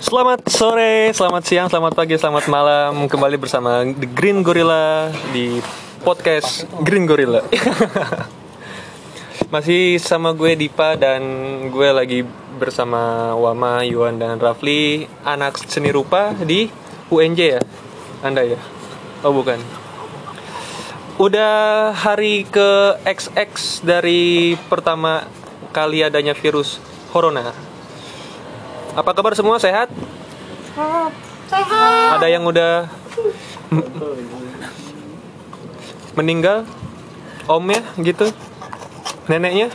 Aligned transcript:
Selamat 0.00 0.40
sore, 0.48 1.12
selamat 1.12 1.44
siang, 1.44 1.68
selamat 1.68 1.92
pagi, 1.92 2.16
selamat 2.16 2.48
malam 2.48 3.04
Kembali 3.04 3.36
bersama 3.36 3.84
The 3.84 4.08
Green 4.08 4.40
Gorilla 4.40 5.12
Di 5.28 5.60
podcast 6.00 6.64
Green 6.80 7.04
Gorilla 7.04 7.44
Masih 9.52 10.00
sama 10.00 10.32
gue 10.32 10.56
Dipa 10.56 10.96
dan 10.96 11.20
gue 11.68 11.92
lagi 11.92 12.24
bersama 12.56 13.36
Wama, 13.36 13.84
Yuan, 13.84 14.16
dan 14.16 14.40
Rafli 14.40 15.04
Anak 15.20 15.60
seni 15.68 15.92
rupa 15.92 16.32
di 16.32 16.72
UNJ 17.12 17.60
ya? 17.60 17.62
Anda 18.24 18.56
ya? 18.56 18.60
Oh 19.20 19.36
bukan 19.36 19.60
Udah 21.20 21.92
hari 21.92 22.48
ke 22.48 22.96
XX 23.04 23.84
dari 23.84 24.56
pertama 24.64 25.28
kali 25.76 26.00
adanya 26.00 26.32
virus 26.32 26.80
Corona 27.12 27.69
apa 28.90 29.10
kabar 29.12 29.32
semua 29.32 29.56
sehat? 29.56 29.88
Sehat. 31.46 32.16
Ada 32.18 32.26
yang 32.26 32.42
udah 32.44 32.86
meninggal? 36.14 36.66
Omnya 37.46 37.82
gitu? 37.98 38.30
Neneknya? 39.26 39.70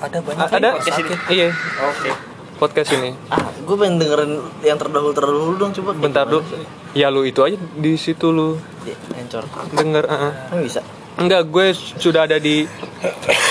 Ada 0.00 0.18
banyak. 0.20 0.40
A- 0.40 0.50
ada? 0.50 0.70
Podcast 0.76 0.98
ini. 0.98 1.14
Iya, 1.28 1.48
Oke. 1.82 2.10
podcast 2.56 2.90
ini. 2.92 3.10
Ah, 3.28 3.40
gue 3.52 3.76
pengen 3.76 3.96
dengerin 3.96 4.32
yang 4.62 4.76
terdahulu 4.76 5.12
terdahulu 5.12 5.54
dong 5.56 5.72
coba. 5.72 5.90
Bentar 5.92 6.24
dulu. 6.24 6.44
Ya 6.92 7.12
lu 7.12 7.24
itu 7.24 7.44
aja 7.44 7.56
di 7.56 7.92
situ 7.96 8.32
lu 8.32 8.56
Ya, 8.86 8.96
Encor. 9.18 9.44
denger. 9.74 10.04
uh-uh. 10.06 10.32
Kan 10.48 10.58
bisa. 10.62 10.80
Enggak, 11.16 11.48
gue 11.48 11.66
sudah 11.74 12.24
ada 12.24 12.36
di 12.36 12.68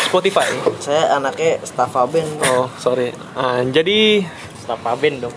Spotify. 0.05 0.45
Saya 0.77 1.17
anaknya 1.17 1.57
Staffa 1.61 2.05
Band. 2.05 2.29
Oh, 2.47 2.69
sorry. 2.77 3.09
Ah, 3.33 3.61
jadi 3.61 4.21
Stapa 4.65 4.97
band 4.97 5.17
dong. 5.21 5.35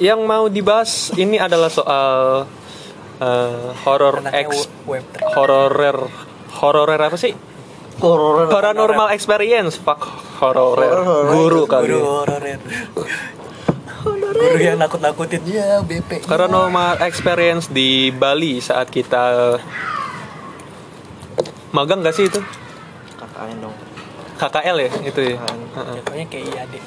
yang 0.00 0.24
mau 0.24 0.48
dibahas 0.48 1.12
ini 1.14 1.36
adalah 1.36 1.68
soal 1.68 2.10
uh, 3.20 3.66
horror 3.84 4.24
Anaknya 4.24 4.48
X 4.48 4.66
web 4.82 5.04
hororer 5.36 5.98
hororer 6.58 7.00
apa 7.00 7.14
sih 7.14 7.36
Horor. 8.00 8.48
paranormal 8.48 9.12
experience 9.12 9.76
pak 9.76 10.00
Horror. 10.40 10.80
guru 11.30 11.68
kali 11.68 11.92
Guru 11.92 12.02
hororer. 12.24 12.58
Guru 14.02 14.58
yang 14.58 14.80
nakut-nakutin 14.80 15.44
ya 15.46 15.84
BP. 15.84 16.26
paranormal 16.26 16.98
experience 17.04 17.70
di 17.70 18.10
Bali 18.10 18.58
saat 18.58 18.90
kita 18.90 19.54
magang 21.70 22.02
gak 22.02 22.16
sih 22.16 22.26
itu 22.26 22.40
KKN 23.14 23.56
dong. 23.60 23.74
KKL 24.34 24.76
ya 24.82 24.90
itu 25.06 25.20
ya. 25.22 25.36
Jatuhnya 25.94 26.26
kayak 26.26 26.44
iya 26.50 26.62
deh. 26.66 26.82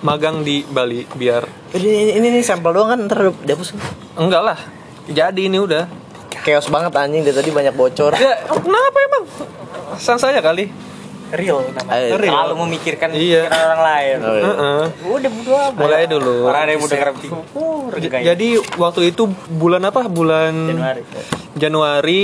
Magang 0.00 0.40
di 0.40 0.64
Bali 0.64 1.04
biar 1.06 1.44
Ini, 1.70 2.16
ini, 2.16 2.28
ini 2.30 2.40
sampel 2.40 2.72
doang 2.72 2.88
kan 2.88 3.00
ntar 3.04 3.30
dihapus. 3.36 3.76
enggak 4.14 4.42
lah 4.42 4.58
jadi 5.06 5.40
ini 5.42 5.58
udah 5.58 5.84
Chaos 6.40 6.66
banget 6.66 6.96
anjing 6.96 7.20
dari 7.20 7.36
tadi 7.36 7.50
banyak 7.50 7.74
bocor. 7.74 8.16
ya 8.16 8.32
kenapa 8.48 8.98
emang 9.02 9.24
sang 9.96 10.16
saya 10.16 10.40
kali 10.40 10.72
Real 11.30 11.62
namanya. 11.62 11.94
Ayo. 11.94 12.18
Real. 12.18 12.34
Terlalu 12.34 12.54
memikirkan 12.66 13.08
Iya. 13.14 13.46
orang 13.46 13.82
lain. 13.86 14.16
Oh, 14.18 14.34
iya. 14.34 14.42
Heeh. 14.42 14.82
Udah 15.06 15.30
bodo 15.30 15.52
amat. 15.54 15.78
mulai 15.78 16.04
dulu 16.10 16.34
Orang 16.42 16.60
ada 16.60 16.70
yang 16.74 16.82
udah 16.82 16.98
regai. 17.94 18.22
jadi 18.26 18.48
waktu 18.74 19.00
itu 19.06 19.22
bulan 19.46 19.82
apa 19.84 20.10
bulan 20.10 20.50
Januari. 20.66 21.02
Januari 21.54 22.20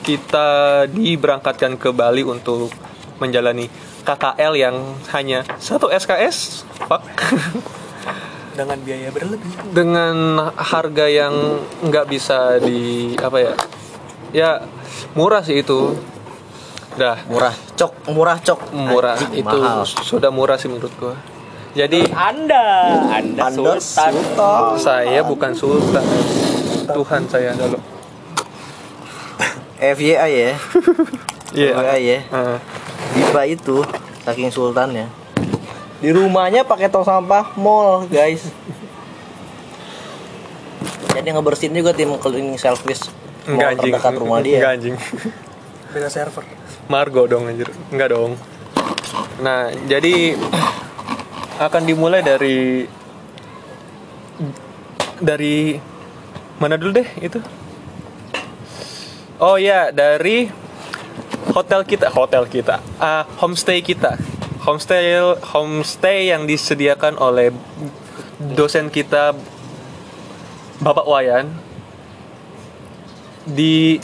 kita 0.00 0.48
diberangkatkan 0.88 1.76
ke 1.76 1.92
Bali 1.92 2.24
untuk 2.24 2.72
menjalani 3.18 3.68
KKL 4.08 4.52
yang 4.56 4.76
hanya 5.12 5.44
satu 5.58 5.92
SKS, 5.92 6.64
Pak, 6.82 7.04
Dengan 8.50 8.80
biaya 8.80 9.12
berlebih. 9.12 9.52
dengan 9.68 10.16
harga 10.50 11.06
yang 11.06 11.34
nggak 11.80 12.08
bisa 12.08 12.56
di 12.56 13.12
apa 13.14 13.38
ya, 13.38 13.52
ya 14.32 14.50
murah 15.12 15.40
sih 15.40 15.60
itu, 15.60 15.92
dah 16.94 17.20
Murah, 17.26 17.52
cok, 17.76 17.92
murah 18.08 18.38
cok. 18.38 18.60
murah 18.72 19.14
Anjing, 19.14 19.44
itu 19.44 19.56
mahal. 19.60 19.84
sudah 19.84 20.32
murah 20.32 20.56
sih 20.56 20.66
menurut 20.66 20.90
gua. 20.96 21.14
Jadi 21.70 22.08
Anda, 22.10 22.64
Anda, 23.12 23.46
Anda 23.46 23.76
sultan. 23.78 24.10
sultan. 24.10 24.62
saya 24.80 25.20
bukan 25.22 25.52
sultan, 25.52 26.02
Tuhan 26.88 27.22
saya 27.28 27.52
dulu. 27.52 27.76
FYI 29.78 30.16
ya. 30.32 30.52
Iya. 31.48 31.72
FYI 31.72 32.02
ya. 32.04 32.18
Heeh. 32.26 32.58
Dipa 33.08 33.42
itu 33.46 33.80
saking 34.28 34.52
sultannya. 34.52 35.08
Di 35.98 36.12
rumahnya 36.12 36.62
pakai 36.62 36.92
tong 36.92 37.02
sampah 37.02 37.56
mall, 37.56 38.04
guys. 38.06 38.44
Jadi 41.16 41.34
ngebersihin 41.34 41.74
juga 41.74 41.90
tim 41.90 42.14
cleaning 42.14 42.60
service 42.60 43.10
mall 43.48 43.56
Enggak 43.56 43.68
anjing. 43.74 43.92
terdekat 43.96 44.12
rumah 44.20 44.38
dia. 44.44 44.58
Enggak 44.60 44.72
anjing. 44.78 44.96
Beda 45.90 46.08
server. 46.12 46.44
Margo 46.86 47.24
dong 47.24 47.48
anjir. 47.48 47.72
Enggak 47.90 48.12
dong. 48.12 48.36
Nah, 49.40 49.72
jadi 49.88 50.36
akan 51.58 51.82
dimulai 51.88 52.22
dari 52.22 52.86
dari 55.18 55.74
mana 56.62 56.78
dulu 56.78 57.02
deh 57.02 57.08
itu? 57.18 57.42
Oh 59.42 59.58
ya, 59.58 59.90
dari 59.90 60.50
hotel 61.50 61.80
kita, 61.82 62.08
hotel 62.10 62.44
kita. 62.44 62.80
Ah, 62.96 63.24
homestay 63.38 63.80
kita. 63.80 64.16
Homestay 64.58 65.16
homestay 65.48 66.28
yang 66.28 66.44
disediakan 66.44 67.16
oleh 67.16 67.54
dosen 68.52 68.88
kita 68.88 69.32
Bapak 70.78 71.06
Wayan 71.06 71.48
di 73.44 73.96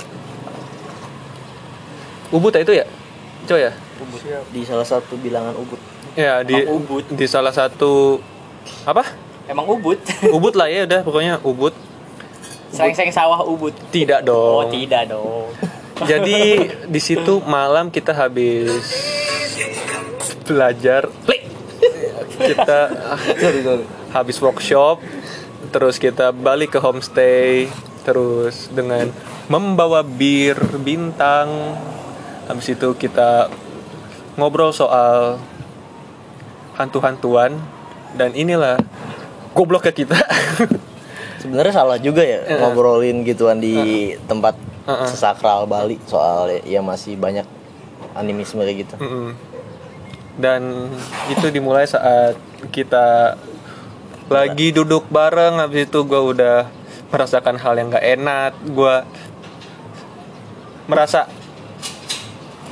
Ubud 2.30 2.50
ya 2.50 2.64
itu 2.64 2.74
ya? 2.74 2.86
Coy 3.44 3.60
ya? 3.60 3.72
Di 4.50 4.62
salah 4.64 4.82
satu 4.82 5.14
bilangan 5.14 5.54
Ubud. 5.54 5.78
Ya 6.16 6.40
di 6.42 6.54
Emang 6.56 6.80
Ubud. 6.80 7.04
di 7.12 7.26
salah 7.28 7.52
satu 7.52 8.18
apa? 8.82 9.04
Emang 9.44 9.68
ubud. 9.68 10.00
Ubud 10.32 10.56
lah 10.56 10.72
ya 10.72 10.88
udah 10.88 11.04
pokoknya 11.04 11.36
Ubud. 11.44 11.76
Seng-seng 12.72 13.12
sawah 13.12 13.44
ubud. 13.44 13.70
Tidak 13.92 14.24
Oh, 14.26 14.64
dong. 14.64 14.72
tidak 14.72 15.06
dong. 15.06 15.52
Jadi 16.02 16.66
di 16.90 17.00
situ 17.00 17.38
malam 17.46 17.86
kita 17.86 18.10
habis 18.10 18.82
belajar. 20.42 21.06
kita 22.34 22.90
habis 24.16 24.42
workshop 24.42 24.98
terus 25.70 26.02
kita 26.02 26.34
balik 26.34 26.74
ke 26.74 26.78
homestay 26.82 27.70
terus 28.02 28.66
dengan 28.74 29.14
membawa 29.46 30.02
bir 30.02 30.58
bintang. 30.82 31.78
Habis 32.50 32.74
itu 32.74 32.92
kita 32.98 33.48
ngobrol 34.34 34.74
soal 34.74 35.38
hantu-hantuan. 36.74 37.54
Dan 38.14 38.30
inilah 38.34 38.78
gobloknya 39.54 39.94
kita. 39.94 40.18
Sebenarnya 41.42 41.74
salah 41.74 41.98
juga 41.98 42.22
ya 42.24 42.40
Heeh. 42.46 42.56
ngobrolin 42.62 43.20
gituan 43.26 43.58
di 43.60 44.14
tempat 44.24 44.73
Heeh. 44.84 45.08
sesakral 45.08 45.64
Bali 45.64 45.96
soal 46.04 46.60
ya 46.64 46.84
masih 46.84 47.16
banyak 47.16 47.48
animisme 48.14 48.62
kayak 48.62 48.86
gitu. 48.86 48.94
Mm-mm. 49.00 49.32
dan 50.34 50.90
itu 51.30 51.46
dimulai 51.54 51.86
saat 51.86 52.34
kita 52.74 53.38
lagi 54.26 54.74
duduk 54.74 55.06
bareng 55.08 55.62
habis 55.62 55.86
itu 55.86 56.02
gue 56.02 56.18
udah 56.18 56.66
merasakan 57.14 57.54
hal 57.60 57.78
yang 57.78 57.94
gak 57.94 58.02
enak 58.02 58.52
gue 58.66 58.96
merasa 60.90 61.30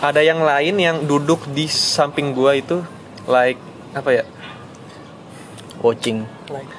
ada 0.03 0.19
yang 0.19 0.43
lain 0.43 0.75
yang 0.77 0.97
duduk 1.07 1.47
di 1.55 1.71
samping 1.71 2.35
gue 2.35 2.53
itu 2.59 2.77
like 3.31 3.61
apa 3.95 4.11
ya 4.11 4.25
Watching. 5.83 6.23
Like 6.47 6.71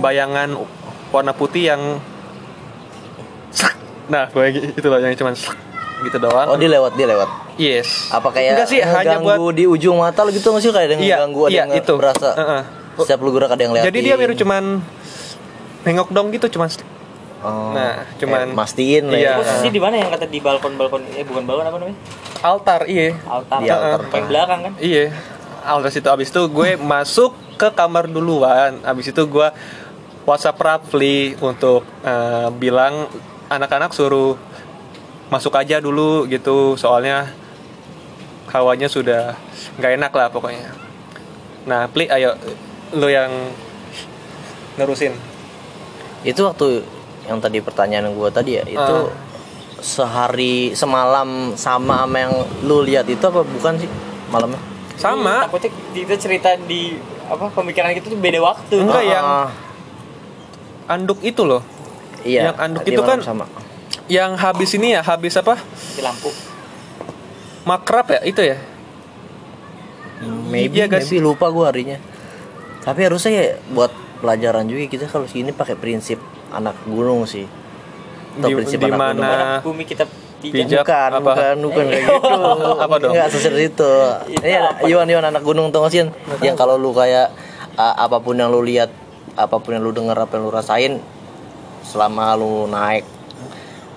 bayangan 0.00 0.56
warna 1.12 1.36
putih 1.36 1.68
yang. 1.68 2.00
Nah 4.08 4.24
gue 4.26 4.44
itu 4.72 4.86
loh 4.86 4.98
yang 4.98 5.12
cuman 5.14 5.34
gitu 5.98 6.16
doang 6.16 6.46
Oh 6.46 6.56
dia 6.56 6.70
lewat 6.70 6.94
dia 6.94 7.06
lewat. 7.06 7.28
yes 7.58 8.08
Apa 8.08 8.30
kayak 8.30 8.54
Enggak 8.54 8.68
sih 8.70 8.80
hanya 8.80 9.18
buat 9.18 9.38
di 9.50 9.66
ujung 9.66 9.98
mata 9.98 10.22
lo 10.22 10.30
gitu 10.30 10.48
nggak 10.48 10.62
sih 10.62 10.70
kayak 10.70 10.86
ada 10.86 10.94
yang 10.94 11.02
Iya, 11.02 11.16
ngeganggu 11.18 11.40
ada 11.42 11.50
iya, 11.50 11.60
yang 11.60 11.70
itu. 11.74 11.94
berasa 11.94 12.28
Heeh. 12.32 12.62
setiap 12.98 13.20
lu 13.20 13.30
gerak 13.30 13.50
ada 13.50 13.60
yang 13.60 13.72
liatin. 13.72 13.86
Jadi 13.86 13.98
dia 14.00 14.14
baru 14.14 14.34
cuman 14.34 14.62
nengok 15.84 16.08
dong 16.10 16.28
gitu 16.30 16.46
cuman 16.50 16.68
Oh, 17.38 17.70
Nah, 17.70 18.02
cuman- 18.18 18.50
eh, 18.50 18.54
mastiin 18.54 19.04
lah 19.06 19.14
Iya. 19.14 19.30
ya. 19.30 19.38
Posisi 19.38 19.70
di 19.70 19.78
mana 19.78 19.94
yang 19.94 20.10
kata 20.10 20.26
di 20.26 20.42
balkon-balkon 20.42 21.06
eh 21.14 21.22
bukan 21.22 21.46
balkon 21.46 21.64
apa 21.64 21.76
namanya? 21.76 21.98
altar 22.40 22.80
iya. 22.86 23.14
Altar. 23.22 23.58
Di 23.58 23.70
altar. 23.70 24.00
Paling 24.08 24.26
belakang 24.26 24.60
kan? 24.60 24.72
Iya. 24.78 25.14
Altar 25.62 25.90
situ 25.92 26.08
abis 26.08 26.30
itu 26.30 26.42
gue 26.44 26.74
masuk 26.76 27.30
ke 27.54 27.70
kamar 27.70 28.06
duluan. 28.06 28.82
Abis 28.82 29.10
itu 29.10 29.22
gue 29.24 29.48
WhatsApp 30.24 30.58
Rafli 30.58 31.38
untuk 31.38 31.86
eh, 32.02 32.50
bilang 32.52 33.06
anak-anak 33.48 33.90
suruh 33.90 34.36
masuk 35.28 35.52
aja 35.54 35.76
dulu 35.78 36.24
gitu 36.24 36.72
soalnya 36.74 37.28
hawanya 38.48 38.88
sudah 38.88 39.36
nggak 39.76 39.92
enak 39.96 40.12
lah 40.12 40.28
pokoknya. 40.28 40.72
Nah, 41.68 41.84
Pli 41.84 42.08
ayo 42.08 42.32
lu 42.96 43.06
yang 43.06 43.28
nerusin 44.76 45.12
Itu 46.24 46.48
waktu 46.48 46.80
yang 47.28 47.38
tadi 47.38 47.60
pertanyaan 47.60 48.08
gua 48.16 48.32
tadi 48.32 48.56
ya, 48.56 48.64
itu 48.64 48.80
Ah. 48.80 49.12
sehari 49.78 50.72
semalam 50.72 51.52
sama 51.54 52.02
sama 52.02 52.16
yang 52.18 52.34
lu 52.64 52.82
lihat 52.82 53.04
itu 53.06 53.20
apa 53.22 53.44
bukan 53.44 53.78
sih 53.78 53.86
malamnya? 54.26 54.58
sama 54.98 55.46
takutnya 55.46 55.70
kita 55.94 56.18
cerita 56.18 56.50
di 56.58 56.98
apa 57.30 57.46
pemikiran 57.54 57.94
kita 57.94 58.10
tuh 58.10 58.18
beda 58.18 58.42
waktu 58.42 58.82
Enggak, 58.82 58.98
Ah, 58.98 59.06
yang 59.06 59.26
anduk 60.88 61.22
itu 61.22 61.46
loh 61.46 61.62
iya. 62.22 62.50
yang 62.50 62.56
anduk 62.58 62.82
itu 62.84 63.00
kan- 63.00 63.20
sama. 63.20 63.44
yang 64.06 64.34
habis 64.34 64.70
ini 64.72 64.92
ya 64.92 65.00
habis 65.00 65.34
apa 65.34 65.60
di 65.92 66.00
lampu 66.00 66.30
makrab 67.64 68.08
ya 68.10 68.20
itu 68.24 68.42
ya 68.42 68.58
Maybe, 70.48 70.74
Iya, 70.74 70.90
guys. 70.90 71.06
maybe 71.06 71.22
lupa 71.22 71.46
gua 71.46 71.70
harinya. 71.70 71.94
Tapi 72.80 73.06
harusnya 73.06 73.30
ya 73.30 73.44
buat 73.70 73.92
pelajaran 74.18 74.66
juga 74.66 74.82
kita 74.88 75.06
kalau 75.06 75.30
sini 75.30 75.54
pakai 75.54 75.78
prinsip 75.78 76.18
anak 76.50 76.74
gunung 76.82 77.22
sih. 77.22 77.46
Atau 78.34 78.50
Di- 78.50 78.56
prinsip 78.56 78.78
di 78.80 78.88
anak 78.88 78.98
mana? 78.98 79.12
gunung. 79.14 79.30
Mana 79.30 79.62
bumi 79.62 79.84
kita 79.84 80.04
Pijak. 80.38 80.82
Bukan, 80.82 81.10
apa? 81.12 81.18
bukan, 81.20 81.54
bukan 81.60 81.84
kayak 81.84 82.02
gitu. 82.08 82.38
Apa 82.78 82.94
dong? 82.96 83.10
Enggak 83.10 83.28
sesuai 83.30 83.62
itu. 83.68 83.92
Ini 84.38 84.54
apa? 84.56 84.86
Iwan 84.86 85.06
Iwan 85.06 85.26
anak 85.28 85.42
gunung 85.42 85.70
tuh 85.70 85.82
sih 85.86 86.02
yang 86.40 86.54
kalau 86.54 86.74
lu 86.74 86.90
kayak 86.90 87.34
uh, 87.74 87.94
apa 87.96 88.18
pun 88.18 88.34
yang 88.34 88.46
lu 88.46 88.58
lihat, 88.60 88.90
apa 89.34 89.54
pun 89.54 89.70
yang 89.70 89.82
lu 89.82 89.90
dengar, 89.90 90.14
apa 90.14 90.34
yang 90.34 90.46
lu 90.46 90.50
rasain 90.50 90.98
selama 91.88 92.36
lu 92.36 92.68
naik 92.68 93.08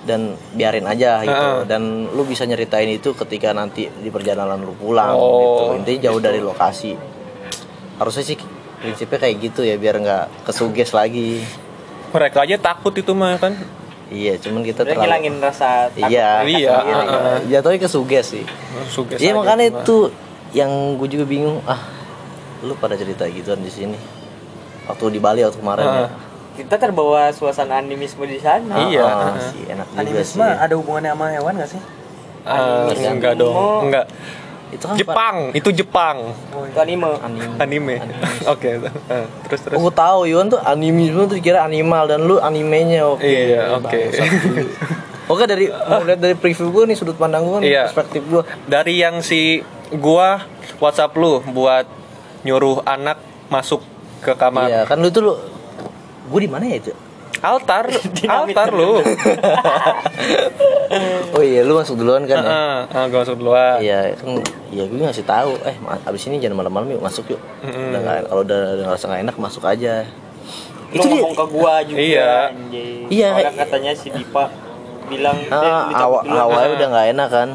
dan 0.02 0.34
biarin 0.56 0.88
aja 0.90 1.22
gitu. 1.22 1.30
Heeh. 1.30 1.70
dan 1.70 2.10
lu 2.10 2.24
bisa 2.26 2.48
nyeritain 2.48 2.90
itu 2.90 3.14
ketika 3.14 3.54
nanti 3.54 3.86
di 3.86 4.10
perjalanan 4.10 4.58
lu 4.58 4.74
pulang 4.74 5.14
Oh, 5.14 5.38
gitu. 5.38 5.64
Intinya 5.78 6.00
jauh 6.10 6.22
dari 6.24 6.40
lokasi. 6.42 6.98
Harusnya 8.02 8.24
sih 8.26 8.38
prinsipnya 8.82 9.20
kayak 9.22 9.36
gitu 9.38 9.62
ya 9.62 9.78
biar 9.78 10.02
nggak 10.02 10.48
kesuges 10.48 10.90
lagi. 10.96 11.46
Mereka 12.12 12.44
aja 12.44 12.58
takut 12.58 12.96
itu 12.98 13.14
mah 13.14 13.38
kan? 13.38 13.54
Iya 14.12 14.36
cuman 14.42 14.66
kita 14.66 14.84
Udah 14.84 14.98
ngilangin 14.98 15.38
rasa 15.40 15.88
takut. 15.94 16.10
Iya. 16.10 16.44
Iya, 16.44 16.76
iya, 16.82 16.98
heeh. 17.06 17.38
jatuhnya 17.54 17.80
kesuges 17.86 18.26
sih. 18.36 18.44
Suges 18.90 19.22
Iya 19.22 19.38
makanya 19.38 19.70
itu 19.70 20.10
yang 20.52 20.98
gue 20.98 21.08
juga 21.08 21.30
bingung. 21.30 21.62
Ah 21.70 21.80
lu 22.66 22.74
pada 22.78 22.98
cerita 22.98 23.30
gituan 23.30 23.62
di 23.62 23.70
sini. 23.70 23.98
Waktu 24.90 25.14
di 25.14 25.20
Bali 25.22 25.46
waktu 25.46 25.62
kemarin 25.62 25.86
ya. 25.86 26.08
Kita 26.52 26.76
terbawa 26.76 27.30
suasana 27.30 27.78
animisme 27.78 28.24
di 28.24 28.38
sana 28.38 28.76
Iya, 28.84 29.02
ah. 29.02 29.36
sih 29.40 29.64
enak 29.66 29.88
juga 29.88 30.00
Animisme 30.00 30.46
sih. 30.46 30.60
ada 30.60 30.74
hubungannya 30.74 31.12
sama 31.12 31.26
hewan 31.30 31.54
gak 31.56 31.70
sih? 31.70 31.82
Animisme. 32.42 33.12
enggak 33.14 33.34
dong 33.36 33.82
enggak 33.86 34.06
Itu 34.70 34.84
kan 34.86 34.96
Jepang 34.96 35.36
itu 35.52 35.70
Jepang 35.74 36.18
itu 36.66 36.78
anime 36.78 37.12
anime. 37.20 37.56
anime 37.58 37.96
oke 38.54 38.70
ah, 39.10 39.28
terus 39.44 39.60
terus 39.62 39.76
Oh, 39.76 39.84
gue 39.84 39.94
tahu 39.94 40.20
Iwan 40.26 40.48
tuh 40.48 40.60
animisme 40.60 41.22
tuh 41.26 41.36
dikira 41.36 41.60
animal 41.62 42.08
dan 42.08 42.24
lu 42.24 42.40
animenya 42.40 43.04
oke. 43.06 43.20
Iya, 43.22 43.76
oke. 43.76 43.92
Bangsat. 43.92 44.32
Oke 45.28 45.44
dari 45.46 45.68
mau 45.68 46.02
lihat 46.02 46.20
dari 46.20 46.36
preview 46.36 46.68
gue 46.70 46.84
nih 46.88 46.98
sudut 46.98 47.16
pandang 47.16 47.44
gue 47.46 47.58
nih 47.62 47.68
Iya. 47.70 47.84
perspektif 47.86 48.24
gue. 48.24 48.44
dari 48.66 48.96
yang 48.98 49.20
si 49.20 49.60
gua 49.92 50.44
WhatsApp 50.78 51.12
lu 51.14 51.40
buat 51.46 51.84
nyuruh 52.42 52.82
anak 52.82 53.20
masuk 53.48 53.84
ke 54.20 54.32
kamar 54.34 54.66
Iya 54.66 54.82
kan 54.86 54.98
lu 54.98 55.08
tuh 55.08 55.22
lu 55.22 55.34
gue 56.32 56.40
di 56.40 56.48
mana 56.48 56.64
ya 56.66 56.76
itu? 56.80 56.92
altar 57.40 57.88
altar 58.32 58.70
lu 58.70 59.02
Oh 61.32 61.42
iya 61.42 61.64
lu 61.64 61.74
masuk 61.74 61.96
duluan 61.96 62.22
kan 62.24 62.38
ya? 62.38 62.46
Heeh, 62.46 62.78
ah, 62.92 63.04
gua 63.08 63.18
masuk 63.24 63.36
duluan 63.36 63.80
Iya 63.80 64.12
kan 64.14 64.28
iya 64.70 64.84
gue 64.84 64.96
ngasih 65.00 65.24
tahu 65.24 65.56
eh 65.64 65.74
abis 66.04 66.22
ini 66.28 66.38
jangan 66.38 66.60
malam-malam 66.60 66.86
yuk 66.92 67.02
masuk 67.02 67.24
yuk. 67.30 67.40
Udah 67.64 67.98
nggak- 67.98 68.24
kalau 68.28 68.42
udah 68.42 68.60
udah 68.74 68.84
ngerasa 68.86 69.04
nggak 69.06 69.22
enak 69.24 69.36
masuk 69.38 69.62
aja. 69.64 69.94
lu 70.86 70.94
Itu 70.94 71.06
dia 71.08 71.14
ngomong 71.18 71.34
ke 71.34 71.46
gua 71.50 71.74
juga 71.82 71.98
Iya. 71.98 72.30
anjing. 72.52 73.02
Iya. 73.08 73.28
Soalnya 73.32 73.54
katanya 73.58 73.92
si 73.96 74.08
Dipa 74.12 74.44
bilang 75.08 75.38
"Den, 75.40 75.50
ah, 75.50 76.20
dulu." 76.22 76.38
awalnya 76.38 76.68
Ah. 76.68 76.76
udah 76.78 76.88
nggak 76.90 77.06
enak 77.10 77.30
kan. 77.30 77.50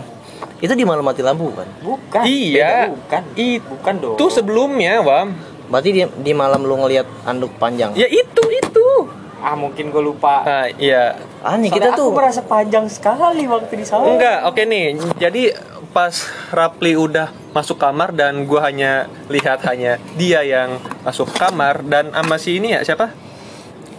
Itu 0.56 0.72
di 0.72 0.82
malam 0.82 1.02
mati 1.02 1.20
lampu 1.20 1.46
kan. 1.52 1.66
bukan 1.78 2.22
Iya. 2.24 2.56
Beda, 2.56 2.82
bukan 2.90 3.20
Itu 3.34 3.62
bukan 3.62 3.94
dong 3.98 4.14
itu 4.14 4.24
sebelumnya 4.30 4.92
wam 4.98 5.30
Berarti 5.66 5.90
di, 5.90 6.02
di 6.20 6.32
malam 6.32 6.62
lu 6.62 6.76
ngelihat 6.76 7.06
anduk 7.24 7.54
panjang. 7.56 7.90
ya 7.92 8.06
itu 8.06 8.42
itu 8.48 8.86
ah 9.36 9.54
mungkin 9.54 9.92
gua 9.92 10.02
lupa 10.02 10.34
ah 10.42 10.66
iya 10.72 11.14
Aneh 11.44 11.68
kita 11.68 11.92
tuh 11.92 12.10
aku 12.10 12.18
merasa 12.18 12.42
panjang 12.42 12.88
sekali 12.88 13.46
waktu 13.46 13.78
di 13.78 13.86
sana 13.86 14.02
enggak 14.08 14.42
oke 14.42 14.58
nih 14.58 14.86
jadi 15.14 15.54
pas 15.92 16.10
Rapli 16.50 16.96
udah 16.96 17.30
masuk 17.52 17.76
kamar 17.76 18.10
dan 18.10 18.42
gua 18.42 18.66
hanya 18.66 19.06
lihat 19.28 19.62
hanya 19.62 20.02
dia 20.16 20.42
yang 20.42 20.80
masuk 21.02 21.30
kamar 21.30 21.84
dan 21.84 22.10
sama 22.10 22.36
si 22.36 22.58
ini 22.58 22.74
ya 22.74 22.82
siapa 22.82 23.12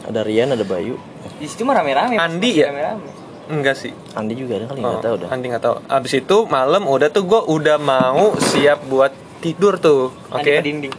ada 0.04 0.20
Rian 0.20 0.52
ada 0.52 0.64
Bayu. 0.64 0.98
di 1.38 1.46
situ 1.46 1.64
mah 1.64 1.80
rame-rame 1.80 2.18
Andi 2.18 2.52
ya? 2.58 2.68
rame-rame. 2.68 3.08
enggak 3.48 3.76
sih 3.78 3.94
Andi 4.18 4.34
juga 4.36 4.58
ada 4.58 4.66
kali 4.68 4.80
Oh, 4.80 4.90
nggak 4.90 5.06
tahu 5.06 5.16
dah. 5.18 5.28
Andi 5.32 5.46
nggak 5.48 5.64
tahu. 5.64 5.76
Abis 5.88 6.14
itu 6.18 6.38
malam 6.50 6.84
udah 6.84 7.08
tuh 7.08 7.24
gue 7.24 7.42
udah 7.48 7.78
mau 7.78 8.36
siap 8.42 8.84
buat 8.84 9.14
tidur 9.40 9.78
tuh, 9.78 10.12
oke. 10.28 10.42
Andi 10.44 10.52
ke 10.52 10.66
dinding 10.66 10.94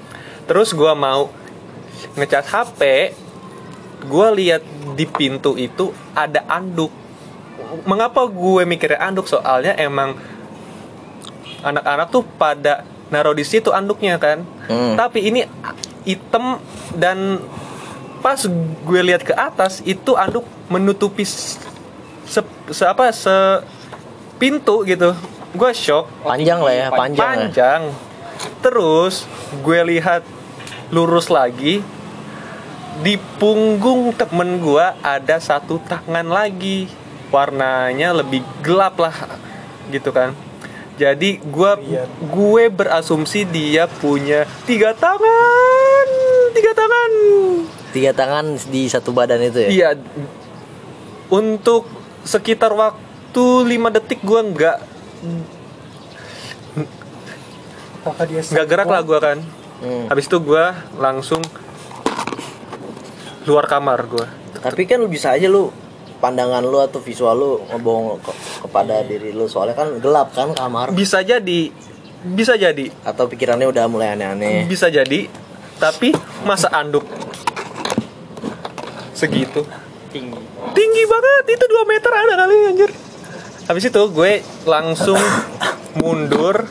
Terus 0.49 0.73
gue 0.73 0.93
mau 0.97 1.29
ngecas 2.17 2.49
HP, 2.49 3.13
gue 4.03 4.29
lihat 4.41 4.63
di 4.97 5.05
pintu 5.05 5.55
itu 5.55 5.93
ada 6.17 6.41
anduk. 6.49 6.91
Mengapa 7.85 8.25
gue 8.25 8.65
mikirnya 8.65 8.99
anduk? 9.05 9.29
Soalnya 9.29 9.77
emang 9.77 10.17
anak-anak 11.61 12.09
tuh 12.09 12.25
pada 12.25 12.87
naruh 13.13 13.37
di 13.37 13.45
situ 13.45 13.69
anduknya 13.71 14.17
kan. 14.17 14.41
Hmm. 14.67 14.97
Tapi 14.97 15.29
ini 15.29 15.45
hitam 16.09 16.65
dan 16.97 17.45
pas 18.25 18.41
gue 18.83 19.01
lihat 19.05 19.23
ke 19.23 19.37
atas 19.37 19.85
itu 19.85 20.17
anduk 20.19 20.43
menutupi 20.67 21.23
se, 21.23 21.61
se- 22.73 22.89
apa 22.89 23.13
se 23.13 23.63
pintu 24.41 24.81
gitu. 24.89 25.13
Gue 25.53 25.73
shock 25.73 26.09
Panjang 26.25 26.61
lah 26.61 26.75
ya, 26.77 26.87
panjang. 26.93 27.17
ya. 27.17 27.29
panjang. 27.49 27.83
Terus 28.61 29.25
gue 29.65 29.81
lihat 29.97 30.23
lurus 30.89 31.29
lagi 31.29 31.85
di 32.99 33.15
punggung 33.39 34.11
temen 34.17 34.59
gue 34.59 34.87
ada 35.05 35.37
satu 35.39 35.79
tangan 35.87 36.27
lagi. 36.27 36.91
Warnanya 37.29 38.17
lebih 38.17 38.41
gelap 38.65 38.97
lah 38.97 39.13
gitu 39.93 40.11
kan. 40.11 40.33
Jadi 40.97 41.39
gue 41.45 41.73
gue 42.25 42.65
berasumsi 42.73 43.45
dia 43.45 43.85
punya 43.87 44.49
tiga 44.65 44.97
tangan 44.97 46.07
tiga 46.57 46.73
tangan. 46.73 47.13
Tiga 47.93 48.13
tangan 48.17 48.45
di 48.69 48.89
satu 48.89 49.13
badan 49.13 49.45
itu 49.45 49.69
ya. 49.69 49.69
iya. 49.69 49.91
Untuk 51.29 51.85
sekitar 52.25 52.73
waktu 52.73 53.45
lima 53.69 53.93
detik 53.93 54.25
gue 54.25 54.41
nggak 54.41 54.79
Apakah 58.03 58.25
dia 58.25 58.41
nggak 58.41 58.67
gerak 58.67 58.89
lah 58.89 59.03
gue 59.05 59.19
kan 59.21 59.39
Hmm. 59.79 60.07
habis 60.07 60.27
itu 60.27 60.39
gue 60.39 60.65
langsung 60.97 61.39
luar 63.45 63.65
kamar 63.65 64.05
gue 64.05 64.27
Tapi 64.59 64.85
kan 64.85 64.99
lu 64.99 65.07
bisa 65.07 65.31
aja 65.31 65.47
lu 65.47 65.71
pandangan 66.19 66.61
lu 66.61 66.79
atau 66.79 66.99
visual 66.99 67.31
lu 67.33 67.51
ngebohong 67.65 68.19
ke- 68.19 68.35
kepada 68.61 69.01
diri 69.01 69.31
lu. 69.31 69.47
Soalnya 69.47 69.79
kan 69.79 69.95
gelap 69.97 70.35
kan 70.35 70.51
kamar. 70.51 70.91
Bisa 70.91 71.23
jadi 71.23 71.71
bisa 72.21 72.59
jadi. 72.59 72.91
Atau 73.03 73.31
pikirannya 73.31 73.65
udah 73.65 73.87
mulai 73.87 74.13
aneh-aneh. 74.13 74.67
bisa 74.67 74.91
jadi 74.91 75.31
tapi 75.79 76.11
masa 76.43 76.67
anduk 76.69 77.07
segitu? 79.13 79.63
Tinggi. 80.09 80.41
Tinggi 80.73 81.03
banget 81.05 81.45
itu 81.53 81.65
2 81.65 81.87
meter 81.87 82.11
ada 82.11 82.35
kali 82.37 82.55
anjir. 82.67 82.91
Habis 83.65 83.85
itu 83.87 84.03
gue 84.09 84.33
langsung 84.65 85.21
mundur 85.95 86.67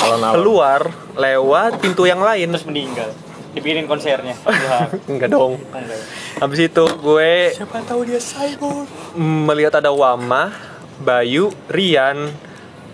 Alon-alon. 0.00 0.34
keluar 0.36 0.80
lewat 1.14 1.78
pintu 1.78 2.04
yang 2.04 2.18
lain 2.18 2.50
terus 2.50 2.64
meninggal 2.64 3.10
dibikin 3.50 3.84
konsernya 3.84 4.38
Wah, 4.40 4.86
enggak 5.10 5.28
dong 5.28 5.58
enggak. 5.58 6.00
habis 6.38 6.60
itu 6.62 6.84
gue 6.96 7.32
Siapa 7.52 7.82
tahu 7.82 8.06
dia 8.06 8.18
cyborg. 8.18 8.86
melihat 9.18 9.74
ada 9.76 9.90
Wama, 9.90 10.54
Bayu, 10.98 11.50
Rian, 11.66 12.30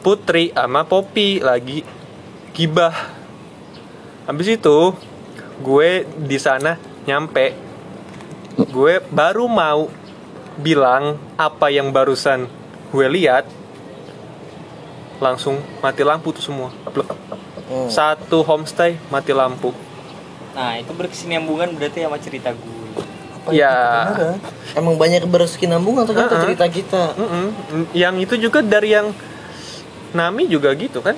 Putri, 0.01 0.51
sama 0.51 0.83
Poppy 0.83 1.39
lagi 1.39 1.85
gibah. 2.53 2.95
Habis 4.25 4.57
itu 4.57 4.97
gue 5.59 5.91
di 6.17 6.39
sana 6.39 6.75
nyampe. 7.05 7.53
Gue 8.67 9.05
baru 9.05 9.45
mau 9.45 9.93
bilang 10.57 11.21
apa 11.37 11.69
yang 11.69 11.93
barusan 11.93 12.49
gue 12.89 13.07
lihat 13.13 13.45
langsung 15.19 15.55
mati 15.79 16.03
lampu 16.03 16.31
tuh 16.31 16.43
semua. 16.43 16.69
Hmm. 17.67 17.89
Satu 17.89 18.41
homestay 18.43 18.97
mati 19.07 19.33
lampu. 19.33 19.73
nah 20.53 20.73
itu 20.75 20.89
berkesinambungan 20.91 21.69
berarti 21.73 22.01
sama 22.01 22.17
cerita 22.17 22.49
gue 22.51 22.75
Ya. 23.49 23.71
Beneran. 24.09 24.39
Emang 24.75 24.95
banyak 24.97 25.23
berkesinambungan 25.23 26.03
ternyata 26.03 26.33
Uh-uh. 26.33 26.43
cerita 26.43 26.67
kita. 26.67 27.03
Mm-mm. 27.15 27.47
Yang 27.93 28.15
itu 28.21 28.35
juga 28.43 28.59
dari 28.59 28.91
yang 28.91 29.15
Nami 30.11 30.47
juga 30.47 30.73
gitu 30.73 30.99
kan? 30.99 31.15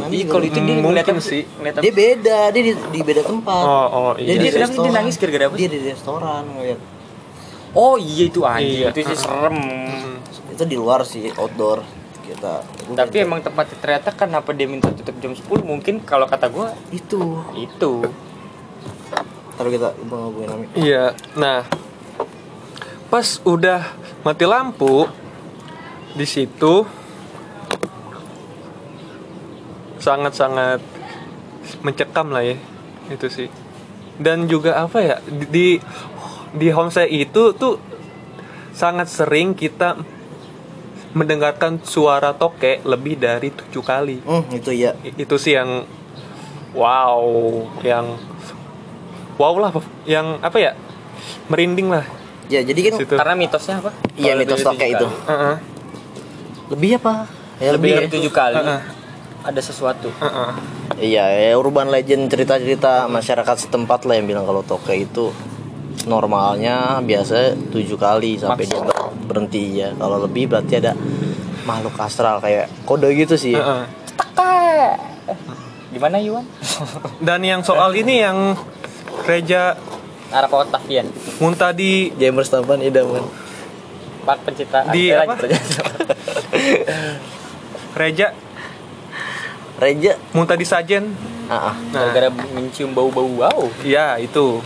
nangis 0.00 0.20
Ih, 0.20 0.26
kalau 0.26 0.42
itu 0.42 0.56
dia 0.56 0.74
Mungkin 0.74 0.90
ngeliat 0.90 1.06
apa 1.06 1.20
sih. 1.20 1.42
Apa? 1.54 1.80
dia 1.80 1.92
beda 1.92 2.38
dia 2.50 2.62
di, 2.62 2.72
di 2.90 3.00
beda 3.00 3.22
tempat 3.22 3.62
Oh, 3.62 3.86
oh, 3.86 4.10
dia 4.14 4.26
iya. 4.26 4.32
di 4.32 4.40
Dia 4.40 4.50
kenapa 4.50 4.58
dia 4.66 4.74
restoran. 4.74 4.94
nangis 4.94 5.14
gara-gara 5.14 5.44
apa? 5.44 5.54
dia 5.54 5.68
di 5.68 5.78
restoran 5.80 6.42
ngeliat 6.50 6.80
Oh 7.74 7.94
iya 7.96 8.24
itu 8.24 8.40
anjing, 8.42 8.78
Iya. 8.80 8.88
itu 8.90 9.00
sih 9.04 9.18
serem. 9.18 9.54
Hmm. 9.54 10.16
itu 10.48 10.64
di 10.64 10.76
luar 10.76 11.00
sih 11.02 11.30
outdoor 11.32 11.82
kita 12.24 12.64
Tapi 12.96 13.16
emang 13.20 13.44
tempatnya 13.44 13.76
ternyata 13.78 14.08
kenapa 14.16 14.50
dia 14.56 14.64
minta 14.64 14.88
tutup 14.90 15.16
jam 15.20 15.36
10 15.36 15.44
mungkin 15.64 16.00
kalau 16.02 16.24
kata 16.24 16.48
gua 16.48 16.72
itu 16.88 17.44
itu. 17.56 18.04
Taruh 19.54 19.70
kita 19.70 19.94
ngomongin 20.08 20.50
Ami 20.50 20.66
Iya. 20.74 21.14
Nah, 21.38 21.62
pas 23.12 23.38
udah 23.46 23.94
mati 24.26 24.44
lampu 24.48 25.06
di 26.14 26.26
situ 26.26 26.82
sangat-sangat 30.00 30.80
mencekam 31.80 32.32
lah 32.32 32.44
ya 32.44 32.56
itu 33.12 33.26
sih. 33.28 33.48
Dan 34.14 34.46
juga 34.46 34.78
apa 34.78 34.98
ya 35.02 35.16
di 35.26 35.46
di, 35.50 35.66
di 36.54 36.68
homestay 36.70 37.10
itu 37.10 37.54
tuh 37.54 37.78
sangat 38.74 39.06
sering 39.06 39.54
kita 39.54 40.13
mendengarkan 41.14 41.78
suara 41.80 42.30
tokek 42.30 42.82
lebih 42.82 43.14
dari 43.16 43.48
tujuh 43.48 43.80
kali. 43.80 44.18
hmm 44.20 44.50
itu 44.52 44.70
ya 44.70 44.92
Itu 45.14 45.34
sih 45.34 45.54
yang 45.54 45.86
wow, 46.72 47.22
yang 47.80 48.18
wow 49.34 49.54
lah, 49.56 49.70
yang 50.04 50.38
apa 50.40 50.58
ya 50.58 50.72
merinding 51.46 51.88
lah. 51.88 52.04
ya 52.44 52.60
jadi 52.60 52.80
kan 52.84 52.92
Situ. 52.98 53.14
Karena 53.14 53.34
mitosnya 53.34 53.78
apa? 53.78 53.90
iya 54.14 54.34
mitos 54.34 54.60
lebih 54.60 54.66
dari 54.66 54.66
toke 54.66 54.76
tujuh 54.76 54.90
itu 54.92 55.06
kali. 55.06 55.28
Heeh. 55.30 55.56
lebih 56.66 56.90
apa 56.98 57.12
ya 57.56 57.70
Lebih 57.70 57.72
lebih 57.72 57.90
dari 57.96 58.08
tujuh 58.10 58.32
kali 58.32 58.54
Heeh. 58.56 58.80
ada 59.42 59.60
sesuatu. 59.60 60.08
Heeh. 60.12 60.50
iya 61.00 61.24
ya 61.30 61.50
urban 61.54 61.88
legend 61.88 62.28
cerita-cerita 62.28 63.06
masyarakat 63.08 63.56
setempat 63.60 64.04
lah 64.04 64.14
yang 64.14 64.26
bilang 64.26 64.44
kalau 64.44 64.62
toke 64.62 64.92
itu 64.92 65.30
normalnya 66.04 67.00
biasa 67.00 67.54
tujuh 67.70 67.96
kali 67.96 68.36
sampai 68.36 68.66
ber- 68.66 68.93
berhenti 69.24 69.80
ya 69.80 69.90
kalau 69.94 70.20
lebih 70.20 70.46
berarti 70.46 70.78
ada 70.78 70.92
makhluk 71.64 71.96
astral 71.96 72.38
kayak 72.38 72.68
kode 72.84 73.08
gitu 73.14 73.34
sih 73.34 73.56
Heeh. 73.56 73.84
Gimana 75.90 76.18
Yuan? 76.18 76.42
Dan 77.26 77.40
yang 77.40 77.62
soal 77.62 77.94
ini 77.94 78.18
yang 78.18 78.58
Reja 79.24 79.78
Arah 80.28 80.50
ke 80.50 80.56
Octavian. 80.58 81.06
muntah 81.38 81.70
di 81.70 82.10
Gamers 82.12 82.50
tampan 82.50 82.82
idaman 82.82 83.22
Pak 84.24 84.42
penciptaan. 84.42 84.90
Di 84.90 85.12
apa? 85.12 85.36
Reja 87.94 88.34
Reja 89.74 90.12
muntah 90.32 90.56
di 90.56 90.66
sajen. 90.66 91.14
ah 91.46 91.70
ah. 91.70 91.74
Nah, 91.92 92.10
Gara-gara 92.10 92.28
mencium 92.50 92.90
bau-bau 92.90 93.46
wow. 93.46 93.68
ya 93.84 94.16
itu 94.16 94.58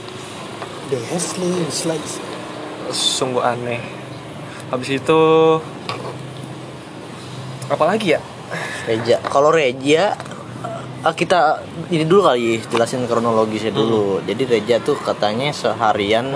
The 0.89 0.97
wrestling 1.07 1.69
slides. 1.69 2.17
sungguh 2.89 3.45
aneh. 3.45 3.85
Habis 4.69 5.01
itu 5.01 5.21
apa 7.69 7.85
lagi 7.85 8.17
ya? 8.17 8.21
Reja 8.89 9.21
kalau 9.29 9.53
Reja 9.53 10.17
eh, 11.05 11.15
kita 11.15 11.61
ini 11.93 12.09
dulu 12.09 12.25
kali 12.25 12.57
jelasin 12.73 13.05
kronologisnya 13.05 13.73
dulu 13.77 14.25
jadi 14.25 14.43
Reja 14.49 14.77
tuh 14.81 14.97
katanya 14.97 15.53
seharian 15.53 16.33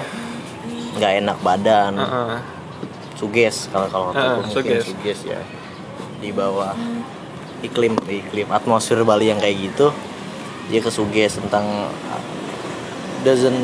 nggak 1.00 1.12
enak 1.24 1.38
badan 1.40 1.96
Heeh. 1.96 2.38
suges 3.16 3.72
kalau 3.72 3.88
kalau 3.88 4.12
mungkin 4.12 4.52
suges. 4.52 4.84
suges 4.84 5.18
ya 5.24 5.40
di 6.20 6.28
bawah 6.30 6.76
iklim 7.64 7.96
iklim 8.04 8.52
atmosfer 8.52 9.00
Bali 9.00 9.32
yang 9.32 9.40
kayak 9.40 9.72
gitu 9.72 9.88
dia 10.68 10.84
kesuges 10.84 11.40
tentang 11.40 11.88
uh, 11.88 12.22
doesn't 13.24 13.56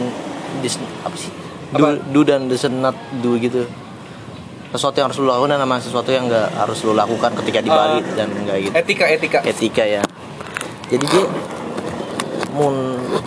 dis, 0.65 0.81
apa 1.05 1.17
sih 1.21 1.31
do, 1.77 1.85
Apa? 1.85 2.01
do 2.01 2.21
dan 2.25 2.49
doesn't 2.49 2.81
not 2.81 2.97
do 3.21 3.37
gitu 3.37 3.69
sesuatu 4.71 4.97
yang 4.97 5.09
harus 5.09 5.19
lu 5.19 5.27
lakukan 5.27 5.51
dan 5.51 5.61
sama 5.61 5.77
sesuatu 5.79 6.11
yang 6.11 6.25
nggak 6.27 6.49
harus 6.55 6.79
lu 6.83 6.93
lakukan 6.93 7.31
ketika 7.37 7.59
di 7.59 7.71
Bali 7.71 7.99
Ah. 7.99 8.15
dan 8.15 8.29
nggak 8.29 8.57
gitu 8.61 8.75
Etika 8.75 9.05
etika. 9.07 9.39
etika 9.43 9.85
ya 9.85 10.03
jadi 10.87 11.05
dia 11.05 11.25
mun 12.51 12.75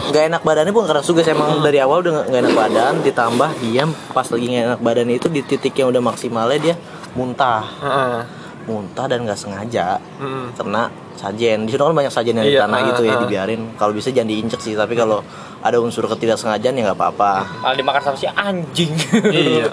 nggak 0.10 0.24
enak 0.28 0.42
badannya 0.42 0.70
pun 0.70 0.84
karena 0.84 1.00
suges 1.00 1.26
emang 1.26 1.62
dari 1.62 1.80
awal 1.80 2.02
udah 2.02 2.12
nggak- 2.22 2.30
enak 2.36 2.54
badan 2.54 2.94
ditambah 3.00 3.50
dia 3.60 3.84
pas 4.10 4.28
lagi 4.28 4.46
nggak 4.46 4.66
enak 4.68 4.82
badannya 4.82 5.16
itu 5.16 5.28
di 5.28 5.42
titik 5.42 5.74
yang 5.74 5.90
udah 5.90 6.04
maksimalnya 6.04 6.60
dia 6.60 6.76
muntah 7.14 7.64
Heeh. 7.80 8.18
muntah 8.64 9.06
dan 9.06 9.24
nggak 9.24 9.36
sengaja 9.36 9.98
Mm. 10.18 10.54
karena 10.54 10.82
sajen 11.14 11.64
di 11.64 11.72
situ 11.72 11.80
kan 11.80 11.92
banyak 11.92 12.10
sajen 12.10 12.34
yang 12.34 12.44
di 12.44 12.52
Iya, 12.52 12.66
tanah 12.66 12.78
ah, 12.78 12.88
gitu 12.88 13.02
ya 13.04 13.14
ah. 13.14 13.20
dibiarin 13.20 13.62
kalau 13.76 13.92
bisa 13.92 14.10
jangan 14.10 14.30
diinjek 14.30 14.60
sih 14.60 14.74
tapi 14.74 14.94
kalau 14.94 15.22
ada 15.62 15.78
unsur 15.78 16.06
ketidaksengajaan 16.06 16.74
ya 16.74 16.82
nggak 16.84 16.98
apa-apa 16.98 17.32
Malah 17.62 17.76
dimakan 17.76 18.02
sama 18.04 18.18
si 18.18 18.26
anjing. 18.26 18.92
Iya. 19.24 19.70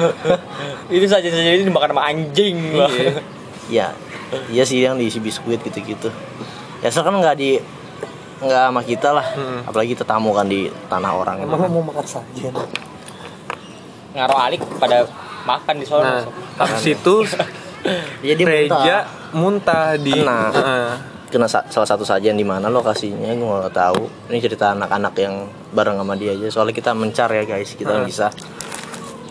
itu 0.94 1.06
saja 1.06 1.28
saja 1.28 1.50
ini 1.50 1.64
dimakan 1.64 1.92
sama 1.92 2.02
anjing. 2.04 2.56
Iya. 2.72 3.10
ya 3.68 3.86
iya 4.48 4.64
sih 4.64 4.80
yang 4.80 4.96
diisi 4.96 5.18
biskuit 5.18 5.60
gitu-gitu 5.60 6.08
ya 6.80 6.88
asal 6.88 7.00
kan 7.00 7.14
nggak 7.14 7.36
di 7.36 7.60
nggak 8.40 8.62
sama 8.66 8.82
kita 8.82 9.08
lah 9.12 9.26
Mm. 9.32 9.60
apalagi 9.64 9.92
kita 9.92 10.02
tamu 10.02 10.32
kan 10.32 10.44
di 10.44 10.66
tanah 10.88 11.12
orang 11.12 11.36
Emang 11.40 11.62
lo 11.62 11.68
mau 11.70 11.84
makan 11.86 12.02
saja? 12.02 12.50
Ngaruh 14.12 14.38
alik 14.42 14.60
pada 14.76 15.06
makan 15.42 15.74
di 15.76 15.86
sono. 15.86 16.02
Nah, 16.02 16.24
habis 16.58 16.84
itu 16.86 17.14
jadi 18.26 18.42
Reja 18.42 18.96
muntah 19.32 19.94
di 19.96 20.12
Kena. 20.12 20.40
Heeh. 20.50 20.92
Kena 21.32 21.48
sa- 21.48 21.64
salah 21.66 21.88
satu 21.88 22.04
sajian 22.04 22.36
di 22.36 22.44
mana 22.44 22.68
lokasinya 22.68 23.32
gue 23.32 23.40
nggak 23.40 23.72
tahu. 23.72 24.04
Ini 24.28 24.38
cerita 24.38 24.76
anak-anak 24.76 25.14
yang 25.16 25.34
bareng 25.72 25.96
sama 25.96 26.14
dia 26.14 26.36
aja. 26.36 26.46
Soalnya 26.52 26.76
kita 26.76 26.92
mencar 26.92 27.32
ya 27.32 27.42
guys. 27.42 27.72
Kita 27.72 27.96
Hmm. 27.96 28.04
bisa. 28.04 28.28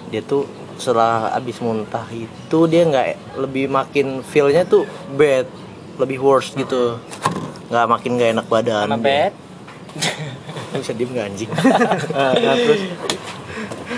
Dia 0.10 0.26
tuh 0.26 0.50
setelah 0.76 1.30
abis 1.32 1.62
muntah 1.62 2.10
itu 2.10 2.60
dia 2.66 2.82
nggak 2.84 3.38
lebih 3.38 3.70
makin 3.70 4.26
feelnya 4.26 4.66
tuh 4.66 4.90
bad. 5.14 5.46
Lebih 6.02 6.18
worse 6.18 6.58
gitu. 6.58 6.98
Nggak 7.70 7.86
makin 7.88 8.12
nggak 8.18 8.30
enak 8.34 8.48
badan. 8.50 8.90
Bet. 8.98 9.38
bisa 10.74 10.96
diem 10.96 11.12
nggak 11.12 11.28
anjing? 11.30 11.52
Nah, 11.52 12.34
nah, 12.44 12.56
terus 12.58 12.82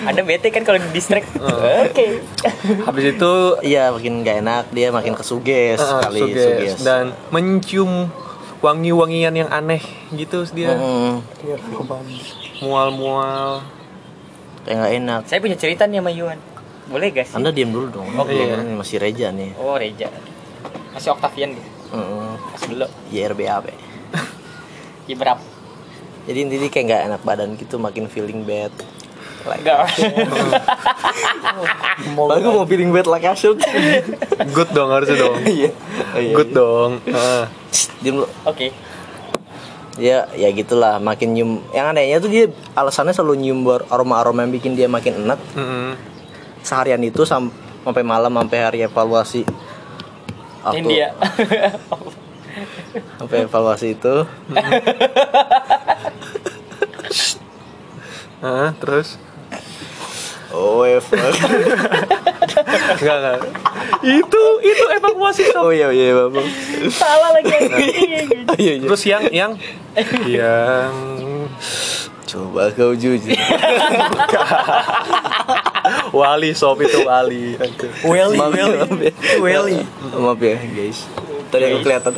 Ada 0.03 0.21
bete 0.21 0.47
kan 0.49 0.61
kalau 0.61 0.77
di 0.77 0.89
distract. 0.89 1.27
Oh. 1.39 1.83
Oke. 1.83 2.23
habis 2.83 3.05
itu 3.09 3.33
iya 3.61 3.89
makin 3.89 4.19
nggak 4.19 4.37
enak 4.39 4.63
dia 4.69 4.89
makin 4.89 5.13
kesuges 5.13 5.77
Heeh, 5.77 6.01
kali 6.01 6.19
suges. 6.19 6.43
suges 6.45 6.73
dan 6.81 7.03
mencium 7.29 8.07
wangi-wangian 8.59 9.33
yang 9.33 9.49
aneh 9.49 9.83
gitu 10.11 10.43
dia 10.49 10.71
Mm, 10.73 11.19
mual-mual 12.59 13.63
kayak 14.63 14.75
nggak 14.77 14.93
enak 14.97 15.21
Saya 15.25 15.39
punya 15.39 15.55
cerita 15.55 15.83
nih 15.83 15.99
sama 15.99 16.11
Yuan. 16.11 16.39
Boleh 16.85 17.07
gak 17.09 17.25
sih? 17.25 17.35
anda 17.35 17.49
diem 17.49 17.69
dulu 17.69 17.87
dong 17.93 18.07
Oke. 18.13 18.35
Ini 18.35 18.73
masih 18.73 18.97
Reja 18.97 19.31
nih 19.31 19.55
Oh, 19.55 19.75
Reja. 19.75 20.07
Masih 20.91 21.11
Octavian 21.11 21.51
dia. 21.51 21.67
Mm, 21.91 22.33
Masih 22.49 22.67
dulu. 22.69 22.87
YRBAP 23.09 23.65
Ya 25.05 25.15
berapa? 25.15 25.43
jadi 26.23 26.39
intinya 26.39 26.67
kayak 26.69 26.85
nggak 26.85 27.01
enak 27.05 27.21
badan 27.21 27.49
gitu 27.53 27.75
makin 27.75 28.07
feeling 28.07 28.41
bad 28.41 28.71
like 29.43 29.61
Enggak. 29.61 29.83
Aku 32.15 32.47
mau 32.55 32.65
feeling 32.65 32.89
bad 32.89 33.05
like 33.05 33.23
I 33.23 33.35
should 33.35 33.59
good 34.49 34.69
dong 34.71 34.89
harusnya 34.89 35.19
dong. 35.19 35.35
Iya. 35.47 35.69
Good 36.33 36.51
dong. 36.51 37.03
Heeh. 37.03 37.43
Diem 37.99 38.15
lu 38.19 38.27
Oke. 38.43 38.71
Ya 39.95 40.25
ya 40.33 40.49
gitulah 40.49 40.97
makin 40.97 41.33
nyium. 41.33 41.51
Yang 41.69 41.85
anehnya 41.87 42.17
tuh 42.17 42.29
dia 42.29 42.45
alasannya 42.73 43.13
selalu 43.13 43.35
nyium 43.39 43.59
bar- 43.61 43.85
aroma-aroma 43.87 44.41
yang 44.41 44.51
bikin 44.51 44.73
dia 44.73 44.87
makin 44.87 45.21
enak. 45.21 45.37
Mm-mm. 45.53 45.93
Seharian 46.61 47.03
itu 47.03 47.21
sam- 47.23 47.53
sampai 47.83 48.01
malam 48.01 48.33
sampai 48.33 48.59
hari 48.59 48.79
evaluasi. 48.81 49.45
Waktu 50.63 50.79
India. 50.79 51.11
sampai 53.19 53.45
evaluasi 53.45 53.93
itu. 53.93 54.15
Heeh, 58.41 58.69
terus 58.81 59.19
Oh 60.53 60.85
evaluasi 60.85 61.41
enggak 63.01 63.17
enggak 63.17 63.37
itu 64.03 64.43
itu 64.61 64.83
evakuasi 64.93 65.43
sob. 65.49 65.65
Oh 65.65 65.71
iya 65.71 65.89
iya 65.89 66.13
bapak 66.13 66.45
Salah 66.89 67.33
lagi. 67.33 67.49
Oh, 68.45 68.55
iya, 68.55 68.73
iya. 68.75 68.83
terus 68.83 69.03
yang 69.03 69.23
yang 69.29 69.51
yang 70.23 70.91
Coba 72.23 72.69
kau 72.71 72.93
jujur 72.93 73.33
wali 76.13 76.49
sob 76.51 76.79
itu 76.79 77.01
wali 77.01 77.57
Welly, 78.03 78.37
Maaf 78.37 78.53
ya, 78.53 78.65
Welly. 78.65 78.77
maaf 78.79 78.99
ya. 78.99 79.11
Welly. 79.37 79.77
Maaf 80.11 80.39
ya 80.39 80.55
guys 80.63 80.99
Tadi 81.49 81.63
aku 81.67 81.77
kelihatan 81.81 82.13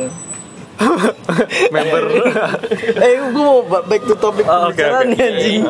member 1.70 2.04
eh 3.00 3.12
gue 3.16 3.32
mau 3.34 3.64
ba- 3.64 3.80
back 3.82 4.04
to 4.04 4.12
topic 4.14 4.44
Oh, 4.44 4.68
oke. 4.68 4.76
nih, 4.76 5.16
anjing 5.18 5.62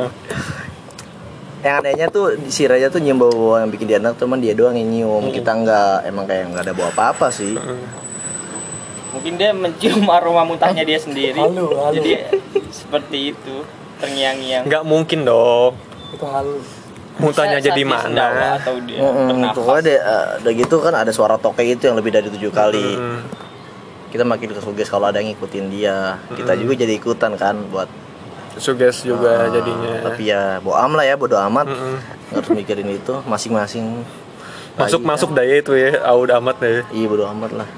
yang 1.66 1.76
anehnya 1.76 2.06
tuh 2.06 2.24
si 2.46 2.62
Raja 2.64 2.86
tuh 2.86 2.98
nyium 2.98 3.18
bau 3.18 3.58
yang 3.58 3.66
bikin 3.66 3.86
dia 3.86 3.98
enak 3.98 4.14
cuman 4.14 4.38
dia 4.38 4.54
doang 4.54 4.72
yang 4.72 4.86
nyium 4.86 5.24
kita 5.28 5.50
nggak 5.50 6.06
emang 6.06 6.24
kayak 6.24 6.44
nggak 6.48 6.62
ada 6.62 6.72
bau 6.72 6.86
apa 6.86 7.02
apa 7.10 7.26
sih 7.28 7.58
Mungkin 9.10 9.40
dia 9.40 9.48
mencium 9.50 10.04
aroma 10.06 10.44
muntahnya 10.44 10.84
dia 10.84 11.00
sendiri. 11.00 11.40
Halu, 11.40 11.72
halu. 11.72 11.96
Jadi 11.96 12.20
seperti 12.68 13.32
itu, 13.32 13.64
terngiang-ngiang. 13.96 14.68
nggak 14.68 14.84
mungkin 14.84 15.24
dong 15.24 15.72
Itu 16.12 16.26
halu. 16.28 16.60
muntahnya 17.16 17.64
Bisa 17.64 17.72
jadi 17.72 17.82
mana 17.88 18.60
Atau 18.60 18.76
dia 18.84 19.00
deh, 19.80 19.96
eh, 19.96 20.26
udah 20.36 20.52
gitu 20.52 20.76
kan 20.84 20.92
ada 20.92 21.08
suara 21.08 21.40
toke 21.40 21.64
itu 21.64 21.88
yang 21.88 21.96
lebih 21.96 22.12
dari 22.12 22.28
tujuh 22.28 22.52
kali 22.52 22.92
Mm. 22.92 23.20
kita 24.06 24.20
makin 24.22 24.52
kesuges 24.52 24.86
kalau 24.86 25.08
ada 25.08 25.16
yang 25.18 25.32
ngikutin 25.32 25.64
dia 25.68 25.96
kita 26.30 26.52
juga 26.54 26.76
jadi 26.76 26.92
ikutan 26.94 27.36
kan 27.36 27.56
buat 27.68 27.88
suges 28.56 29.02
juga 29.02 29.46
ah, 29.46 29.52
jadinya. 29.52 29.92
tapi 30.02 30.22
ya 30.26 30.58
bodo 30.58 30.74
am 30.74 30.92
lah 30.94 31.04
ya 31.04 31.14
bodo 31.14 31.36
amat. 31.38 31.66
Nggak 31.68 32.42
harus 32.42 32.50
mikirin 32.50 32.88
itu 32.90 33.14
masing-masing 33.24 34.02
masuk 34.76 35.00
bayi, 35.00 35.08
masuk 35.08 35.30
daya 35.32 35.54
itu 35.56 35.72
ya 35.72 36.04
aud 36.04 36.28
amat 36.28 36.56
deh 36.60 36.84
iya 36.90 37.06
bodo 37.06 37.24
amat 37.30 37.52
lah. 37.54 37.68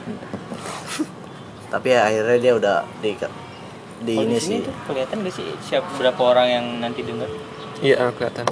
Tapi 1.69 1.87
ya 1.89 2.01
akhirnya 2.09 2.37
dia 2.41 2.53
udah 2.57 2.77
di 2.99 3.13
di 3.99 4.15
Kalau 4.15 4.31
ini 4.31 4.39
sih. 4.39 4.63
tuh 4.63 4.75
kelihatan 4.87 5.17
gak 5.21 5.35
sih 5.35 5.47
siapa 5.61 5.87
berapa 5.99 6.23
orang 6.23 6.47
yang 6.49 6.67
nanti 6.79 7.03
dengar? 7.03 7.27
iya 7.79 8.09
kelihatan. 8.15 8.47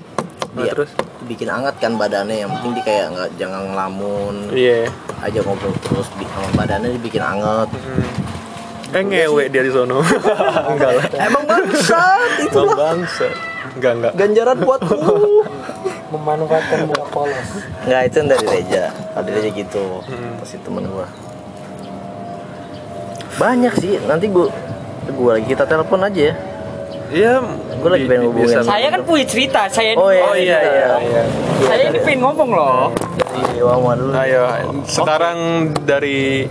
Nah, 0.57 0.65
Dia 0.65 0.73
terus? 0.73 0.91
Bikin 1.23 1.49
anget 1.49 1.77
kan 1.79 1.95
badannya 1.95 2.37
yang 2.41 2.51
penting 2.51 2.81
dia 2.81 2.85
kayak 2.85 3.05
nggak 3.13 3.29
jangan 3.37 3.63
ngelamun. 3.71 4.35
Iya. 4.51 4.89
Aja 5.21 5.39
ngobrol 5.43 5.73
terus 5.81 6.09
di 6.17 6.25
sama 6.27 6.49
badannya 6.57 6.97
dibikin 6.97 7.21
anget 7.21 7.69
Mm. 7.73 8.26
Eh 8.97 9.05
ngewe 9.05 9.45
dia 9.53 9.63
di 9.63 9.73
sono. 9.73 10.01
Enggak 10.73 10.91
lah. 10.97 11.05
Emang 11.21 11.45
bangsat 11.45 12.31
itu 12.41 12.61
Bang 12.65 12.77
bangsa 13.05 13.29
enggak 13.77 13.93
enggak. 13.93 14.13
Ganjaran 14.17 14.57
buatku. 14.65 14.97
Memanfaatkan 16.17 16.87
muka 16.89 17.05
polos. 17.13 17.49
nggak 17.85 18.01
itu 18.09 18.17
yang 18.17 18.29
dari 18.33 18.47
Reja. 18.47 18.85
Dari 19.13 19.31
Reja 19.37 19.51
gitu. 19.53 19.85
Hmm. 20.07 20.41
pasti 20.41 20.57
temen 20.65 20.89
gua. 20.89 21.07
Banyak 23.37 23.75
sih. 23.77 24.01
Nanti 24.09 24.33
gua 24.33 24.49
gua 25.13 25.37
lagi 25.37 25.47
kita 25.53 25.69
telepon 25.69 26.01
aja 26.01 26.21
ya. 26.33 26.35
Iya 27.07 27.35
Gua 27.79 27.91
lagi 27.93 28.07
pengen 28.09 28.33
hubungin. 28.33 28.65
Saya 28.65 28.89
kan 28.89 29.03
punya 29.05 29.27
cerita, 29.29 29.69
saya 29.69 29.95
Oh, 29.95 30.11
iya. 30.11 30.25
oh 30.25 30.35
iya 30.35 30.59
iya. 30.59 30.89
iya 31.05 31.23
saya 31.67 31.83
ini 31.91 31.99
pengen 32.05 32.21
ngomong 32.25 32.51
loh. 32.53 32.89
dari 33.17 33.61
Wama 33.61 33.93
dulu. 33.97 34.13
Ayo 34.17 34.45
sekarang 34.89 35.37
dari 35.85 36.47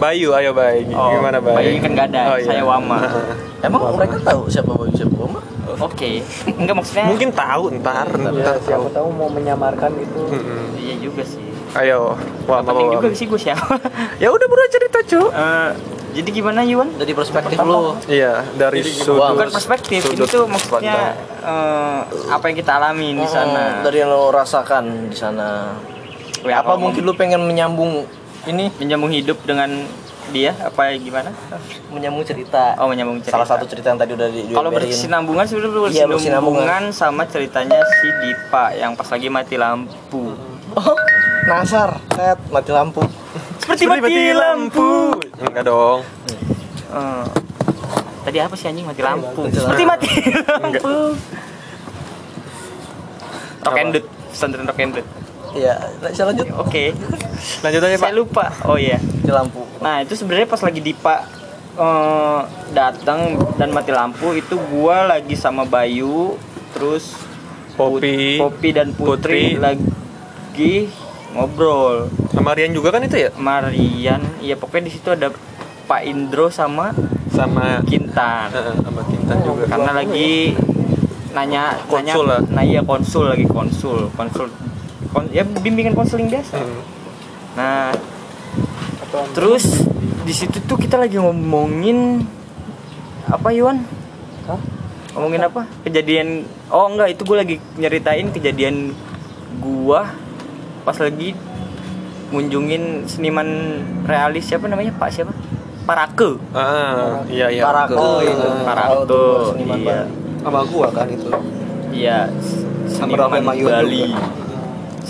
Bayu 0.00 0.28
ayo 0.32 0.50
Bay 0.50 0.82
gimana 0.82 1.38
Bay 1.38 1.54
Bayu 1.54 1.70
kan 1.78 1.90
nggak 1.92 2.06
ada, 2.08 2.20
Oh, 2.26 2.36
iya. 2.36 2.46
saya 2.48 2.62
Wama. 2.64 2.98
emang 3.66 3.80
mereka 3.92 4.16
tahu 4.18 4.48
siapa 4.48 4.72
Bayu 4.72 4.92
siapa 4.92 5.12
Wama 5.14 5.40
Oke, 5.80 6.20
enggak 6.60 6.74
maksudnya. 6.74 7.04
mungkin 7.06 7.28
tahu 7.30 7.64
ntar 7.78 8.08
ntar 8.10 8.32
Ya, 8.34 8.44
tahu 8.46 8.58
siapa 8.62 8.88
tahu 8.90 9.08
mau 9.10 9.28
menyamarkan 9.28 9.92
itu. 9.94 10.20
Mm-mm. 10.26 10.64
Iya 10.74 10.94
juga 10.98 11.22
sih. 11.22 11.44
ayo 11.72 12.18
wah 12.44 12.60
Penting 12.60 12.88
juga 12.92 13.08
sih 13.14 13.24
gue 13.24 13.38
siapa. 13.38 13.78
ya 14.18 14.28
udah 14.28 14.46
buru 14.46 14.60
cerita 14.66 14.98
cu 15.00 15.22
Eh, 15.30 15.70
jadi 16.12 16.28
gimana 16.32 16.60
Yuan? 16.62 16.90
dari 16.92 17.12
perspektif 17.12 17.54
lu 17.56 17.94
iya 18.10 18.42
dari 18.52 18.82
sudut 18.82 19.22
Wah, 19.22 19.30
Bukan 19.30 19.48
perspektif, 19.52 20.00
ini 20.02 20.16
sudut 20.16 20.26
tuh 20.26 20.44
maksudnya 20.44 21.14
eh, 21.38 22.00
apa 22.26 22.44
yang 22.44 22.56
kita 22.58 22.72
alami 22.74 23.14
di 23.14 23.24
sana. 23.24 23.78
Hmm, 23.78 23.84
dari 23.86 23.96
yang 23.98 24.10
lo 24.10 24.28
rasakan 24.28 24.84
di 25.06 25.14
sana 25.14 25.76
Ya, 26.40 26.58
apa 26.58 26.72
mungkin 26.74 27.04
lu 27.04 27.12
pengen 27.12 27.44
menyambung 27.44 28.08
ini 28.46 28.72
menyambung 28.76 29.10
hidup 29.10 29.36
dengan 29.42 29.68
dia 30.30 30.54
apa 30.56 30.94
gimana? 30.94 31.34
menyambung 31.90 32.22
cerita 32.22 32.78
Oh 32.78 32.86
menyambung 32.86 33.18
cerita. 33.18 33.34
salah 33.34 33.48
satu 33.48 33.66
cerita 33.66 33.90
yang 33.90 33.98
tadi 33.98 34.14
udah 34.14 34.28
di 34.28 34.46
Kalau 34.46 34.70
diomelin. 34.70 34.74
berkesinambungan 34.80 35.44
sebenarnya 35.44 35.70
Iya, 35.90 36.04
berkesinambungan 36.06 36.82
sama 36.90 37.22
ceritanya 37.26 37.82
si 37.82 38.08
Dipa 38.22 38.70
yang 38.72 38.94
pas 38.94 39.08
lagi 39.08 39.26
mati 39.26 39.56
lampu. 39.56 40.32
oh 40.70 40.96
nasar 41.44 41.98
set 42.14 42.38
mati 42.48 42.70
lampu 42.70 43.02
Seperti, 43.60 43.84
mati, 43.84 44.30
lampu. 44.32 44.90
enggak 45.36 45.64
dong 45.64 46.00
Eh, 46.90 47.24
tadi 48.22 48.38
apa 48.38 48.54
sih 48.54 48.66
anjing 48.66 48.82
mati 48.82 48.98
lampu? 49.00 49.46
Mati 49.46 49.56
Seperti 49.56 49.82
mati 49.84 50.10
lampu. 50.40 50.94
Rock 53.60 53.76
and 53.76 53.94
Rock 54.64 54.80
and. 54.80 54.94
Iya, 55.50 55.74
saya 56.10 56.30
lanjut 56.30 56.46
Oke, 56.56 56.94
lanjut 57.60 57.80
aja 57.80 57.96
saya 57.96 58.04
Pak 58.06 58.12
lupa. 58.14 58.44
Oh 58.64 58.76
iya. 58.76 58.98
di 59.00 59.28
lampu. 59.28 59.66
Nah 59.78 60.00
itu 60.00 60.14
sebenarnya 60.14 60.46
pas 60.46 60.60
lagi 60.60 60.78
Dipa 60.78 61.26
eh, 61.74 62.40
datang 62.70 63.20
dan 63.56 63.70
mati 63.70 63.90
lampu 63.90 64.30
itu 64.32 64.54
gua 64.70 65.06
lagi 65.06 65.34
sama 65.34 65.64
Bayu 65.64 66.38
terus 66.70 67.18
Popi 67.74 68.36
Popi 68.36 68.68
dan 68.70 68.92
Putri, 68.92 69.56
Putri. 69.56 69.58
lagi 69.58 70.74
ngobrol. 71.32 72.10
sama 72.30 72.54
Rian 72.54 72.70
juga 72.70 72.90
kan 72.90 73.02
itu 73.02 73.16
ya 73.16 73.30
Marian, 73.34 74.22
ya 74.38 74.54
pokoknya 74.54 74.86
di 74.86 74.92
situ 74.92 75.10
ada 75.10 75.30
Pak 75.84 76.02
Indro 76.04 76.46
sama 76.48 76.94
sama 77.30 77.82
Kintan. 77.82 78.50
sama 78.54 79.00
Kintan 79.02 79.38
juga 79.42 79.66
Karena 79.66 79.92
lagi 79.94 80.54
nanya 81.30 81.78
Konsul 81.86 82.26
nanya, 82.26 82.38
lah. 82.38 82.40
nah 82.50 82.62
iya 82.62 82.80
konsul 82.82 83.30
lagi 83.30 83.46
konsul 83.46 84.10
konsul 84.14 84.50
kon- 85.10 85.30
ya 85.30 85.42
bimbingan 85.42 85.92
konseling 85.92 86.26
biasa. 86.26 86.56
Hmm. 86.56 86.80
Nah 87.52 87.90
Atau 89.00 89.26
Terus 89.32 89.64
di 90.20 90.30
situ 90.30 90.58
tuh 90.60 90.76
kita 90.76 90.94
lagi 90.94 91.16
ngomongin 91.16 92.22
apa 93.24 93.50
Yuan? 93.50 93.82
Hah? 94.46 94.60
Ngomongin 95.12 95.42
apa? 95.42 95.66
Kejadian 95.82 96.42
Oh 96.66 96.86
enggak, 96.86 97.10
itu 97.10 97.22
gue 97.24 97.36
lagi 97.36 97.56
nyeritain 97.74 98.30
kejadian 98.30 98.94
gua 99.58 100.14
pas 100.80 100.94
lagi 100.96 101.34
ngunjungin 102.30 103.04
seniman 103.04 103.48
realis 104.04 104.46
siapa 104.46 104.64
namanya? 104.64 104.94
Pak 104.94 105.10
siapa? 105.10 105.34
Parake. 105.82 106.38
ah 106.54 107.18
iya 107.26 107.50
iya 107.50 107.66
Parako 107.66 107.98
Oh, 107.98 108.18
itu. 108.22 108.30
iya. 108.30 108.62
Parako. 108.62 108.86
Tahu 108.86 109.02
tuh, 109.04 109.30
seniman 109.50 109.78
Iya. 109.80 109.98
Sama 110.40 110.60
gua 110.64 110.88
kan 110.88 111.06
itu 111.10 111.26
Iya, 111.90 112.18
seniman 112.86 113.42
Bali. 113.42 113.58
juga. 113.58 114.18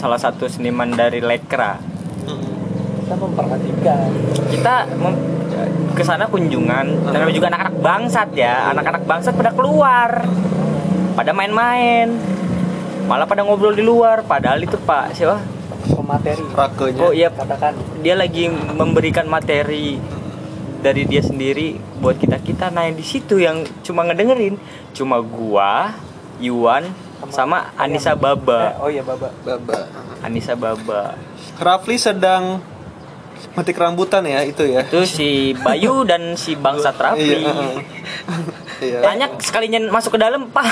Salah 0.00 0.16
satu 0.16 0.48
seniman 0.48 0.88
dari 0.90 1.20
Lekra. 1.20 1.76
kita 3.04 3.18
memperhatikan. 3.18 4.06
kita 4.48 4.74
mem- 4.94 5.40
ke 5.92 6.02
sana 6.06 6.30
kunjungan 6.30 7.10
dan 7.10 7.26
juga 7.28 7.50
anak-anak 7.50 7.74
bangsat 7.82 8.28
ya 8.32 8.70
anak-anak 8.70 9.02
bangsat 9.02 9.34
pada 9.34 9.50
keluar 9.50 10.22
pada 11.12 11.34
main-main 11.34 12.06
malah 13.04 13.26
pada 13.26 13.42
ngobrol 13.42 13.74
di 13.74 13.82
luar 13.82 14.22
padahal 14.22 14.62
itu 14.62 14.78
pak 14.78 15.12
siapa 15.12 15.42
Pemateri. 15.90 16.38
rakenya 16.54 17.02
oh 17.02 17.10
iya 17.10 17.28
Katakan. 17.28 17.74
dia 17.98 18.14
lagi 18.14 18.46
memberikan 18.72 19.26
materi 19.26 19.98
dari 20.78 21.02
dia 21.04 21.20
sendiri 21.20 21.74
buat 21.98 22.14
kita 22.14 22.38
kita 22.38 22.70
nah 22.70 22.86
yang 22.86 22.94
di 22.94 23.02
situ 23.02 23.42
yang 23.42 23.66
cuma 23.82 24.06
ngedengerin 24.06 24.54
cuma 24.94 25.18
gua 25.18 25.92
Yuan 26.38 26.86
sama 27.28 27.68
Anissa 27.76 28.12
Eh, 28.12 28.16
Baba 28.16 28.80
oh 28.80 28.88
iya 28.88 29.04
baba. 29.04 29.28
Baba 29.44 29.78
Anissa 30.20 30.56
Baba 30.56 31.14
Rafli 31.56 32.00
sedang 32.00 32.64
metik 33.52 33.76
rambutan 33.76 34.24
ya 34.24 34.40
itu 34.42 34.64
ya 34.64 34.80
itu 34.80 35.04
si 35.04 35.28
Bayu 35.54 36.04
dan 36.10 36.32
si 36.34 36.56
bangsat 36.56 36.96
Rafli 36.96 37.36
Iya, 37.36 37.52
heeh. 37.52 37.74
Iya. 38.80 38.98
Tanya 39.04 39.26
sekalinya 39.36 39.92
masuk 39.92 40.16
ke 40.16 40.20
dalam, 40.20 40.48
Pak. 40.48 40.64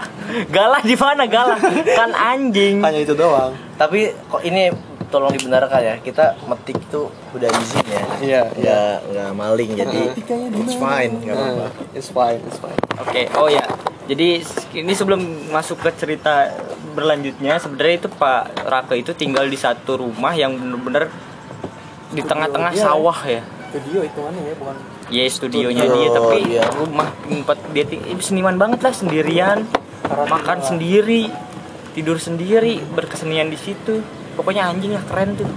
Galah 0.54 0.78
di 0.82 0.94
mana 0.94 1.26
galah? 1.26 1.58
Kan 1.58 2.14
anjing. 2.14 2.78
hanya 2.78 3.02
itu 3.02 3.10
doang 3.10 3.50
Tapi 3.74 4.14
kok 4.30 4.38
ini 4.42 4.70
tolong 5.08 5.32
dibenarkan 5.32 5.80
ya. 5.80 5.94
Kita 5.98 6.34
metik 6.44 6.78
tuh 6.88 7.08
udah 7.32 7.48
izin 7.48 7.86
ya. 7.86 8.02
Iya, 8.18 8.42
Nggak 8.52 8.94
nggak 9.12 9.30
maling 9.32 9.70
jadi 9.74 10.00
it's 10.56 10.76
fine 10.76 11.12
nggak 11.20 11.34
apa-apa. 11.34 11.66
Uh, 11.66 11.70
it's 11.96 12.10
fine 12.10 12.40
it's 12.44 12.58
fine 12.58 12.78
Oke, 12.96 13.22
oh 13.36 13.46
ya. 13.46 13.64
Jadi 14.06 14.38
ini 14.72 14.92
sebelum 14.94 15.18
masuk 15.50 15.82
ke 15.82 15.90
cerita 15.92 16.54
berlanjutnya, 16.94 17.58
sebenarnya 17.58 17.94
itu 18.00 18.08
Pak 18.08 18.42
Rake 18.64 18.94
itu 18.96 19.10
tinggal 19.12 19.44
di 19.44 19.58
satu 19.58 19.98
rumah 19.98 20.30
yang 20.32 20.54
bener-bener 20.54 21.10
di 22.08 22.22
tengah-tengah 22.22 22.72
Iya. 22.72 22.84
sawah 22.86 23.18
ya. 23.26 23.42
Studio 23.66 24.00
itu 24.00 24.18
mana 24.22 24.38
ya, 24.40 24.54
bukan 24.56 24.76
Ya 25.06 25.22
studionya 25.26 25.84
Studio, 25.86 25.98
dia, 26.00 26.08
tapi 26.10 26.38
iya. 26.48 26.64
rumah 26.72 27.08
tempat 27.22 27.58
dia 27.70 27.84
eh, 27.84 28.18
seniman 28.18 28.56
banget 28.56 28.80
lah 28.82 28.90
sendirian, 28.90 29.58
Karantina. 30.02 30.30
makan 30.30 30.58
sendiri, 30.62 31.22
tidur 31.92 32.18
sendiri, 32.18 32.82
berkesenian 32.90 33.46
di 33.46 33.58
situ. 33.58 34.02
Pokoknya 34.36 34.68
anjing 34.68 34.92
lah 34.92 35.04
keren 35.08 35.32
tuh. 35.34 35.50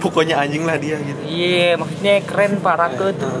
pokoknya 0.00 0.36
anjing 0.36 0.68
lah 0.68 0.76
dia 0.76 1.00
gitu 1.00 1.16
Iya, 1.24 1.80
maksudnya 1.80 2.20
keren 2.28 2.60
Pak 2.60 2.76
Rake 2.76 3.08
tuh. 3.16 3.40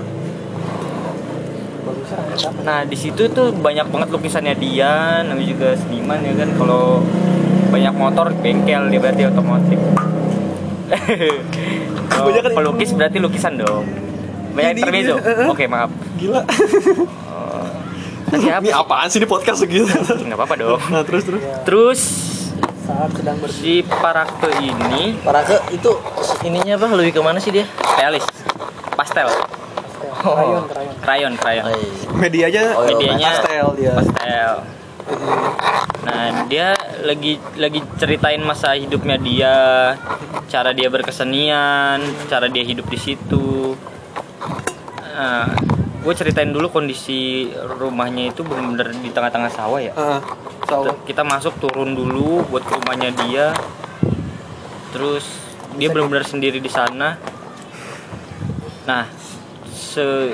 Nah 2.64 2.84
di 2.84 2.96
situ 2.96 3.28
tuh 3.28 3.52
banyak 3.52 3.84
banget 3.92 4.08
lukisannya 4.08 4.54
dia, 4.56 5.20
namanya 5.24 5.48
juga 5.48 5.68
seniman 5.76 6.24
ya 6.24 6.32
kan. 6.36 6.48
Kalau 6.56 7.04
banyak 7.68 7.94
motor 7.96 8.32
bengkel 8.40 8.88
dia 8.88 9.00
berarti 9.00 9.22
otomotif. 9.28 9.80
Kalau 12.12 12.30
pelukis 12.32 12.90
berarti 12.92 13.18
lukisan 13.20 13.60
dong. 13.60 13.84
Banyak 14.54 14.72
eh. 14.78 15.48
Oke 15.50 15.66
maaf. 15.66 15.90
gila 16.14 16.46
Oh. 17.26 17.66
Tadi 18.30 18.46
apa? 18.48 18.62
ini 18.62 18.70
apaan 18.70 19.08
sih 19.10 19.18
di 19.18 19.26
podcast 19.26 19.66
segitu 19.66 19.84
Nggak 19.90 20.38
apa-apa 20.38 20.54
dong. 20.54 20.80
nah 20.88 21.02
terus 21.02 21.26
terus 21.26 21.42
Terus 21.66 22.00
saat 22.84 23.10
sedang 23.16 23.40
ber 23.40 23.48
si 23.48 23.80
Parakte 23.80 24.52
ini 24.60 25.16
Parake 25.24 25.56
itu 25.72 25.90
ininya 26.44 26.76
apa? 26.76 26.92
Lebih 26.92 27.16
ke 27.16 27.20
mana 27.24 27.40
sih 27.40 27.48
dia? 27.48 27.64
realis, 27.96 28.24
pastel. 28.92 29.28
Krayon, 30.24 30.64
krayon. 30.68 30.94
krayon 31.00 31.34
krayon 31.40 31.64
Oh, 31.64 31.72
iya. 31.72 31.92
medianya 32.16 32.62
Oh, 32.76 32.84
iya, 32.84 32.88
medianya 32.92 33.30
pastel 33.40 33.66
dia. 33.80 33.92
pastel. 33.96 34.52
Nah 36.04 36.24
dia 36.48 36.66
lagi 37.04 37.40
lagi 37.56 37.80
ceritain 37.96 38.40
masa 38.44 38.76
hidupnya 38.76 39.16
dia 39.16 39.54
cara 40.48 40.76
dia 40.76 40.88
berkesenian 40.92 42.00
cara 42.28 42.52
dia 42.52 42.64
hidup 42.64 42.88
di 42.88 43.00
situ. 43.00 43.76
Nah, 45.14 45.46
gue 46.02 46.14
ceritain 46.18 46.50
dulu 46.50 46.68
kondisi 46.74 47.46
rumahnya 47.54 48.34
itu 48.34 48.42
bener-bener 48.42 48.92
di 48.98 49.08
tengah-tengah 49.14 49.50
sawah 49.52 49.78
ya? 49.78 49.94
Heeh. 49.94 50.20
Sawah. 50.64 50.96
kita 51.04 51.22
masuk 51.22 51.54
turun 51.60 51.92
dulu 51.92 52.44
buat 52.48 52.64
ke 52.64 52.72
rumahnya 52.80 53.10
dia 53.24 53.46
terus 54.94 55.26
dia 55.76 55.90
benar-benar 55.90 56.24
sendiri 56.24 56.62
di 56.62 56.70
sana 56.70 57.18
nah 58.88 59.08
se 59.68 60.32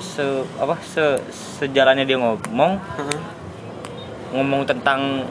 se 0.00 0.24
apa 0.60 0.76
se 0.84 1.20
sejalannya 1.60 2.04
dia 2.04 2.18
ngomong 2.20 2.72
Heeh. 2.76 3.20
ngomong 4.36 4.62
tentang 4.68 5.24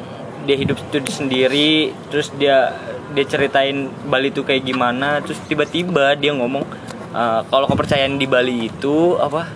dia 0.46 0.58
hidup 0.58 0.78
itu 0.82 0.98
sendiri 1.12 1.94
terus 2.10 2.34
dia 2.34 2.74
dia 3.14 3.26
ceritain 3.28 3.94
Bali 4.10 4.34
itu 4.34 4.42
kayak 4.42 4.66
gimana 4.66 5.22
terus 5.22 5.38
tiba-tiba 5.46 6.18
dia 6.18 6.34
ngomong 6.34 6.66
"Eh, 7.14 7.42
kalau 7.46 7.66
kepercayaan 7.70 8.18
di 8.18 8.26
Bali 8.26 8.72
itu 8.74 9.20
apa 9.22 9.52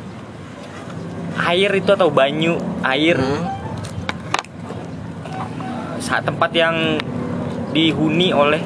air 1.49 1.71
itu 1.73 1.89
atau 1.89 2.11
banyu 2.13 2.55
air 2.85 3.17
saat 3.17 3.64
tempat 6.05 6.51
yang 6.51 6.75
dihuni 7.71 8.31
oleh 8.31 8.61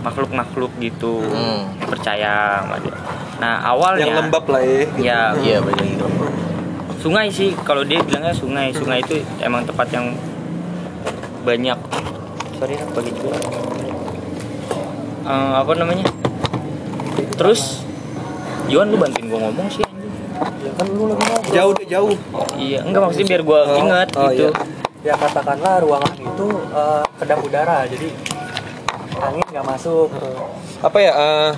makhluk-makhluk 0.00 0.72
gitu 0.78 1.20
Hmm. 1.20 1.76
percaya 1.84 2.62
sama 2.62 2.78
dia. 2.78 2.96
Nah 3.36 3.60
awalnya 3.66 4.06
yang 4.06 4.16
lembab 4.18 4.44
lah 4.46 4.60
ya 4.60 4.84
ya 4.96 5.20
Iya, 5.36 5.56
lagi 5.60 5.84
ke 5.92 6.06
sungai 7.00 7.28
sih 7.28 7.52
kalau 7.58 7.82
dia 7.82 8.00
bilangnya 8.00 8.32
sungai 8.32 8.70
sungai 8.70 9.00
itu 9.00 9.20
emang 9.38 9.64
tempat 9.64 9.88
yang 9.90 10.12
banyak 11.42 11.76
sorry 12.54 12.76
apa 12.76 12.98
gitu 13.00 13.28
Eh, 15.22 15.52
apa 15.54 15.72
namanya 15.74 16.04
terus 17.34 17.84
Yuan 18.66 18.88
lu 18.88 18.96
bantuin 18.96 19.26
gua 19.26 19.40
ngomong 19.42 19.68
sih 19.68 19.82
anjing. 19.82 20.12
Ya 20.60 20.72
kan 20.74 20.86
lu 20.88 21.08
lagi 21.08 21.22
ngobrol. 21.22 21.50
jauh 21.50 21.72
deh 21.72 21.86
jauh 21.86 22.12
iya 22.56 22.78
enggak 22.80 23.00
maksudnya 23.02 23.28
biar 23.28 23.42
gua 23.42 23.60
Oh, 23.62 23.76
inget 23.78 24.08
oh, 24.14 24.28
gitu 24.28 24.46
iya. 24.46 24.50
Ya 25.00 25.16
katakanlah 25.16 25.80
ruangan 25.80 26.12
itu 26.14 26.46
eh, 26.70 27.02
kedap 27.16 27.40
udara, 27.40 27.88
jadi 27.88 28.08
angin 29.20 29.44
nggak 29.48 29.66
masuk. 29.66 30.08
apa 30.80 30.96
ya 30.96 31.12
eh, 31.12 31.50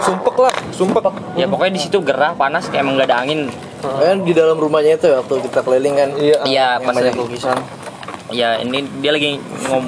sumpek 0.00 0.36
lah 0.36 0.54
sumpek. 0.72 1.04
Ya 1.36 1.44
pokoknya 1.44 1.72
di 1.76 1.82
situ 1.82 2.00
gerah 2.00 2.32
panas 2.32 2.68
kayak 2.68 2.84
emang 2.84 2.96
gak 2.96 3.08
ada 3.12 3.24
angin. 3.24 3.52
Kan 3.82 4.22
di 4.22 4.32
dalam 4.32 4.56
rumahnya 4.56 4.96
itu 4.96 5.10
ya, 5.10 5.20
waktu 5.20 5.34
kita 5.44 5.60
keliling 5.60 5.94
kan. 5.96 6.08
iya. 6.16 6.38
Iya 6.44 6.68
Yang 6.80 6.86
pas 6.88 6.94
banyak 6.96 7.16
lukisan. 7.18 7.58
ya 8.32 8.56
ini 8.56 8.80
dia 9.04 9.12
lagi 9.12 9.36
ngom 9.68 9.84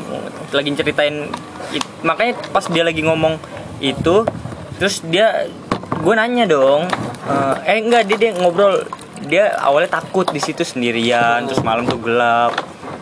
lagi 0.53 0.69
ceritain 0.77 1.33
it- 1.73 1.93
makanya 2.05 2.37
pas 2.53 2.69
dia 2.69 2.85
lagi 2.85 3.01
ngomong 3.01 3.41
itu 3.81 4.29
terus 4.77 5.01
dia 5.01 5.49
gue 5.97 6.13
nanya 6.13 6.45
dong 6.45 6.85
eh, 7.25 7.57
eh 7.65 7.81
enggak 7.81 8.05
dia, 8.05 8.21
dia 8.21 8.31
ngobrol 8.37 8.85
dia 9.25 9.57
awalnya 9.59 10.01
takut 10.01 10.29
di 10.29 10.41
situ 10.41 10.63
sendirian 10.63 11.49
terus 11.49 11.61
malam 11.65 11.89
tuh 11.89 12.01
gelap. 12.01 12.53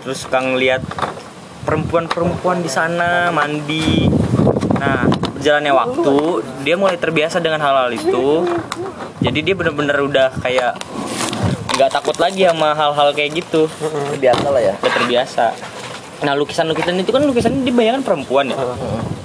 Terus 0.02 0.26
suka 0.26 0.42
ngeliat 0.42 0.82
perempuan-perempuan 1.62 2.62
di 2.62 2.70
sana 2.70 3.30
mandi. 3.30 4.10
Nah 4.78 5.06
berjalannya 5.38 5.72
waktu 5.74 6.14
dia 6.66 6.74
mulai 6.74 6.98
terbiasa 6.98 7.38
dengan 7.38 7.62
hal-hal 7.62 7.90
itu. 7.94 8.46
Jadi 9.22 9.38
dia 9.46 9.54
bener-bener 9.54 9.94
udah 10.02 10.28
kayak 10.42 10.74
nggak 11.78 11.90
takut 11.90 12.16
lagi 12.18 12.46
sama 12.46 12.74
hal-hal 12.74 13.14
kayak 13.14 13.42
gitu. 13.42 13.70
Biasa 14.18 14.46
lah 14.50 14.62
ya. 14.62 14.74
udah 14.78 14.92
terbiasa. 15.02 15.46
Nah 16.22 16.34
lukisan-lukisan 16.38 16.98
itu 17.02 17.10
kan 17.10 17.22
lukisannya 17.26 17.66
dibayangkan 17.66 18.02
perempuan 18.02 18.50
ya? 18.50 18.58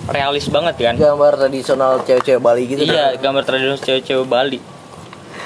Realis 0.08 0.50
banget 0.50 0.76
kan? 0.78 0.96
Gambar 0.98 1.36
tradisional 1.38 2.02
cewek-cewek 2.06 2.42
Bali 2.42 2.64
gitu. 2.70 2.82
iya 2.86 3.14
gambar 3.18 3.44
tradisional 3.46 3.78
cewek-cewek 3.82 4.26
Bali 4.26 4.77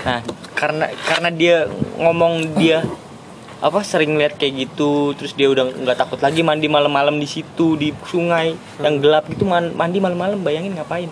nah 0.01 0.19
karena 0.57 0.85
karena 1.05 1.29
dia 1.29 1.57
ngomong 1.97 2.57
dia 2.57 2.85
apa 3.61 3.85
sering 3.85 4.17
lihat 4.17 4.41
kayak 4.41 4.65
gitu 4.65 5.13
terus 5.13 5.37
dia 5.37 5.45
udah 5.45 5.69
nggak 5.69 5.93
takut 5.93 6.17
lagi 6.17 6.41
mandi 6.41 6.65
malam-malam 6.65 7.21
di 7.21 7.29
situ 7.29 7.77
di 7.77 7.93
sungai 8.09 8.57
yang 8.81 8.97
gelap 8.97 9.29
gitu 9.29 9.45
man- 9.45 9.77
mandi 9.77 10.01
malam-malam 10.01 10.41
bayangin 10.41 10.73
ngapain? 10.73 11.09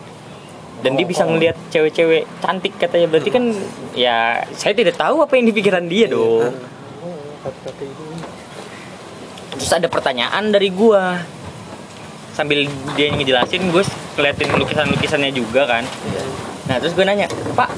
Dan 0.81 0.97
dia 0.97 1.05
bisa 1.05 1.27
ngelihat 1.27 1.59
cewek-cewek 1.69 2.25
cantik 2.41 2.73
katanya 2.79 3.11
berarti 3.11 3.29
kan 3.29 3.53
ya 3.93 4.41
saya 4.55 4.73
tidak 4.73 4.97
tahu 4.97 5.21
apa 5.21 5.37
yang 5.37 5.45
di 5.45 5.53
pikiran 5.53 5.85
dia 5.85 6.09
dong. 6.09 6.55
Kata-kata 7.45 7.83
itu. 7.85 8.05
terus 9.59 9.75
ada 9.75 9.91
pertanyaan 9.91 10.49
dari 10.49 10.71
gua. 10.71 11.19
Sambil 12.33 12.65
dia 12.95 13.11
ngejelasin 13.11 13.67
gue 13.67 13.83
keliatin 14.15 14.55
lukisan-lukisannya 14.55 15.35
juga 15.35 15.67
kan 15.67 15.83
nah 16.69 16.77
terus 16.77 16.93
gue 16.93 17.01
nanya 17.01 17.25
pak 17.51 17.69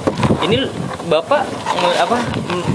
ini 0.43 0.67
bapak 1.08 1.47
apa 1.97 2.17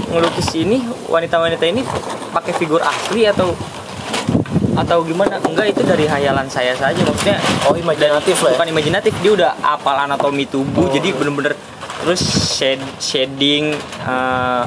ngelukis 0.09 0.49
ini 0.55 0.81
wanita-wanita 1.05 1.61
ini 1.63 1.85
pakai 2.33 2.51
figur 2.51 2.81
asli 2.81 3.23
atau 3.23 3.53
atau 4.73 5.01
gimana 5.01 5.37
enggak 5.39 5.71
itu 5.71 5.81
dari 5.81 6.05
hayalan 6.05 6.45
saya 6.47 6.73
saja 6.73 6.97
maksudnya 6.99 7.37
Oh, 7.65 7.73
imajinatif 7.73 8.37
lah 8.39 8.49
ya. 8.49 8.55
bukan 8.55 8.69
imajinatif 8.69 9.13
dia 9.19 9.31
udah 9.33 9.51
apal 9.59 9.93
anatomi 9.93 10.45
tubuh 10.45 10.85
jadi 10.87 11.11
bener-bener 11.11 11.53
terus 11.99 12.21
shade, 12.51 12.81
shading 12.97 13.73
eh, 14.03 14.63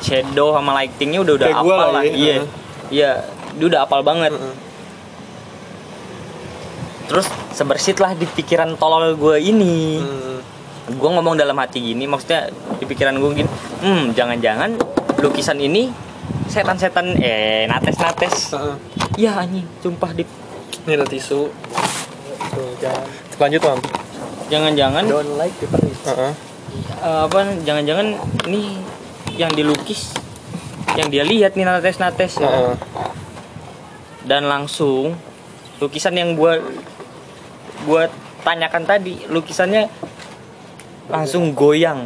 shadow 0.00 0.50
sama 0.52 0.74
lightingnya 0.76 1.20
udah 1.20 1.34
udah 1.36 1.48
Kayak 1.48 1.60
apal 1.60 1.74
lah 1.76 1.88
lah 1.92 2.02
ya. 2.02 2.12
iya 2.12 2.34
iya 2.88 3.10
dia 3.54 3.66
udah 3.66 3.80
apal 3.82 4.02
banget 4.02 4.30
terus 7.06 7.26
sebersit 7.50 7.98
lah 7.98 8.12
di 8.12 8.26
pikiran 8.26 8.74
tolol 8.74 9.14
gue 9.14 9.36
ini 9.40 9.98
Hmm. 9.98 10.38
Gue 10.88 11.10
ngomong 11.12 11.36
dalam 11.36 11.56
hati 11.60 11.92
gini 11.92 12.08
maksudnya 12.08 12.48
di 12.80 12.84
pikiran 12.88 13.20
gue 13.20 13.44
gini 13.44 13.50
hmm 13.84 14.16
jangan-jangan 14.16 14.72
lukisan 15.20 15.60
ini 15.60 15.92
setan-setan 16.48 17.12
eh 17.20 17.68
nates-nates 17.68 18.56
Heeh. 18.56 18.76
ya 19.20 19.36
anjing 19.44 19.68
sumpah 19.84 20.16
di 20.16 20.24
ini 20.88 20.92
ada 20.96 21.04
tisu 21.04 21.52
Tuh, 22.48 22.72
jangan 22.80 23.04
lanjut 23.36 23.60
mam 23.60 23.78
jangan-jangan 24.48 25.04
don't 25.04 25.36
like 25.36 25.52
is. 25.60 26.00
Heeh. 26.08 26.32
eh, 27.04 27.20
apa 27.28 27.38
jangan-jangan 27.62 28.16
ini 28.48 28.80
yang 29.36 29.52
dilukis 29.52 30.16
yang 30.96 31.12
dia 31.12 31.22
lihat 31.22 31.52
nih 31.52 31.68
nates-nates 31.68 32.40
Heeh. 32.40 32.72
dan 34.24 34.48
langsung 34.48 35.12
lukisan 35.78 36.16
yang 36.16 36.32
gua 36.32 36.58
gua 37.84 38.08
tanyakan 38.42 38.88
tadi 38.88 39.28
lukisannya 39.28 39.86
langsung 41.08 41.56
goyang 41.56 42.04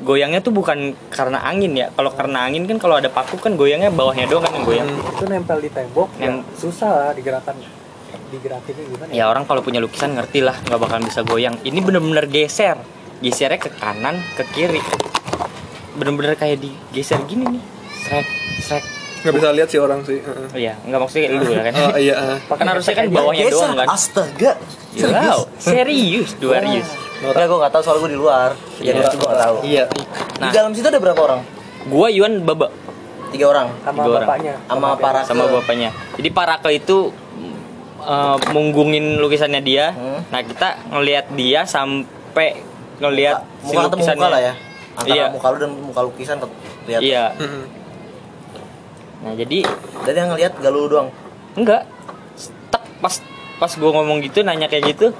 goyangnya 0.00 0.40
tuh 0.40 0.48
bukan 0.50 0.96
karena 1.12 1.44
angin 1.44 1.76
ya 1.76 1.92
kalau 1.92 2.08
karena 2.08 2.48
angin 2.48 2.64
kan 2.64 2.80
kalau 2.80 2.96
ada 2.96 3.12
paku 3.12 3.36
kan 3.36 3.52
goyangnya 3.52 3.92
bawahnya 3.92 4.24
doang 4.24 4.48
kan 4.48 4.52
yang 4.56 4.64
goyang 4.64 4.88
Itu 4.88 5.24
nempel 5.28 5.60
di 5.60 5.68
tembok, 5.68 6.08
ya 6.16 6.32
Nem- 6.32 6.44
susah 6.56 6.88
lah 6.88 7.10
digerakkan. 7.12 7.52
Digerakinnya 8.30 8.84
gimana? 8.86 9.10
ya 9.10 9.26
orang 9.26 9.42
kalau 9.42 9.58
punya 9.58 9.82
lukisan 9.82 10.14
ngerti 10.14 10.38
lah 10.40 10.54
nggak 10.62 10.78
bakalan 10.78 11.02
bisa 11.02 11.26
goyang 11.26 11.58
ini 11.66 11.82
bener-bener 11.82 12.30
geser 12.30 12.78
gesernya 13.18 13.58
ke 13.58 13.74
kanan 13.74 14.22
ke 14.38 14.46
kiri 14.54 14.78
bener-bener 15.98 16.38
kayak 16.38 16.62
digeser 16.62 17.18
gini 17.26 17.58
nih 17.58 17.62
srek 18.06 18.26
srek 18.62 18.84
nggak 19.26 19.34
bisa 19.34 19.48
lihat 19.50 19.68
sih 19.68 19.80
orang 19.82 20.00
sih 20.06 20.22
Heeh. 20.22 20.46
oh 20.46 20.58
iya 20.62 20.74
nggak 20.78 21.00
maksudnya 21.02 21.28
lu 21.34 21.44
ya 21.50 21.62
kan 21.66 21.72
oh 21.74 21.98
iya 21.98 22.14
heeh. 22.16 22.38
kan 22.62 22.66
harusnya 22.70 22.94
kan 22.94 23.04
bawahnya 23.10 23.44
doang 23.50 23.74
kan 23.74 23.88
Astaga. 23.90 24.52
Wow, 24.90 25.40
serius, 25.58 26.30
dua 26.38 26.62
serius. 26.62 26.88
Enggak, 27.20 27.46
gue 27.46 27.58
gak 27.58 27.72
tahu 27.72 27.82
soal 27.82 27.96
gue 27.98 28.10
di 28.10 28.18
luar. 28.18 28.56
Jadi 28.74 28.96
Iya. 28.96 29.08
gue 29.10 29.20
gak 29.22 29.40
tahu. 29.40 29.56
iya 29.62 29.84
Di 30.40 30.48
dalam 30.50 30.72
situ 30.72 30.86
ada 30.86 30.96
berapa 30.96 31.20
orang? 31.20 31.40
Gua 31.82 32.08
Yuan 32.08 32.40
Baba 32.40 32.68
Tiga 33.28 33.46
orang. 33.48 33.68
sama 33.78 33.98
Tiga 33.98 34.08
orang. 34.10 34.26
bapaknya. 34.26 34.54
Sama 34.66 34.88
para 34.96 35.20
sama 35.22 35.44
bapaknya. 35.46 35.88
Jadi 36.16 36.28
Parake 36.30 36.70
itu 36.74 37.12
uh, 38.00 38.36
munggungin 38.50 39.16
lukisannya 39.16 39.60
dia. 39.60 39.92
Hmm. 39.92 40.20
Nah, 40.26 40.40
kita 40.40 40.68
ngelihat 40.88 41.28
dia 41.30 41.62
sampai 41.62 42.64
ngelihat 42.98 43.44
si 43.60 43.70
muka 43.70 43.86
lukisannya. 43.86 44.18
muka 44.18 44.28
lah 44.28 44.40
ya. 44.42 44.54
Antara 44.92 45.14
Iya. 45.14 45.26
muka 45.30 45.46
lu 45.46 45.56
dan 45.58 45.70
muka 45.78 46.00
lukisan 46.02 46.36
ket- 46.36 46.56
lihat. 46.86 47.00
Iya. 47.00 47.24
Heeh. 47.38 47.64
Nah, 49.20 49.32
jadi 49.34 49.58
Dan 50.00 50.14
yang 50.16 50.28
ngelihat 50.30 50.52
gak 50.56 50.70
lu 50.70 50.84
doang. 50.86 51.08
enggak 51.52 51.82
tak 52.68 52.82
pas 52.98 53.14
pas 53.56 53.72
gua 53.74 53.90
ngomong 53.92 54.22
gitu 54.22 54.40
nanya 54.40 54.64
kayak 54.64 54.90
gitu 54.90 55.12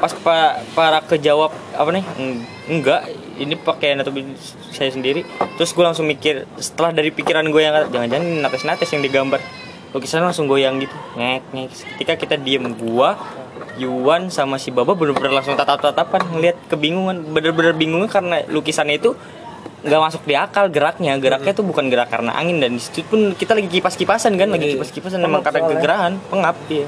pas 0.00 0.12
pak 0.16 0.64
para 0.72 0.98
kejawab 1.04 1.52
apa 1.76 1.90
nih? 1.92 2.04
"Eng- 2.16 2.44
enggak 2.72 3.12
ini 3.40 3.54
pakai 3.56 3.96
anatomi 3.96 4.36
saya 4.72 4.92
sendiri. 4.92 5.24
Terus 5.56 5.72
gue 5.72 5.84
langsung 5.84 6.08
mikir 6.08 6.48
setelah 6.60 6.92
dari 6.92 7.12
pikiran 7.12 7.44
gue 7.48 7.60
yang 7.60 7.88
jangan-jangan 7.92 8.28
nates 8.44 8.64
nates 8.64 8.88
yang 8.92 9.04
digambar. 9.04 9.40
Lukisan 9.90 10.22
langsung 10.22 10.46
goyang 10.46 10.80
gitu 10.80 10.94
ngek 11.18 11.42
ngek. 11.50 11.70
Ketika 11.96 12.12
kita 12.16 12.34
diem 12.40 12.64
gua 12.78 13.18
Yuan 13.80 14.28
sama 14.28 14.60
si 14.60 14.68
Baba 14.68 14.92
bener-bener 14.92 15.32
langsung 15.32 15.56
tatap-tatapan 15.56 16.20
ngelihat 16.36 16.56
kebingungan. 16.68 17.32
Bener-bener 17.32 17.72
bingungnya 17.76 18.08
karena 18.08 18.36
lukisannya 18.46 19.00
itu 19.00 19.16
nggak 19.80 20.00
masuk 20.00 20.22
di 20.28 20.36
akal 20.36 20.68
geraknya. 20.68 21.16
Geraknya 21.16 21.52
tuh 21.56 21.64
bukan 21.66 21.90
gerak 21.90 22.12
karena 22.12 22.36
angin 22.36 22.60
dan 22.60 22.76
di 22.76 22.82
situ 22.82 23.02
pun 23.08 23.34
kita 23.34 23.56
lagi 23.56 23.68
kipas-kipasan 23.72 24.36
kan 24.36 24.48
lagi 24.52 24.76
kipas-kipasan 24.78 25.18
memang 25.20 25.42
karena 25.42 25.60
kegerahan 25.66 26.12
pengap. 26.28 26.56
Ya 26.70 26.86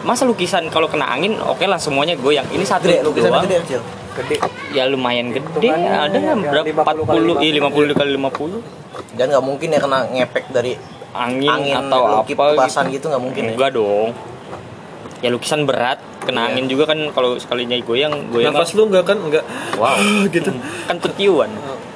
masa 0.00 0.24
lukisan 0.24 0.64
kalau 0.68 0.88
kena 0.88 1.06
angin 1.06 1.36
oke 1.36 1.60
lah 1.62 1.76
semuanya 1.76 2.16
goyang. 2.16 2.46
Ini 2.46 2.62
satu 2.62 2.86
Gede, 2.86 3.04
lukisan 3.04 3.30
doang. 3.30 3.44
gede 3.44 3.56
kecil. 3.62 3.80
gede. 4.16 4.34
Ya 4.70 4.84
lumayan 4.84 5.30
gede. 5.30 5.48
Hitungannya 5.52 5.90
ada 5.92 6.16
nggak? 6.16 6.36
ya, 6.36 6.50
berapa? 6.64 6.90
50 6.92 7.04
kali 7.04 7.18
40 7.30 7.44
iya 7.44 7.52
50 7.60 7.94
kali 7.94 8.10
50 8.14 9.14
Dan 9.14 9.26
nggak 9.28 9.44
mungkin 9.44 9.68
ya 9.70 9.78
kena 9.78 9.98
ngepek 10.06 10.44
dari 10.50 10.72
angin, 11.10 11.50
angin 11.50 11.74
atau 11.76 12.02
apa 12.22 12.26
kipasan 12.26 12.84
gitu. 12.88 12.94
gitu 12.96 13.04
nggak 13.10 13.22
mungkin 13.22 13.42
ya. 13.42 13.50
enggak 13.54 13.70
dong. 13.72 14.08
Ya 15.20 15.28
lukisan 15.28 15.62
berat. 15.64 15.98
Kena 16.20 16.40
Iya. 16.42 16.48
angin 16.52 16.66
juga 16.68 16.84
kan 16.86 17.00
kalau 17.10 17.36
sekalinya 17.36 17.76
goyang 17.80 18.28
goyang 18.28 18.52
nafas 18.52 18.72
lu 18.72 18.84
enggak 18.86 19.04
kan? 19.04 19.16
Enggak 19.16 19.44
wow. 19.76 19.96
Gitu. 20.34 20.48
Kan 20.84 20.96
tutiuan 20.96 21.48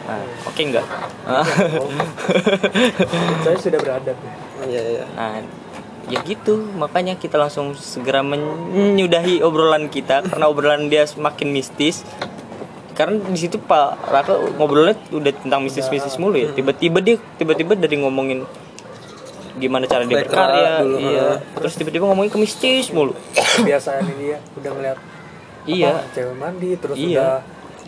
nah, 0.04 0.20
oke 0.44 0.60
enggak 0.60 0.84
saya 3.40 3.56
sudah 3.56 3.78
beradab 3.80 4.16
ya. 4.16 4.32
iya 4.68 4.82
iya. 4.84 5.04
Nah 5.16 5.40
ya 6.08 6.20
gitu 6.22 6.60
makanya 6.76 7.16
kita 7.16 7.40
langsung 7.40 7.72
segera 7.76 8.20
menyudahi 8.20 9.40
obrolan 9.40 9.88
kita 9.88 10.24
karena 10.24 10.44
obrolan 10.48 10.88
dia 10.92 11.08
semakin 11.08 11.50
mistis. 11.50 12.04
Karena 12.94 13.18
di 13.26 13.34
situ 13.34 13.58
Pak 13.58 14.06
Raka 14.06 14.38
ngobrolnya 14.54 14.94
udah 15.10 15.32
tentang 15.34 15.66
mistis-mistis 15.66 16.14
mulu 16.14 16.38
ya. 16.38 16.54
Tiba-tiba 16.54 17.02
dia 17.02 17.18
tiba-tiba 17.34 17.74
dari 17.74 17.98
ngomongin 17.98 18.46
gimana 19.58 19.86
cara 19.86 20.02
dia 20.06 20.18
berkarya 20.18 20.82
dulu, 20.82 20.98
iya. 20.98 21.38
terus 21.54 21.78
tiba-tiba 21.78 22.10
ngomongin 22.10 22.30
ke 22.30 22.38
mistis 22.42 22.90
mulu. 22.90 23.14
Kebiasaan 23.34 24.02
ini 24.14 24.34
ya 24.34 24.38
udah 24.58 24.70
ngeliat 24.74 24.98
iya. 25.66 25.90
apa, 25.94 26.10
cewek 26.10 26.34
mandi 26.38 26.70
terus 26.74 26.96
Iya. 26.98 27.10
udah 27.14 27.34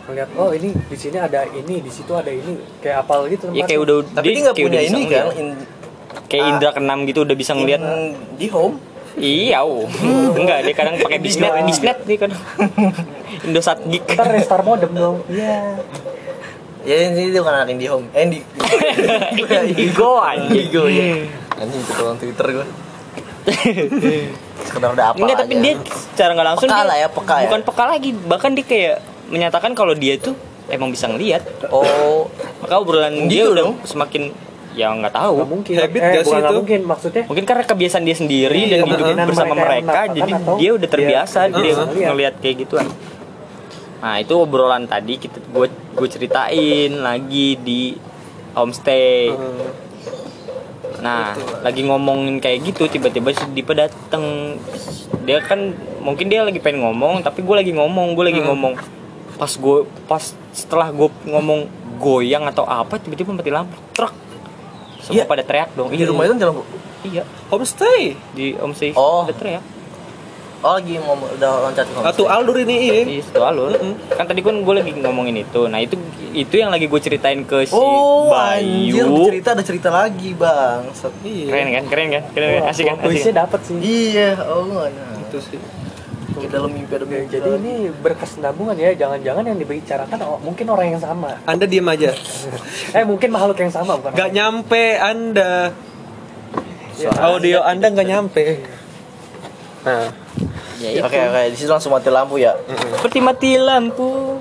ngeliat 0.07 0.29
oh 0.39 0.49
ini 0.55 0.69
di 0.71 0.97
sini 0.97 1.17
ada 1.19 1.43
ini 1.43 1.75
di 1.83 1.91
situ 1.91 2.11
ada 2.15 2.31
ini 2.31 2.55
kayak 2.79 3.03
apal 3.03 3.27
gitu 3.27 3.51
ya 3.51 3.67
kayak 3.67 3.81
udah 3.83 3.95
Tapi 4.15 4.27
dia 4.31 4.41
nggak 4.47 4.55
kayak 4.55 4.67
punya 4.71 4.81
ini 4.87 5.01
kan 5.11 5.25
kayak 6.25 6.41
Ah. 6.41 6.51
indra 6.51 6.69
keenam 6.71 6.99
gitu 7.03 7.21
udah 7.21 7.33
bisa 7.33 7.53
ngeliat 7.53 7.79
in 7.79 7.93
di 8.35 8.47
home. 8.47 8.75
iya 9.15 9.61
oh. 9.61 9.85
enggak 10.39 10.61
dia 10.61 10.73
kadang 10.73 10.97
pakai 10.97 11.17
bisnet 11.17 11.49
bisnet 11.63 11.97
dia 12.03 12.17
kadang 12.19 12.41
Indosat 13.45 13.81
Geek 13.83 14.05
ntar 14.09 14.29
restart 14.29 14.61
modem 14.61 14.91
dong 14.91 15.17
iya 15.27 15.77
Ya 16.81 17.11
ini 17.11 17.35
dia 17.35 17.43
bukan 17.43 17.51
anak 17.53 17.67
indie 17.69 17.91
home. 17.91 18.07
Eh 18.11 18.23
di 18.25 18.39
Indigo 19.67 20.15
anjing 20.17 20.47
Indigo 20.47 20.87
ya. 20.87 21.19
Anjing 21.53 21.83
itu 21.83 21.91
orang 21.99 22.15
Twitter 22.15 22.47
gua. 22.47 22.65
Sekedar 24.63 24.89
udah 24.91 25.05
apa 25.11 25.19
Enggak, 25.19 25.37
tapi 25.37 25.53
aja. 25.53 25.63
dia 25.63 25.73
secara 25.83 26.31
nggak 26.31 26.47
langsung 26.47 26.67
Peka 26.67 26.77
dia 26.77 26.85
lah 26.85 26.97
ya, 26.97 27.07
peka 27.07 27.35
ya. 27.35 27.43
bukan 27.43 27.61
peka 27.63 27.83
lagi, 27.85 28.09
bahkan 28.23 28.51
dia 28.53 28.63
kayak 28.63 28.95
menyatakan 29.27 29.71
kalau 29.73 29.91
dia 29.93 30.15
tuh 30.15 30.31
emang 30.67 30.87
bisa 30.87 31.07
ngelihat. 31.07 31.43
Oh, 31.67 32.31
Maka 32.59 32.73
obrolan 32.77 33.27
Gitu 33.27 33.29
dia 33.29 33.43
udah 33.47 33.65
semakin 33.83 34.31
ya 34.77 34.93
nggak 34.93 35.09
tahu. 35.11 35.33
nggak 35.35 35.49
mungkin 35.49 35.73
Habit 35.75 35.97
eh, 35.97 36.11
gak 36.13 36.23
sih 36.23 36.37
itu? 36.37 36.53
mungkin 36.53 36.79
maksudnya 36.85 37.23
Mungkin 37.25 37.43
karena 37.43 37.63
kebiasaan 37.65 38.03
dia 38.05 38.13
sendiri 38.15 38.53
Iya, 38.55 38.69
dan 38.69 38.79
hidup 38.79 38.85
kemungkinan 38.93 39.25
bersama 39.25 39.53
mereka 39.55 39.65
mereka, 39.65 40.01
jadi 40.13 40.31
atau 40.31 40.55
dia 40.55 40.69
udah 40.69 40.79
dia- 40.79 40.93
terbiasa 40.93 41.39
dia 41.41 41.57
dia 41.57 41.73
ngeliat. 41.73 42.05
ngelihat 42.07 42.35
kayak 42.37 42.55
gituan. 42.59 42.87
Nah 43.97 44.15
itu 44.15 44.33
obrolan 44.35 44.85
tadi 44.85 45.13
kita 45.17 45.41
gue 45.43 45.67
gue 45.67 46.07
ceritain 46.07 46.91
lagi 46.93 47.57
di 47.57 47.97
homestay. 48.53 49.33
Nah, 50.97 51.33
lagi 51.61 51.81
ngomongin 51.83 52.37
kayak 52.37 52.65
gitu, 52.65 52.85
tiba-tiba 52.87 53.29
si 53.29 53.45
Dipa 53.51 53.73
dateng. 53.75 54.57
Dia 55.23 55.37
kan 55.39 55.73
mungkin 55.99 56.25
dia 56.25 56.41
lagi 56.41 56.57
pengen 56.57 56.81
ngomong, 56.81 57.21
tapi 57.21 57.41
gue 57.41 57.55
lagi 57.55 57.69
ngomong, 57.69 58.13
gue 58.13 58.25
lagi 58.25 58.41
ngomong. 58.41 58.73
Pas 59.37 59.51
gue, 59.51 59.77
pas 60.07 60.23
setelah 60.49 60.89
gue 60.89 61.05
ngomong 61.23 61.69
goyang 61.97 62.45
atau 62.45 62.65
apa, 62.65 62.97
tiba-tiba 62.97 63.29
mati 63.29 63.49
lampu, 63.49 63.77
truk. 63.91 64.09
Semua 65.07 65.15
Iya. 65.17 65.23
pada 65.25 65.39
teriak 65.41 65.69
dong. 65.71 65.87
di 65.89 66.03
rumah 66.03 66.27
itu 66.27 66.35
jalan 66.35 66.53
bu. 66.53 66.63
Iya, 67.01 67.23
homestay 67.47 68.01
di 68.35 68.45
homestay 68.53 68.91
Oh. 68.91 69.23
pada 69.23 69.33
teriak. 69.33 69.63
Oh 70.57 70.73
lagi 70.73 70.97
ngomong 70.97 71.37
udah 71.37 71.69
loncat 71.69 71.85
ke 71.85 72.01
atau 72.01 72.25
Aldur 72.25 72.57
ini 72.57 72.89
iya 72.89 72.93
Iya, 73.05 73.21
itu 73.21 73.39
alur. 73.39 73.77
Kan 74.09 74.25
tadi 74.25 74.41
kan 74.41 74.57
gue 74.57 74.73
lagi 74.73 74.89
ngomongin 74.91 75.37
itu. 75.37 75.69
Nah 75.69 75.77
itu 75.77 75.93
itu 76.33 76.55
yang 76.57 76.73
lagi 76.73 76.89
gue 76.89 76.97
ceritain 76.97 77.45
ke 77.45 77.61
si 77.63 77.71
Oh, 77.71 78.33
anjir, 78.33 79.05
Bayu. 79.05 79.29
cerita 79.29 79.53
ada 79.53 79.61
cerita 79.61 79.89
lagi, 79.93 80.33
Bang. 80.33 80.89
Set. 80.91 81.13
Keren 81.21 81.69
kan, 81.71 81.83
keren 81.85 82.07
kan, 82.09 82.23
keren 82.33 82.49
kan, 82.57 82.63
asik 82.67 82.83
kan, 82.83 82.89
asik 82.89 82.89
kan? 82.89 82.95
puisinya 82.99 83.35
dapet 83.39 83.59
sih 83.63 83.75
Iya, 83.77 84.29
oh 84.43 84.65
nah. 84.81 85.21
itu 85.21 85.37
sih 85.39 85.61
Kita 86.27 86.47
dalam 86.53 86.69
mimpi 86.69 86.91
ada 86.91 87.03
Ya, 87.03 87.11
mimpi. 87.17 87.31
jadi 87.31 87.49
ini 87.55 87.73
berkesinambungan 87.93 88.75
ya 88.75 88.91
jangan-jangan 88.93 89.43
yang 89.43 89.57
dibicarakan 89.57 90.17
oh, 90.21 90.37
mungkin 90.37 90.65
orang 90.67 90.87
yang 90.91 90.99
sama 90.99 91.39
anda 91.43 91.63
diem 91.63 91.85
aja 91.85 92.11
eh 92.97 93.03
mungkin 93.03 93.29
makhluk 93.29 93.57
yang 93.57 93.71
sama 93.71 93.95
bukan 93.95 94.11
orang. 94.11 94.31
nyampe 94.31 94.83
anda 94.95 95.71
Ya, 96.97 97.13
audio 97.21 97.61
anda 97.61 97.87
nggak 97.87 98.07
nyampe 98.07 98.43
nah 99.81 100.09
Ya. 100.77 101.01
Oke, 101.01 101.17
oke, 101.17 101.41
di 101.49 101.57
situ 101.57 101.65
langsung 101.67 101.89
mati 101.89 102.05
lampu 102.07 102.37
ya. 102.37 102.53
Seperti 102.93 103.17
mati 103.17 103.57
lampu. 103.57 104.37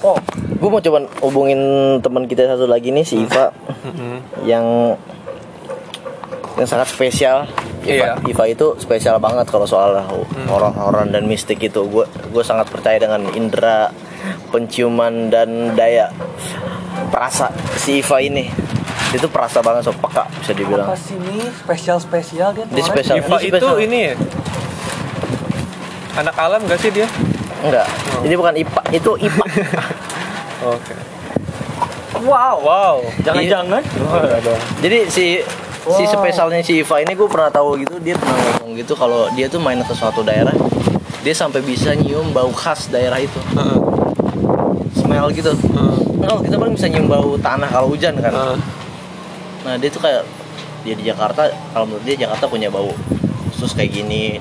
Oh, 0.00 0.16
gue 0.32 0.64
mau 0.66 0.80
coba 0.80 1.04
hubungin 1.20 1.60
teman 2.00 2.24
kita 2.24 2.48
satu 2.48 2.64
lagi 2.64 2.88
nih 2.88 3.04
si 3.04 3.20
Iva 3.20 3.52
yang 4.42 4.96
yang 6.56 6.64
sangat 6.64 6.88
spesial. 6.88 7.44
Iva, 7.82 8.14
Iya. 8.14 8.14
Iva 8.24 8.44
itu 8.46 8.66
spesial 8.76 9.18
banget 9.18 9.46
kalau 9.46 9.64
soal 9.64 9.98
horor-horor 10.46 11.06
dan 11.06 11.26
mistik 11.26 11.58
itu. 11.58 11.82
Gue 11.84 12.02
gue 12.06 12.42
sangat 12.42 12.66
percaya 12.66 12.96
dengan 12.96 13.26
indera 13.32 13.90
penciuman 14.48 15.28
dan 15.28 15.72
daya 15.72 16.14
perasa 17.08 17.50
si 17.74 17.98
Iva 17.98 18.18
ini. 18.18 18.46
Itu 19.10 19.26
perasa 19.26 19.60
banget 19.60 19.84
so 19.84 19.92
peka 19.92 20.24
bisa 20.36 20.52
dibilang. 20.52 20.86
apa 20.86 20.96
sih 20.96 21.14
ini 21.14 21.44
spesial 21.52 21.98
spesial 21.98 22.48
dia 22.52 22.64
Dia 22.66 22.80
spesial. 22.82 23.18
Iva 23.18 23.36
Ini 23.36 23.48
itu 23.50 23.56
spesial. 23.58 23.76
ini 23.80 23.98
ya 24.02 24.14
anak 26.14 26.36
alam 26.36 26.60
gak 26.62 26.78
sih 26.78 26.88
dia 26.88 27.08
enggak. 27.60 27.86
Ini 28.20 28.34
bukan 28.36 28.54
IPA, 28.54 28.82
itu 28.92 29.10
IPA. 29.18 29.44
oke 30.70 30.94
Wow. 32.22 32.62
wow 32.62 32.96
Jangan-jangan. 33.20 33.82
Jadi 34.78 34.98
si 35.08 35.24
si 35.84 36.04
spesialnya 36.04 36.60
si 36.60 36.80
Iva 36.80 36.96
ini 36.98 37.12
gue 37.12 37.26
pernah 37.26 37.48
tahu 37.48 37.74
gitu 37.76 37.98
dia 37.98 38.14
pernah 38.14 38.38
ngomong 38.54 38.72
gitu 38.76 38.94
kalau 38.94 39.26
dia 39.30 39.46
tuh 39.46 39.58
main 39.58 39.78
ke 39.78 39.92
suatu 39.92 40.22
daerah 40.22 40.54
dia 41.20 41.32
sampai 41.32 41.60
bisa 41.60 41.90
nyium 41.92 42.30
bau 42.30 42.50
khas 42.50 42.86
daerah 42.88 43.16
itu 43.16 43.38
Heeh, 43.52 43.78
smell 44.92 45.26
gitu 45.30 45.50
heeh, 45.50 45.94
Nah, 46.14 46.26
kalau 46.28 46.40
kita 46.40 46.54
paling 46.56 46.74
bisa 46.76 46.86
nyium 46.86 47.06
bau 47.06 47.34
tanah 47.36 47.66
kalau 47.66 47.88
hujan 47.88 48.14
kan 48.16 48.30
heeh. 48.30 48.56
nah 49.62 49.74
dia 49.74 49.88
tuh 49.88 49.98
kayak 49.98 50.22
dia 50.82 50.94
di 50.94 51.04
Jakarta 51.04 51.46
kalau 51.72 51.84
menurut 51.84 52.04
dia 52.04 52.14
Jakarta 52.16 52.46
punya 52.46 52.66
bau 52.66 52.90
khusus 53.48 53.70
kayak 53.72 53.90
gini 53.92 54.38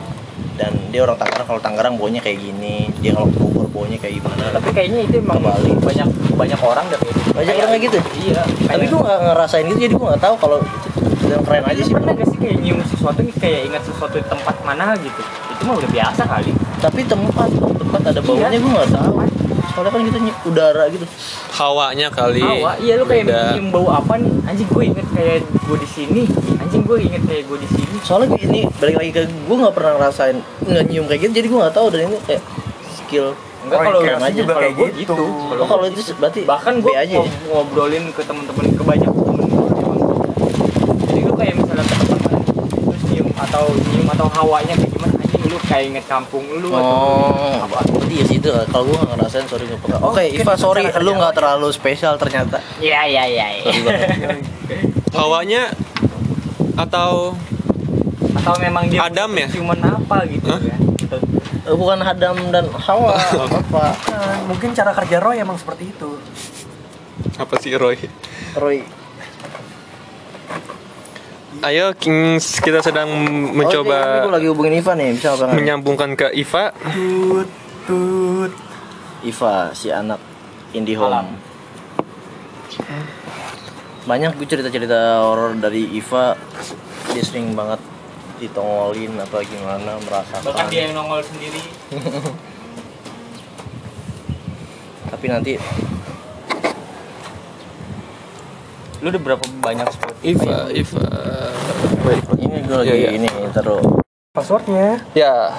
dan 0.54 0.74
dia 0.90 1.02
orang 1.02 1.18
Tangerang 1.18 1.48
kalau 1.48 1.58
Tangerang 1.60 1.94
baunya 1.96 2.18
kayak 2.18 2.38
gini 2.40 2.90
dia 2.98 3.14
kalau 3.14 3.30
Bogor 3.30 3.66
baunya 3.68 3.98
kayak 3.98 4.18
gimana 4.18 4.50
Tapi 4.52 4.70
kayaknya 4.72 5.00
itu 5.04 5.16
emang 5.20 5.38
Kebalik. 5.40 5.78
banyak 5.80 6.08
banyak 6.32 6.60
orang 6.60 6.86
deh 6.88 6.98
kayak 6.98 7.14
gitu. 7.16 7.30
banyak 7.32 7.54
orang 7.56 7.70
kayak 7.72 7.84
gitu 7.84 7.98
Iya. 8.24 8.42
tapi 8.64 8.84
gue 8.86 9.00
nggak 9.00 9.20
ngerasain 9.24 9.66
gitu 9.68 9.80
jadi 9.80 9.94
gue 9.94 10.06
nggak 10.08 10.22
tahu 10.22 10.36
kalau 10.38 10.58
itu 10.62 11.01
yang 11.32 11.44
keren 11.44 11.64
aja 11.64 11.82
sih 11.82 11.92
pernah 11.92 12.12
gak 12.12 12.28
sih 12.28 12.38
kayak 12.38 12.56
nyium 12.60 12.80
sesuatu 12.84 13.20
nih 13.20 13.36
kayak 13.36 13.60
ingat 13.66 13.84
sesuatu 13.84 14.16
di 14.16 14.26
tempat 14.26 14.56
mana 14.62 14.94
gitu 14.96 15.22
itu 15.50 15.62
mah 15.64 15.76
udah 15.78 15.90
biasa 15.90 16.22
kali 16.24 16.52
tapi 16.78 17.00
tempat 17.04 17.50
tempat 17.54 18.02
ada 18.06 18.20
baunya 18.20 18.48
Iya. 18.48 18.58
gue 18.58 18.72
nggak 18.72 18.90
tahu 18.92 19.14
soalnya 19.72 19.92
kan 19.94 20.02
kita 20.04 20.20
udara 20.44 20.84
gitu 20.90 21.06
hawanya 21.54 22.08
kali 22.10 22.44
Hawa, 22.44 22.76
iya 22.78 22.94
lu 22.96 23.06
kayak 23.06 23.24
Beda. 23.24 23.56
nyium 23.56 23.72
bau 23.72 23.88
apa 23.90 24.14
nih 24.16 24.32
anjing 24.44 24.68
gue 24.68 24.84
inget 24.86 25.08
kayak 25.10 25.38
gue 25.48 25.78
di 25.78 25.88
sini 25.88 26.22
anjing 26.58 26.84
gue 26.84 26.98
inget 27.00 27.24
kayak 27.24 27.44
gue 27.46 27.58
di 27.58 27.70
sini 27.70 27.96
soalnya 28.02 28.36
ini 28.36 28.68
balik 28.76 28.96
lagi 28.98 29.12
ke 29.12 29.22
gue 29.26 29.56
nggak 29.56 29.72
pernah 29.72 29.92
ngerasain 29.96 30.38
nggak 30.62 30.84
nyium 30.86 31.06
kayak 31.08 31.20
gitu 31.22 31.32
jadi 31.34 31.48
gue 31.48 31.60
nggak 31.62 31.74
tahu 31.74 31.88
dan 31.88 32.00
ini 32.04 32.18
kayak 32.22 32.42
skill 32.92 33.28
enggak 33.62 33.78
Oh, 33.78 33.84
kalau 33.86 34.00
aja. 34.02 34.30
juga 34.34 34.44
kalau 34.50 34.60
kayak 34.60 34.76
gue 34.76 34.88
gitu. 34.98 35.16
gitu 35.16 35.26
oh, 35.54 35.68
kalau 35.70 35.84
itu 35.86 36.02
berarti 36.18 36.40
bahkan 36.44 36.74
gue 36.78 36.94
aja 36.94 37.16
ya? 37.16 37.32
ngobrolin 37.48 38.04
ke 38.10 38.22
temen-temen 38.22 38.66
ke 38.74 38.84
banyak 38.84 39.08
temen 39.08 39.44
gue 39.46 39.68
emang 39.72 40.00
jadi 41.06 41.20
lu 41.24 41.31
kayak 41.42 41.56
misalnya 41.56 41.84
ke 41.84 41.96
tempat 41.98 42.20
mana 42.22 42.40
terus 42.86 43.02
nyium 43.08 43.28
atau 43.36 43.64
nyium 43.68 44.08
atau 44.10 44.28
hawanya 44.32 44.74
kayak 44.74 44.92
gimana 44.92 45.14
anjing 45.18 45.44
lu 45.44 45.58
kayak 45.62 45.84
inget 45.88 46.06
kampung 46.06 46.46
lu 46.54 46.70
atau 46.70 46.96
Oh, 47.02 47.58
apa? 47.60 47.80
Berarti 47.84 48.14
ya 48.14 48.24
sih 48.24 48.38
itu. 48.38 48.50
Kalau 48.50 48.84
gue 48.86 48.96
nggak 48.96 49.10
ngerasain, 49.14 49.46
sorry 49.46 49.64
nggak 49.66 49.82
pernah. 49.82 50.00
Oke, 50.04 50.24
mungkin 50.24 50.40
Iva, 50.40 50.54
sorry, 50.56 50.82
cara 50.84 51.00
lu 51.00 51.12
kerja 51.12 51.20
nggak 51.20 51.34
terlalu 51.34 51.68
spesial 51.72 52.14
ternyata. 52.16 52.58
iya 52.80 53.02
iya 53.04 53.24
iya 53.26 53.46
iya. 53.58 53.72
Hawanya 55.12 55.72
atau 56.74 57.36
atau 58.34 58.54
memang 58.58 58.88
dia 58.88 59.04
Adam 59.04 59.32
ya? 59.36 59.48
cuman 59.50 59.78
apa 59.84 60.18
gitu 60.26 60.48
Hah? 60.48 60.62
ya 60.62 60.78
Eh, 61.62 61.76
Bukan 61.78 62.00
Hadam 62.00 62.50
dan 62.50 62.66
Hawa, 62.74 63.14
apa? 63.14 63.94
Nah, 64.10 64.34
mungkin 64.46 64.74
cara 64.74 64.92
kerja 64.94 65.22
Roy 65.22 65.38
emang 65.38 65.54
seperti 65.56 65.90
itu 65.90 66.18
apa 67.38 67.54
sih 67.58 67.76
Roy 67.76 68.02
Roy. 68.56 68.82
Ayo 71.62 71.94
Kings, 71.94 72.58
kita 72.62 72.82
sedang 72.82 73.10
Oh, 73.10 73.54
gue 73.54 73.54
mencoba 73.54 73.98
lagi 74.34 74.48
hubungin 74.50 74.82
Iva 74.82 74.94
nih, 74.98 75.14
bisa 75.14 75.38
apa 75.38 75.54
menyambungkan 75.54 76.18
ke 76.18 76.34
Iva. 76.34 76.74
Tut 76.74 77.50
tut. 77.86 78.52
Iva, 79.22 79.70
si 79.78 79.94
anak 79.94 80.18
indie 80.74 80.98
home. 80.98 81.38
Banyak 84.10 84.34
gue 84.42 84.48
cerita-cerita 84.50 85.22
horor 85.22 85.54
dari 85.62 85.86
Iva. 85.94 86.34
Dia 87.14 87.22
sering 87.22 87.54
banget 87.54 87.78
ditongolin 88.42 89.14
apa 89.22 89.38
gimana 89.46 90.02
merasakan. 90.02 90.42
bahkan 90.42 90.66
dia 90.74 90.90
yang 90.90 90.98
nongol 90.98 91.22
sendiri 91.22 91.62
Tapi 95.14 95.26
nanti 95.30 95.62
lu 99.02 99.10
udah 99.10 99.22
berapa 99.22 99.46
banyak 99.62 99.88
spot 99.94 100.18
Iva, 100.26 100.70
Iva. 100.74 101.06
Baik. 102.02 102.24
ini 102.42 102.58
gue 102.66 102.76
lagi 102.76 102.90
Iya, 102.90 102.96
iya. 102.98 103.10
ini 103.14 103.28
taruh. 103.54 103.82
Passwordnya. 104.32 104.98
Ya, 105.14 105.54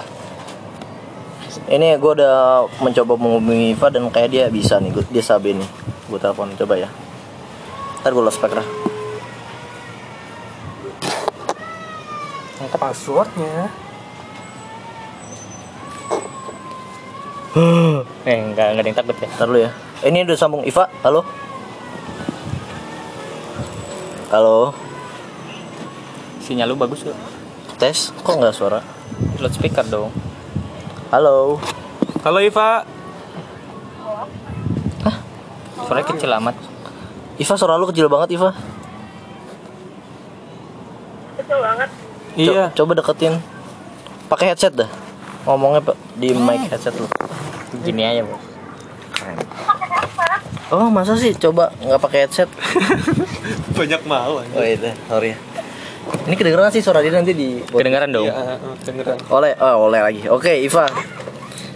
Ini 1.69 2.01
gue 2.01 2.13
udah 2.17 2.65
mencoba 2.81 3.13
menghubungi 3.15 3.77
Iva 3.77 3.93
dan 3.93 4.09
kayak 4.09 4.31
dia 4.33 4.45
bisa 4.49 4.81
nih, 4.81 4.89
gua- 4.89 5.09
dia 5.09 5.21
sabi 5.21 5.53
nih. 5.53 5.69
Gue 6.09 6.17
telepon 6.17 6.49
coba 6.57 6.81
ya. 6.81 6.89
Ntar 8.01 8.13
gue 8.13 8.25
lost 8.25 8.41
spek 8.41 8.57
dah. 8.57 8.67
Passwordnya. 12.73 13.69
eh 18.27 18.37
enggak 18.41 18.67
enggak 18.73 18.83
ada 18.83 18.89
yang 18.89 18.97
takut 18.97 19.17
ya 19.21 19.29
Ntar 19.37 19.49
lu 19.53 19.59
ya. 19.61 19.71
Eh, 20.03 20.09
ini 20.09 20.25
udah 20.25 20.37
sambung 20.41 20.65
Iva. 20.65 20.89
Halo. 21.05 21.21
Halo. 24.33 24.73
Sinyal 26.43 26.69
lu 26.69 26.77
bagus 26.77 27.03
gak 27.03 27.17
Tes. 27.79 28.11
Kok 28.21 28.37
nggak 28.37 28.53
suara? 28.53 28.79
loudspeaker 29.39 29.83
dong 29.85 30.11
Halo. 31.09 31.59
halo 32.23 32.39
Iva. 32.39 32.83
suaranya 35.83 36.07
kecil 36.09 36.31
amat 36.33 36.57
Iva 37.37 37.55
suara 37.55 37.75
lu 37.75 37.87
kecil 37.87 38.07
banget 38.07 38.33
Iva. 38.33 38.51
Co- 42.33 42.39
Iya. 42.39 42.73
coba 42.73 42.97
deketin. 42.97 43.37
Pakai 44.25 44.49
headset 44.49 44.73
dah. 44.73 44.89
Ngomongnya 45.45 45.85
Pak, 45.85 45.97
di 46.17 46.33
mic 46.33 46.65
headset 46.65 46.97
lu. 46.97 47.05
gini 47.83 48.05
aja 48.05 48.21
bos 48.23 48.37
Oh 50.69 50.89
masa 50.89 51.13
sih 51.17 51.33
coba 51.35 51.69
nggak 51.77 52.01
pakai 52.01 52.25
headset? 52.25 52.49
Banyak 53.77 54.01
mau. 54.05 54.41
Oh 54.41 54.65
iya, 54.65 54.97
sorry. 55.07 55.33
ya. 55.33 55.52
Ini 56.23 56.35
kedengeran 56.35 56.71
sih 56.71 56.81
suara 56.81 56.99
dia 56.99 57.11
nanti 57.11 57.33
di 57.33 57.59
kedengaran 57.61 58.09
dong 58.09 58.27
Iya, 58.27 58.59
beneran. 58.85 59.19
oleh 59.29 59.53
oh, 59.57 59.87
oleh 59.87 60.01
lagi. 60.01 60.23
Oke 60.27 60.55
Iva. 60.57 60.87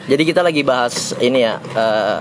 Jadi 0.07 0.23
kita 0.23 0.41
lagi 0.41 0.62
bahas 0.62 0.95
ini 1.19 1.43
ya. 1.43 1.59
eh 1.75 2.19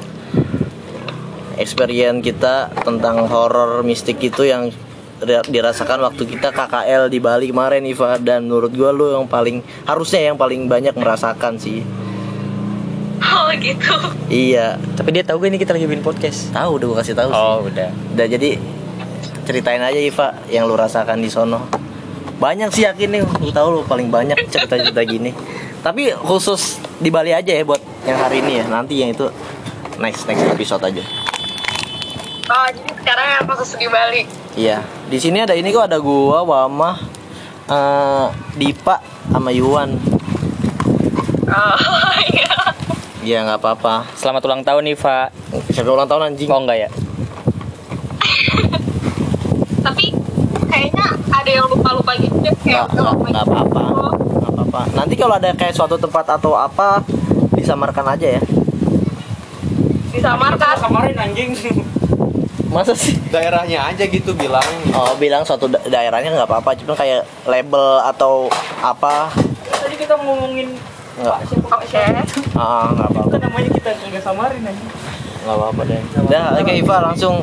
experience 1.55 2.19
kita 2.19 2.67
tentang 2.77 3.23
horor 3.25 3.79
mistik 3.79 4.19
itu 4.19 4.43
yang 4.43 4.67
di- 5.17 5.47
dirasakan 5.47 6.03
waktu 6.03 6.27
kita 6.27 6.51
KKL 6.51 7.07
di 7.07 7.19
Bali 7.19 7.47
kemarin 7.47 7.85
Iva 7.85 8.17
dan 8.17 8.45
menurut 8.45 8.73
gua 8.73 8.91
lu 8.91 9.13
yang 9.13 9.23
paling 9.25 9.59
harusnya 9.85 10.25
yang 10.25 10.35
paling 10.35 10.67
banyak 10.67 10.91
merasakan 10.93 11.55
sih. 11.55 11.79
Oh 13.17 13.47
gitu. 13.55 13.95
Iya, 14.27 14.75
tapi 14.93 15.09
dia 15.09 15.23
tahu 15.23 15.39
gak 15.39 15.49
ini 15.49 15.57
kita 15.57 15.71
lagi 15.71 15.87
bikin 15.87 16.03
podcast 16.03 16.51
tahu 16.51 16.75
udah 16.75 16.85
gua 16.85 16.97
kasih 16.99 17.15
tahu 17.15 17.29
sih. 17.29 17.39
oh 17.39 17.57
udah 17.63 17.89
Udah 18.11 18.25
jadi 18.27 18.49
ceritain 19.45 19.79
aja 19.79 19.95
Iva 19.95 20.27
yang 20.47 20.65
lu 20.65 20.75
rasakan 20.75 21.21
di 21.21 21.29
sono. 21.29 21.84
Banyak 22.35 22.69
sih 22.69 22.83
yakin 22.83 23.09
nih, 23.09 23.21
lu 23.39 23.49
tahu 23.49 23.67
lu 23.71 23.81
paling 23.83 24.07
banyak 24.07 24.35
cerita-cerita 24.47 25.01
gini. 25.03 25.31
Tapi 25.79 26.11
khusus 26.13 26.77
di 26.97 27.07
Bali 27.07 27.31
aja 27.31 27.47
ya 27.47 27.63
buat 27.63 27.79
yang 28.03 28.17
hari 28.17 28.41
ini 28.41 28.59
ya. 28.59 28.65
Nanti 28.65 28.99
yang 28.99 29.11
itu 29.11 29.31
next 29.95 30.25
next 30.25 30.43
episode 30.43 30.81
aja. 30.81 31.03
Oh 32.45 32.67
jadi 32.69 32.91
sekarang 32.93 33.27
yang 33.31 33.45
khusus 33.49 33.75
di 33.75 33.87
Bali. 33.87 34.21
Iya, 34.55 34.79
di 35.05 35.17
sini 35.17 35.39
ada 35.39 35.51
ini 35.51 35.69
kok 35.69 35.85
ada 35.85 35.97
gua, 35.97 36.43
Wama, 36.43 36.95
eh, 37.65 38.25
Dipa 38.55 38.99
sama 39.27 39.51
Yuan. 39.51 39.95
Oh 41.45 41.77
iya. 42.31 42.51
Iya 43.21 43.37
nggak 43.41 43.57
apa-apa. 43.57 44.05
selamat 44.13 44.41
ulang 44.43 44.61
tahun 44.61 44.85
Iva 44.85 45.33
Siapa 45.69 45.89
ulang 45.89 46.05
tahun 46.05 46.29
anjing? 46.29 46.45
oh 46.45 46.61
enggak 46.61 46.77
ya 46.77 46.89
Tapi 49.81 50.13
kayaknya 50.65 51.05
ada 51.45 51.51
yang 51.53 51.69
lupa-lupa 51.69 52.11
gitu 52.17 52.33
deh 52.41 52.49
Nggak 52.49 52.65
kayak 52.65 52.89
nggak 52.89 53.05
lupa 53.05 53.27
nggak 53.29 53.45
gitu. 53.45 53.53
apa-apa. 53.53 53.83
Nggak 54.17 54.51
apa-apa. 54.51 54.81
Nanti 54.97 55.13
kalau 55.13 55.33
ada 55.37 55.49
kayak 55.53 55.73
suatu 55.77 55.93
tempat 55.95 56.25
atau 56.27 56.57
apa 56.57 57.05
disamarkan 57.53 58.17
aja 58.17 58.41
ya. 58.41 58.43
Disamarkan. 60.09 60.73
kemarin 60.81 61.13
anjing 61.15 61.53
Masa 62.73 62.97
sih? 62.97 63.13
Daerahnya 63.29 63.85
aja 63.85 64.03
gitu 64.03 64.33
bilang. 64.33 64.65
Oh 64.91 65.13
bilang 65.15 65.45
suatu 65.45 65.69
da- 65.69 65.85
daerahnya 65.85 66.33
nggak 66.33 66.49
apa-apa, 66.49 66.73
cuma 66.75 66.97
kayak 66.97 67.29
label 67.45 68.01
atau 68.01 68.49
apa 68.81 69.29
tadi 69.77 69.95
kita 69.95 70.17
ngomongin 70.17 70.73
nggak 71.15 71.39
Oke. 71.63 72.01
ah 72.57 72.89
nggak 72.91 73.07
apa-apa 73.07 73.35
namanya 73.39 73.69
kita 73.71 73.89
nggak 73.93 74.19
samarin 74.19 74.65
anjing 74.65 74.89
nggak 75.45 75.55
apa-apa 75.55 75.81
deh. 75.85 76.01
Udah, 76.25 76.57
oke 76.57 76.71
Iva 76.73 76.97
langsung. 77.05 77.37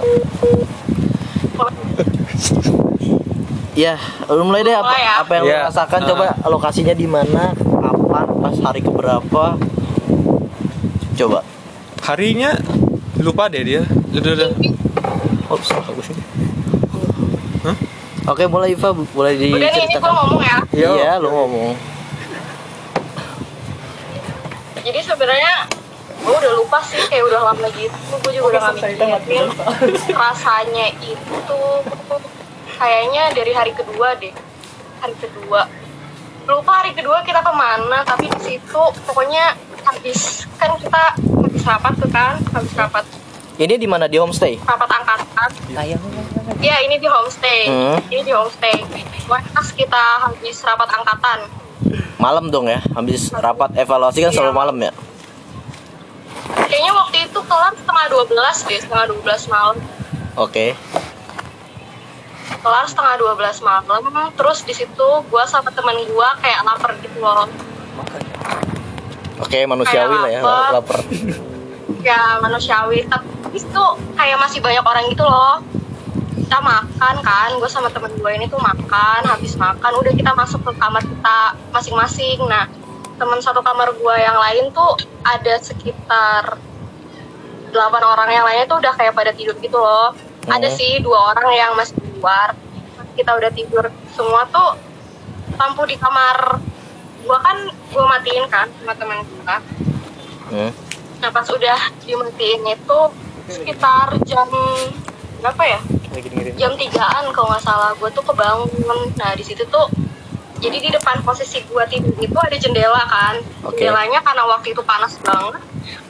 Ya, 3.73 3.97
lu 4.29 4.45
mulai 4.45 4.61
deh 4.61 4.77
apa, 4.77 4.85
Mulai 4.85 5.01
ya? 5.01 5.13
apa 5.19 5.33
yang 5.33 5.45
lu 5.45 5.49
Iya. 5.49 5.61
rasakan 5.65 5.99
Ah. 5.99 6.07
coba 6.07 6.25
lokasinya 6.45 6.93
di 6.93 7.09
mana, 7.09 7.57
kapan, 7.57 8.27
pas 8.39 8.57
hari 8.63 8.81
keberapa? 8.81 9.45
Coba. 11.15 11.39
Harinya 12.03 12.53
lupa 13.17 13.49
deh 13.49 13.65
dia. 13.65 13.83
Udah, 14.13 14.33
udah. 14.35 14.51
Oh, 15.49 15.57
salah 15.59 15.87
aku 15.87 16.05
sih. 16.05 16.17
Oke, 18.23 18.47
mulai 18.47 18.71
Iva, 18.71 18.93
boleh 18.93 19.35
Udah 19.35 19.71
nih 19.73 19.83
ini 19.83 19.95
gue 19.95 20.13
ngomong 20.13 20.43
ya. 20.43 20.59
Iya, 20.71 21.13
lu 21.19 21.27
ngomong. 21.27 21.73
Jadi 24.79 24.99
sebenarnya 25.01 25.67
gue 26.21 26.35
udah 26.37 26.53
lupa 26.55 26.79
sih 26.83 27.03
kayak 27.09 27.25
udah 27.25 27.41
lama 27.51 27.67
gitu. 27.73 27.99
Gue 28.21 28.31
juga 28.31 28.47
udah 28.53 28.61
gak 28.69 28.75
mikirin 29.25 29.47
rasanya 30.13 30.87
itu 31.01 31.61
kayaknya 32.83 33.31
dari 33.31 33.53
hari 33.55 33.73
kedua 33.73 34.19
deh. 34.19 34.35
Hari 34.99 35.15
kedua. 35.17 35.63
Lupa 36.43 36.83
hari 36.83 36.91
kedua 36.91 37.23
kita 37.23 37.39
ke 37.39 37.53
mana 37.55 38.03
tapi 38.03 38.27
di 38.27 38.41
situ 38.43 38.83
pokoknya 39.07 39.55
habis 39.81 40.43
kan 40.59 40.75
kita 40.75 41.15
habis 41.15 41.63
rapat 41.63 41.93
tuh 41.95 42.11
kan 42.11 42.35
habis 42.51 42.75
rapat 42.75 43.07
Ini 43.55 43.79
di 43.79 43.87
mana 43.87 44.11
di 44.11 44.19
homestay? 44.19 44.59
rapat 44.59 44.91
angkatan 44.91 45.51
Iya 46.59 46.77
ini 46.83 46.99
di 46.99 47.07
homestay 47.07 47.61
Hmm. 47.65 47.99
ini 48.09 48.23
di 48.25 48.33
homestay 48.33 48.75
pas 49.29 49.69
kita 49.71 50.03
habis 50.21 50.59
rapat 50.61 50.89
angkatan 50.93 51.39
Malam 52.19 52.51
dong 52.51 52.67
ya, 52.67 52.83
habis 52.91 53.31
rapat 53.31 53.71
evaluasi 53.77 54.19
kan 54.21 54.31
Iya. 54.31 54.37
selalu 54.37 54.53
malam 54.53 54.77
ya. 54.81 54.91
kayaknya 56.65 56.93
waktu 56.93 57.17
itu 57.23 57.39
kelar 57.41 57.71
setengah 57.73 58.07
12 58.09 58.35
deh 58.67 58.79
setengah 58.81 59.07
12 59.15 59.47
malam 59.47 59.77
Oke. 60.35 60.75
Kelar 62.63 62.87
setengah 62.87 63.19
12 63.19 63.67
malam. 63.67 64.31
Terus 64.39 64.63
di 64.63 64.75
situ 64.75 65.09
gua 65.29 65.45
sama 65.45 65.69
temen 65.75 65.99
gua 66.15 66.39
kayak 66.39 66.63
lapar 66.63 66.95
gitu 67.03 67.19
loh. 67.19 67.51
Oke, 69.43 69.67
manusiawi 69.67 70.17
lah 70.17 70.31
ya, 70.31 70.41
lapar. 70.79 71.03
ya 72.07 72.39
manusiawi. 72.39 73.05
Tapi 73.11 73.59
itu 73.59 73.85
kayak 74.15 74.39
masih 74.39 74.63
banyak 74.63 74.85
orang 74.87 75.05
gitu 75.11 75.27
loh. 75.27 75.59
Kita 76.33 76.59
makan 76.63 77.15
kan 77.25 77.51
gue 77.57 77.71
sama 77.71 77.89
temen 77.89 78.13
gue 78.13 78.33
ini 78.37 78.45
tuh 78.45 78.61
makan 78.61 79.25
habis 79.25 79.57
makan 79.57 79.93
udah 80.05 80.13
kita 80.13 80.37
masuk 80.37 80.61
ke 80.69 80.73
kamar 80.77 81.01
kita 81.01 81.57
masing-masing. 81.73 82.39
Nah 82.45 82.69
teman 83.17 83.41
satu 83.41 83.61
kamar 83.61 83.93
gue 83.93 84.17
yang 84.21 84.37
lain 84.37 84.69
tuh 84.73 84.97
ada 85.25 85.55
sekitar 85.61 86.61
delapan 87.73 88.03
orang 88.05 88.29
yang 88.31 88.45
lainnya 88.45 88.67
tuh 88.69 88.79
udah 88.85 88.93
kayak 88.97 89.17
pada 89.17 89.33
tidur 89.33 89.57
gitu 89.61 89.81
loh 89.81 90.13
ada 90.49 90.69
Hmm. 90.69 90.77
sih 90.77 90.99
dua 90.99 91.33
orang 91.33 91.49
yang 91.53 91.71
masih 91.75 91.95
di 91.97 92.11
luar 92.17 92.55
kita 93.13 93.31
udah 93.33 93.51
tidur 93.51 93.85
semua 94.11 94.43
tuh 94.49 94.75
lampu 95.55 95.85
di 95.85 95.95
kamar 95.95 96.59
gue 97.23 97.39
kan 97.39 97.57
gue 97.69 98.05
matiin 98.05 98.45
kan 98.49 98.67
sama 98.73 98.95
temen 98.95 99.23
gue 99.23 99.57
Hmm. 100.53 100.69
Nah 101.23 101.31
pas 101.31 101.47
udah 101.49 101.79
dimatiin 102.03 102.61
itu 102.67 102.99
sekitar 103.49 104.13
jam 104.27 104.49
berapa 105.41 105.63
ya? 105.65 105.81
Jam 106.55 106.77
tigaan 106.77 107.25
kalau 107.33 107.49
nggak 107.49 107.63
salah. 107.63 107.97
Gue 107.97 108.13
tuh 108.13 108.21
kebangun. 108.21 108.69
Nah 109.17 109.33
di 109.33 109.41
situ 109.41 109.65
tuh 109.67 109.89
jadi 110.61 110.77
di 110.77 110.91
depan 110.93 111.25
posisi 111.25 111.65
gue 111.65 111.85
tidur 111.89 112.13
itu 112.21 112.37
ada 112.37 112.57
jendela 112.59 113.01
kan. 113.07 113.41
Oke. 113.65 113.81
Jendelanya 113.81 114.21
karena 114.21 114.45
waktu 114.45 114.77
itu 114.77 114.83
panas 114.85 115.17
banget. 115.25 115.63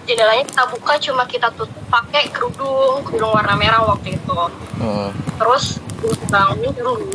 Jendelanya 0.03 0.43
kita 0.43 0.65
buka 0.67 0.99
cuma 0.99 1.23
kita 1.25 1.49
tutup 1.53 1.71
pakai 1.87 2.27
kerudung 2.29 3.03
kerudung 3.03 3.31
warna 3.31 3.55
merah 3.55 3.83
waktu 3.85 4.15
itu. 4.15 4.35
Hmm. 4.77 5.11
Terus 5.37 5.79
gue 5.97 6.15
bangun 6.27 6.59
jam 6.59 6.75
2 6.75 7.15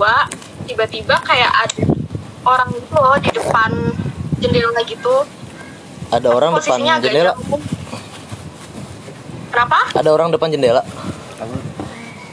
tiba-tiba 0.66 1.16
kayak 1.22 1.52
ada 1.62 1.84
orang 2.42 2.72
gitu 2.72 2.96
loh 2.96 3.16
di 3.18 3.30
depan 3.30 3.72
jendela 4.38 4.80
gitu 4.84 5.16
Ada 6.08 6.28
orang 6.30 6.56
depan 6.56 6.80
jendela. 6.98 7.36
jauh. 7.36 7.60
kenapa 9.50 9.80
Ada 9.92 10.10
orang 10.10 10.30
depan 10.30 10.48
jendela. 10.50 10.84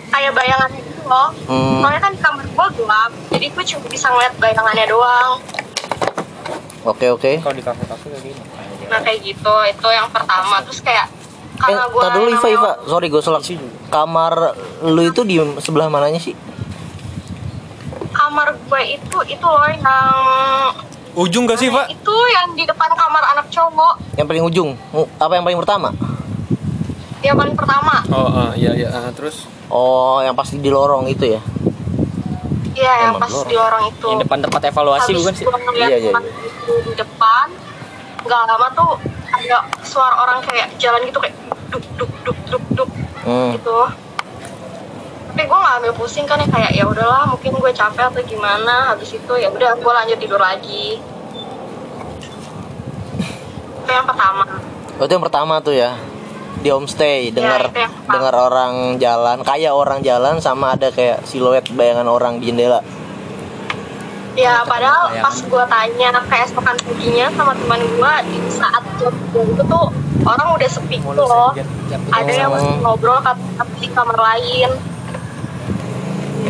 kayak 0.09 0.31
bayangannya 0.31 0.79
gitu 0.81 1.03
loh 1.05 1.35
Hmm. 1.45 1.83
soalnya 1.83 2.01
kan 2.01 2.13
di 2.13 2.21
kamar 2.21 2.47
gua 2.55 2.67
gelap 2.71 3.11
jadi 3.29 3.47
gue 3.51 3.65
cuma 3.67 3.87
bisa 3.89 4.07
ngeliat 4.09 4.35
bayangannya 4.37 4.87
doang 4.87 5.33
Oke 6.85 7.09
oke. 7.09 7.41
Kalau 7.41 7.57
di 7.57 7.65
kafe-kafe 7.65 8.13
kayak 8.13 8.23
gini. 8.23 8.43
Nah 8.89 9.01
kayak 9.01 9.21
gitu 9.23 9.55
itu 9.67 9.89
yang 9.89 10.09
pertama 10.11 10.61
terus 10.65 10.81
kayak 10.81 11.07
Eh, 11.55 11.71
karena 11.71 11.87
gua 11.87 12.03
tar 12.03 12.19
dulu 12.19 12.29
Iva 12.35 12.49
Iva. 12.51 12.73
Sorry 12.83 13.07
gue 13.07 13.23
selak. 13.23 13.47
Kamar 13.87 14.59
lu 14.83 15.07
itu 15.07 15.23
di 15.23 15.39
sebelah 15.63 15.87
mananya 15.87 16.19
sih? 16.19 16.35
kamar 18.15 18.55
gue 18.55 18.83
itu 18.95 19.19
itu 19.27 19.43
loh 19.45 19.67
yang 19.67 19.83
ujung 21.15 21.45
gak 21.45 21.59
sih 21.59 21.69
pak 21.69 21.91
itu 21.91 22.17
yang 22.31 22.55
di 22.55 22.63
depan 22.63 22.91
kamar 22.95 23.23
anak 23.35 23.47
cowok 23.51 23.95
Yang 24.15 24.27
paling 24.31 24.45
ujung. 24.47 24.71
Apa 25.19 25.35
yang 25.35 25.45
paling 25.45 25.59
pertama? 25.59 25.89
yang 27.25 27.35
paling 27.35 27.57
pertama 27.57 28.05
oh 28.13 28.29
ah, 28.29 28.51
iya 28.55 28.77
iya 28.77 28.89
ah, 28.93 29.11
terus 29.11 29.49
Oh, 29.67 30.21
yang 30.21 30.37
pasti 30.37 30.61
di 30.61 30.69
lorong 30.69 31.09
itu 31.09 31.25
ya. 31.25 31.41
iya 32.77 33.09
yang 33.09 33.17
pas 33.17 33.33
lorong. 33.33 33.49
di 33.49 33.57
lorong 33.57 33.85
itu 33.89 34.07
Yang 34.07 34.21
depan 34.29 34.39
tempat 34.45 34.61
evaluasi 34.71 35.11
Habis 35.11 35.19
bukan 35.25 35.35
sih? 35.35 35.45
Iya, 35.75 35.87
iya, 35.89 36.11
itu 36.45 36.73
di 36.85 36.93
depan 36.95 37.47
nggak 38.25 38.41
lama 38.47 38.69
tuh 38.73 38.91
ada 39.31 39.57
suara 39.81 40.17
orang 40.19 40.41
kayak 40.41 40.73
jalan 40.75 41.05
gitu 41.05 41.19
kayak 41.19 41.37
duk 41.69 41.85
duk 41.95 42.11
duk 42.23 42.39
duk 42.49 42.65
duk 42.73 42.91
Hmm. 43.25 43.53
gitu 43.53 43.79
tapi 45.27 45.43
gue 45.43 45.59
nggak 45.59 45.75
ambil 45.79 45.93
pusing 45.95 46.23
kan 46.23 46.37
ya 46.37 46.47
kayak 46.47 46.73
ya 46.73 46.85
udahlah 46.85 47.25
mungkin 47.27 47.53
gue 47.53 47.73
capek 47.73 48.07
atau 48.07 48.21
gimana 48.23 48.93
habis 48.93 49.11
itu 49.11 49.33
ya 49.35 49.49
udah 49.49 49.75
gue 49.75 49.93
lanjut 49.95 50.19
tidur 50.19 50.37
lagi 50.37 51.01
itu 53.77 53.91
yang 53.91 54.05
pertama 54.05 54.45
Oh, 54.95 55.03
itu 55.03 55.11
yang 55.11 55.27
pertama 55.27 55.59
tuh 55.59 55.75
ya. 55.75 55.99
Di 56.63 56.71
homestay 56.71 57.35
dengar 57.35 57.67
itu 57.67 57.75
yang 57.77 57.91
pertama. 57.91 58.13
dengar 58.15 58.35
orang 58.39 58.73
jalan, 58.97 59.37
kayak 59.43 59.75
orang 59.75 60.01
jalan 60.01 60.39
sama 60.39 60.79
ada 60.79 60.89
kayak 60.89 61.27
siluet 61.27 61.67
bayangan 61.69 62.07
orang 62.07 62.39
di 62.39 62.47
jendela. 62.47 62.79
Ya 64.35 64.67
padahal 64.67 65.15
pas 65.23 65.37
gue 65.39 65.65
tanya 65.71 66.09
keesokan 66.27 66.77
paginya 66.83 67.27
sama 67.39 67.55
teman 67.55 67.81
gue 67.87 68.15
di 68.35 68.39
saat 68.51 68.83
jam 68.99 69.15
itu 69.31 69.63
tuh 69.63 69.87
orang 70.27 70.49
udah 70.59 70.69
sepi 70.69 70.99
gitu 70.99 71.23
loh. 71.23 71.55
ada 72.11 72.33
yang 72.33 72.51
masih 72.51 72.75
ngobrol 72.83 73.19
tapi 73.23 73.43
di 73.79 73.89
kamar 73.95 74.19
lain. 74.19 74.71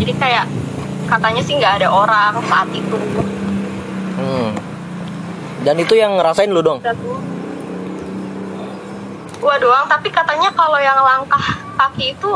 Jadi 0.00 0.12
kayak 0.16 0.44
katanya 1.06 1.42
sih 1.44 1.54
nggak 1.60 1.84
ada 1.84 1.88
orang 1.92 2.32
saat 2.48 2.68
itu. 2.72 2.98
Hmm. 4.16 4.50
Dan 5.64 5.76
itu 5.80 5.94
yang 5.96 6.16
ngerasain 6.16 6.48
lu 6.48 6.64
dong. 6.64 6.80
gua 9.44 9.60
doang 9.60 9.84
tapi 9.84 10.08
katanya 10.08 10.48
kalau 10.56 10.80
yang 10.80 10.96
langkah 11.04 11.60
kaki 11.76 12.16
itu 12.16 12.32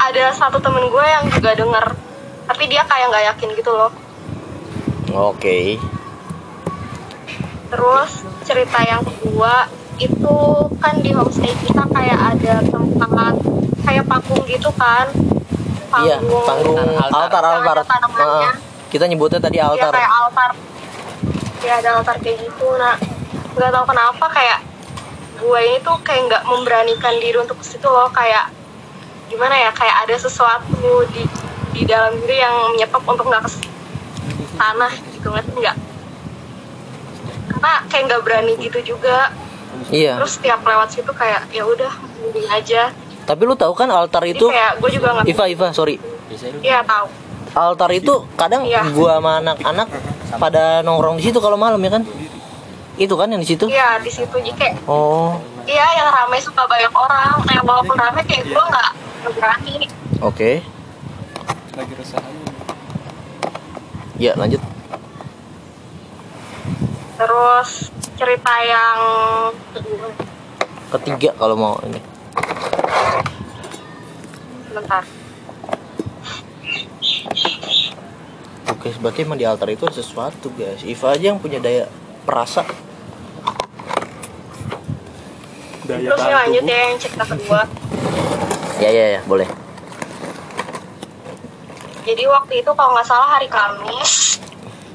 ada 0.00 0.32
satu 0.32 0.56
temen 0.64 0.88
gue 0.88 1.04
yang 1.04 1.28
juga 1.28 1.52
denger. 1.52 1.86
Tapi 2.48 2.64
dia 2.72 2.88
kayak 2.88 3.12
nggak 3.12 3.24
yakin 3.36 3.48
gitu 3.52 3.68
loh 3.68 3.92
Oke. 5.12 5.76
terus 7.68 8.10
cerita 8.44 8.84
yang 8.84 9.00
kedua 9.00 9.64
itu 9.96 10.36
kan 10.76 11.00
di 11.00 11.08
homestay 11.08 11.56
kita 11.62 11.88
kayak 11.88 12.36
ada 12.36 12.60
tempat 12.60 13.34
kayak 13.82 14.04
panggung 14.04 14.44
gitu 14.44 14.68
kan 14.74 15.08
Iya, 15.92 16.20
panggung 16.20 16.80
altar 16.96 17.44
altar. 17.44 17.76
tanamannya. 17.84 18.48
Ah, 18.48 18.56
kita 18.88 19.04
nyebutnya 19.04 19.36
tadi 19.38 19.60
Iya 19.60 19.68
altar. 19.68 19.92
kayak 19.92 20.12
altar. 20.14 20.50
Ya 21.60 21.72
ada 21.84 22.00
altar 22.00 22.16
kayak 22.16 22.40
gitu. 22.40 22.64
Nah, 22.76 22.96
nggak 23.52 23.70
tahu 23.70 23.84
kenapa 23.84 24.24
kayak 24.32 24.58
gue 25.36 25.60
ini 25.60 25.78
tuh 25.84 26.00
kayak 26.00 26.32
nggak 26.32 26.42
memberanikan 26.48 27.12
diri 27.20 27.36
untuk 27.36 27.60
ke 27.60 27.64
situ 27.68 27.84
loh. 27.84 28.08
Kayak 28.08 28.48
gimana 29.28 29.52
ya? 29.52 29.68
Kayak 29.70 30.08
ada 30.08 30.16
sesuatu 30.16 30.80
di 31.12 31.28
di 31.72 31.82
dalam 31.84 32.16
diri 32.20 32.40
yang 32.40 32.72
menyetop 32.72 33.04
untuk 33.04 33.28
nggak 33.28 33.44
ke 33.44 33.50
sana 34.62 34.88
gitu 35.10 35.26
nggak 35.26 35.42
sih 35.42 35.54
nggak? 35.58 35.76
Karena 37.50 37.72
kayak 37.90 38.02
nggak 38.06 38.22
berani 38.22 38.52
gitu 38.58 38.78
juga. 38.94 39.34
Iya. 39.90 40.22
Terus 40.22 40.32
setiap 40.38 40.62
lewat 40.62 40.88
situ 40.94 41.10
kayak 41.10 41.50
ya 41.50 41.66
udah 41.66 41.90
mending 42.22 42.46
aja. 42.46 42.94
Tapi 43.22 43.42
lu 43.42 43.54
tahu 43.54 43.74
kan 43.74 43.90
altar 43.90 44.22
Jadi 44.22 44.38
itu 44.38 44.46
kayak 44.46 44.78
gue 44.78 44.90
juga 44.92 45.08
nggak. 45.18 45.26
Iva 45.26 45.44
Iva, 45.50 45.66
sorry. 45.74 45.96
Iya 46.62 46.86
tahu. 46.86 47.06
Altar 47.52 47.90
itu 47.92 48.24
kadang 48.32 48.64
Iya. 48.64 48.80
gua 48.96 49.20
sama 49.20 49.36
anak-anak 49.36 49.88
pada 50.40 50.80
nongkrong 50.80 51.20
di 51.20 51.28
situ 51.28 51.36
kalau 51.36 51.60
malam 51.60 51.76
ya 51.78 51.92
kan? 51.92 52.02
Itu 52.96 53.14
kan 53.16 53.28
yang 53.28 53.44
di 53.44 53.48
situ? 53.48 53.68
Iya 53.68 54.00
di 54.00 54.08
situ 54.08 54.32
kayak 54.56 54.88
Oh, 54.88 55.36
Iya 55.62 55.86
yang 55.94 56.08
ramai 56.08 56.40
suka 56.40 56.64
banyak 56.64 56.88
orang. 56.90 57.44
Kayak 57.44 57.62
walaupun 57.62 57.96
ramai 57.96 58.22
kayak 58.24 58.48
gue 58.48 58.62
nggak 58.62 58.90
berani. 59.36 59.76
oke. 60.20 60.50
lagi 61.72 61.94
resahan 61.96 62.41
Ya, 64.22 64.38
lanjut. 64.38 64.62
Terus 67.18 67.90
cerita 68.14 68.54
yang 68.62 68.98
kedua, 69.74 70.14
Ketiga 70.94 71.34
kalau 71.34 71.58
mau 71.58 71.74
ini. 71.82 71.98
bentar. 74.70 75.02
Oke, 78.70 78.88
berarti 79.02 79.26
emang 79.26 79.42
di 79.42 79.44
altar 79.44 79.74
itu 79.74 79.90
ada 79.90 79.98
sesuatu, 79.98 80.54
guys. 80.54 80.86
Iva 80.86 81.18
aja 81.18 81.34
yang 81.34 81.42
punya 81.42 81.58
daya 81.58 81.90
perasa. 82.22 82.62
Terus 85.82 86.22
yang 86.22 86.38
lanjut 86.46 86.62
ya 86.62 86.78
yang 86.78 86.98
cerita 87.02 87.24
kedua. 87.26 87.66
Ya, 88.78 88.90
ya, 88.94 89.06
ya, 89.18 89.20
boleh. 89.26 89.50
Jadi 92.02 92.22
waktu 92.26 92.52
itu 92.66 92.70
kalau 92.74 92.90
nggak 92.98 93.06
salah 93.06 93.38
hari 93.38 93.46
Kamis, 93.46 94.42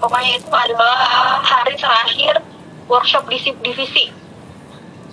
pokoknya 0.03 0.43
itu 0.43 0.51
adalah 0.51 0.95
hari 1.39 1.74
terakhir 1.80 2.43
workshop 2.91 3.24
di 3.32 3.39
divisi. 3.64 4.12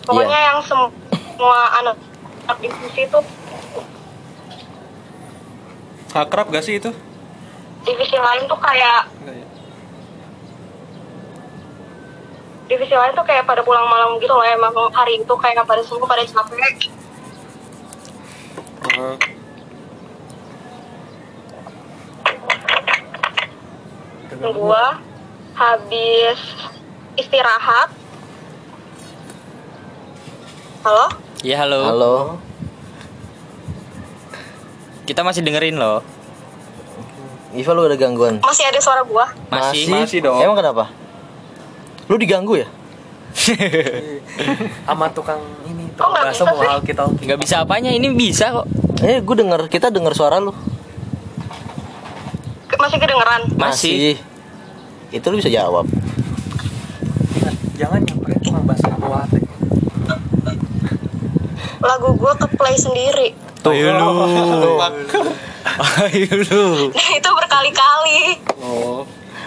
Pokoknya 0.02 0.38
yang 0.52 0.58
semua 0.66 1.60
anak 1.80 1.96
anak 2.44 2.58
divisi 2.60 3.08
itu 3.08 3.20
akrab 6.14 6.46
gak 6.52 6.62
sih 6.62 6.78
itu 6.78 6.94
divisi 7.82 8.14
lain 8.14 8.46
tuh 8.46 8.58
kayak 8.62 9.10
ya? 9.26 9.46
divisi 12.70 12.94
lain 12.94 13.12
tuh 13.12 13.26
kayak 13.26 13.44
pada 13.44 13.60
pulang 13.66 13.84
malam 13.90 14.16
gitu 14.22 14.30
loh 14.30 14.46
emang 14.46 14.72
hari 14.94 15.20
itu 15.20 15.34
kayak 15.36 15.66
pada 15.66 15.82
semua 15.82 16.06
pada 16.06 16.22
capek 16.22 16.88
Ah, 18.94 19.18
gua 24.52 25.00
habis 25.56 26.38
istirahat 27.16 27.88
halo 30.84 31.24
Iya 31.44 31.60
halo. 31.60 31.80
Halo. 31.84 32.14
Kita 35.04 35.20
masih 35.20 35.44
dengerin 35.44 35.76
loh. 35.76 36.00
Iva 37.52 37.70
lu 37.76 37.84
ada 37.84 38.00
gangguan? 38.00 38.40
masih 38.40 38.64
ada 38.64 38.80
suara 38.80 39.04
gua 39.04 39.28
Masih. 39.52 39.92
Masih 39.92 40.24
dong. 40.24 40.40
Emang 40.40 40.56
kenapa? 40.56 40.88
Lu 42.08 42.16
diganggu 42.16 42.64
ya? 42.64 42.68
sama 44.88 45.10
tukang 45.10 45.42
ini 45.68 45.90
tukang 45.98 46.14
nggak 46.16 46.24
bakso 46.32 46.46
bisa 46.46 46.54
mau 46.54 46.62
sih? 46.62 46.68
walkie 46.70 46.94
talkie 46.94 47.24
Nggak 47.26 47.38
bisa 47.44 47.54
apanya 47.60 47.90
ini 47.92 48.08
bisa 48.14 48.44
kok. 48.56 48.66
Eh, 49.04 49.20
gue 49.20 49.36
denger, 49.36 49.68
kita 49.68 49.92
denger 49.92 50.16
suara 50.16 50.40
lu. 50.40 50.54
Masih 52.80 52.98
kedengeran 53.00 53.42
Masih. 53.60 54.16
Itu 55.14 55.30
lu 55.30 55.38
bisa 55.38 55.46
jawab. 55.48 55.86
jangan 57.74 57.98
nyamperin 58.00 58.38
tukang 58.38 58.62
bawa 58.62 59.22
hati 59.22 59.42
lagu 61.80 62.08
gua 62.14 62.32
ke 62.32 62.46
play 62.54 62.74
sendiri 62.74 63.34
Ayo 63.64 63.90
lu. 63.92 64.10
Ayo 65.98 66.30
lu. 66.40 66.64
nah 66.90 67.08
itu 67.10 67.30
berkali-kali 67.30 68.20
oh 68.60 69.02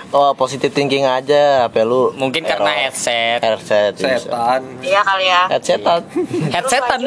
Oh, 0.07 0.31
positive 0.33 0.71
thinking 0.71 1.03
aja, 1.03 1.67
apa 1.67 1.83
lu? 1.83 2.15
Mungkin 2.15 2.39
karena 2.41 2.71
error. 2.79 2.83
headset. 2.87 3.39
headset. 3.39 3.91
bisa. 3.91 4.23
setan 4.23 4.63
iya 4.79 5.03
kali 5.03 5.25
ya 5.25 5.41
Headsetan. 5.49 5.99
Headsetan. 6.55 6.99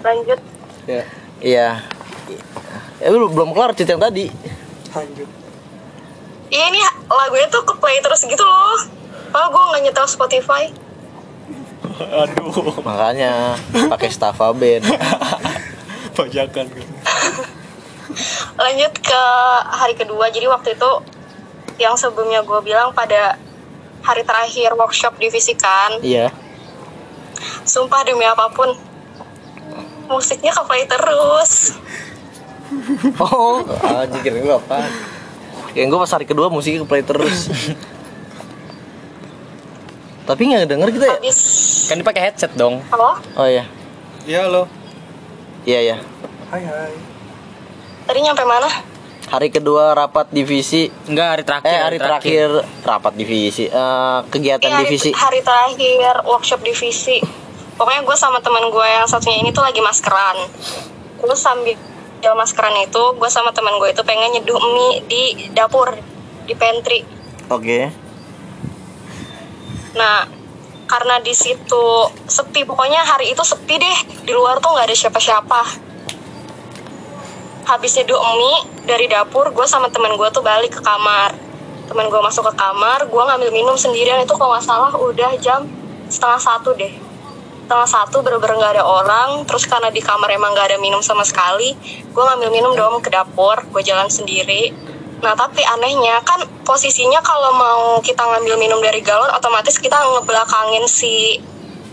lanjut 0.00 0.38
ya 0.86 1.02
Iya. 1.38 1.68
Eh, 2.98 3.10
lu 3.10 3.26
belum 3.26 3.50
kelar 3.50 3.74
cerita 3.74 3.94
yang 3.94 4.02
tadi. 4.02 4.26
lanjut 4.92 5.28
iya 6.52 6.68
ini 6.68 6.80
lagunya 7.08 7.48
tuh 7.48 7.64
ke 7.64 7.74
play 7.80 7.96
terus 8.04 8.28
gitu 8.28 8.44
loh. 8.44 8.76
Oh 9.32 9.46
gua 9.48 9.72
nggak 9.72 9.88
nyetel 9.88 10.04
Spotify. 10.04 10.68
Aduh. 12.22 12.84
Makanya 12.84 13.56
pakai 13.88 14.12
Staffa 14.12 14.52
Band. 14.52 14.84
bajakan. 16.16 16.66
Lanjut 18.60 18.92
ke 19.00 19.22
hari 19.72 19.94
kedua. 19.96 20.28
Jadi 20.28 20.46
waktu 20.46 20.76
itu 20.76 20.90
yang 21.80 21.96
sebelumnya 21.96 22.44
gue 22.44 22.60
bilang 22.60 22.92
pada 22.92 23.40
hari 24.04 24.22
terakhir 24.22 24.76
workshop 24.76 25.16
divisi 25.16 25.56
kan. 25.56 25.98
Iya. 26.04 26.30
sumpah 27.66 28.06
demi 28.06 28.22
apa 28.22 28.54
pun 28.54 28.70
musiknya 30.06 30.54
ke 30.54 30.62
play 30.62 30.86
terus. 30.86 31.74
Oh, 33.18 33.66
anjir 33.82 34.30
gue 34.30 34.54
apa? 34.54 34.86
Kayak 35.72 35.86
gue 35.88 35.98
pas 35.98 36.10
hari 36.10 36.24
kedua 36.24 36.46
musiknya 36.48 36.82
play 36.82 37.00
terus. 37.00 37.48
Tapi 40.22 40.40
nggak 40.44 40.66
denger 40.66 40.88
kita 40.92 41.04
ya? 41.04 41.12
habis 41.16 41.36
Kan 41.88 41.96
dipakai 41.98 42.20
headset 42.22 42.52
dong. 42.54 42.78
apa 42.86 43.18
Oh 43.34 43.44
iya, 43.44 43.66
Iya 44.22 44.46
lo. 44.46 44.68
iya 45.64 45.78
ya. 45.84 45.96
Hai 46.48 46.62
hai. 46.62 46.92
tadi 48.02 48.18
nyampe 48.20 48.42
mana 48.42 48.66
Hari 49.24 49.48
kedua 49.48 49.92
rapat 49.92 50.28
divisi. 50.28 50.86
Enggak 51.08 51.26
hari 51.30 51.42
terakhir. 51.42 51.66
Eh 51.66 51.78
hari 51.80 51.98
terakhir 51.98 52.48
rapat 52.84 53.12
divisi. 53.16 53.64
Eh, 53.64 54.18
kegiatan 54.28 54.62
Iya, 54.62 54.76
hari, 54.76 54.84
divisi. 54.86 55.10
hari 55.10 55.40
terakhir 55.40 56.22
workshop 56.22 56.60
divisi 56.60 57.18
pokoknya 57.72 58.04
gue 58.04 58.14
sama 58.14 58.38
teman 58.38 58.62
gue 58.68 58.86
yang 58.86 59.02
satunya 59.02 59.38
ini 59.38 59.50
tuh 59.50 59.58
lagi 59.58 59.80
maskeran 59.80 60.38
terus 61.18 61.40
sambil 61.40 61.74
maskeran 62.30 62.78
itu 62.86 63.02
gue 63.18 63.26
sama 63.26 63.50
teman 63.50 63.74
gue 63.82 63.90
itu 63.90 64.02
pengen 64.06 64.38
nyeduh 64.38 64.62
mie 64.62 65.02
di 65.10 65.22
dapur 65.50 65.98
di 66.46 66.54
pantry 66.54 67.22
Oke. 67.52 67.92
Nah, 69.92 70.24
karena 70.88 71.20
di 71.20 71.36
situ 71.36 71.84
sepi, 72.24 72.64
pokoknya 72.64 73.04
hari 73.04 73.36
itu 73.36 73.44
sepi 73.44 73.76
deh. 73.76 73.98
Di 74.24 74.32
luar 74.32 74.56
tuh 74.56 74.72
nggak 74.72 74.88
ada 74.88 74.96
siapa-siapa. 74.96 75.62
Habis 77.68 77.92
nyeduh 78.00 78.20
mie 78.40 78.88
dari 78.88 79.04
dapur, 79.04 79.52
gue 79.52 79.68
sama 79.68 79.92
temen 79.92 80.16
gue 80.16 80.28
tuh 80.32 80.40
balik 80.40 80.78
ke 80.78 80.80
kamar. 80.80 81.36
Temen 81.92 82.08
gue 82.08 82.20
masuk 82.24 82.48
ke 82.48 82.54
kamar, 82.56 83.04
gue 83.04 83.22
ngambil 83.22 83.50
minum 83.52 83.76
sendirian 83.76 84.24
itu 84.24 84.32
kalau 84.32 84.56
nggak 84.56 84.64
salah 84.64 84.92
udah 84.96 85.36
jam 85.36 85.68
setengah 86.08 86.40
satu 86.40 86.72
deh. 86.72 86.94
Setengah 87.72 88.04
satu 88.04 88.20
bener-bener 88.20 88.60
nggak 88.60 88.72
ada 88.76 88.84
orang, 88.84 89.48
terus 89.48 89.64
karena 89.64 89.88
di 89.88 90.04
kamar 90.04 90.28
emang 90.28 90.52
nggak 90.52 90.76
ada 90.76 90.76
minum 90.76 91.00
sama 91.00 91.24
sekali, 91.24 91.72
gue 92.04 92.20
ngambil 92.20 92.52
minum 92.52 92.76
dong 92.76 93.00
ke 93.00 93.08
dapur, 93.08 93.64
gue 93.72 93.80
jalan 93.80 94.12
sendiri. 94.12 94.76
Nah 95.24 95.32
tapi 95.32 95.64
anehnya 95.64 96.20
kan 96.20 96.44
posisinya 96.68 97.24
kalau 97.24 97.56
mau 97.56 97.96
kita 98.04 98.20
ngambil 98.28 98.60
minum 98.60 98.76
dari 98.84 99.00
galon 99.00 99.32
otomatis 99.32 99.80
kita 99.80 99.96
ngebelakangin 99.96 100.84
si 100.84 101.40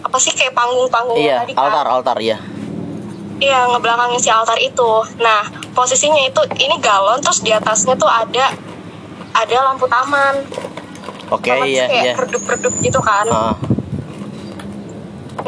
apa 0.04 0.20
sih 0.20 0.36
kayak 0.36 0.52
panggung-panggung 0.52 1.16
Iya, 1.16 1.48
tadi 1.48 1.56
kan? 1.56 1.64
altar 1.64 1.88
altar 1.88 2.18
ya. 2.20 2.44
Iya 3.40 3.72
ngebelakangin 3.72 4.20
si 4.20 4.28
altar 4.28 4.60
itu. 4.60 4.92
Nah 5.24 5.48
posisinya 5.72 6.28
itu 6.28 6.44
ini 6.60 6.76
galon 6.84 7.24
terus 7.24 7.40
di 7.40 7.56
atasnya 7.56 7.96
tuh 7.96 8.12
ada 8.12 8.52
ada 9.32 9.56
lampu 9.72 9.88
taman. 9.88 10.44
Oke, 11.32 11.56
Taman 11.56 11.72
iya 11.72 11.88
kayak 11.88 12.04
iya. 12.04 12.14
redup-redup 12.20 12.76
gitu 12.84 13.00
kan. 13.00 13.32
Ah, 13.32 13.56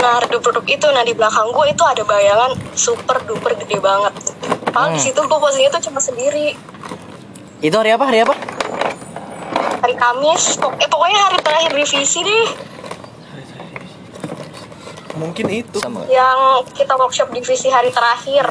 Nah 0.02 0.18
redup-redup 0.20 0.66
itu 0.66 0.88
nah 0.88 1.02
di 1.02 1.14
belakang 1.14 1.47
gue 1.47 1.66
itu 1.70 1.84
ada 1.84 2.02
bayangan 2.02 2.52
super 2.74 3.22
duper 3.22 3.54
gede 3.56 3.78
banget. 3.78 4.14
Padahal 4.66 4.89
di 4.89 4.99
Hmm. 4.99 5.06
situ 5.06 5.20
gue 5.20 5.38
posisinya 5.38 5.70
tuh 5.72 5.84
cuma 5.86 5.99
sendiri. 5.99 6.58
itu 7.60 7.76
hari 7.78 7.91
apa? 7.91 8.04
Hari 8.04 8.20
apa? 8.20 8.34
Hari 9.80 9.93
Kamis, 9.95 10.58
pok- 10.58 10.74
eh 10.76 10.88
pokoknya 10.88 11.20
hari 11.22 11.38
terakhir 11.39 11.72
revisi 11.72 12.20
deh. 12.20 12.47
Mungkin 15.14 15.45
itu. 15.47 15.78
Sama. 15.78 16.08
yang 16.08 16.39
kita 16.68 16.95
workshop 16.95 17.30
divisi 17.30 17.68
hari 17.68 17.91
terakhir 17.91 18.47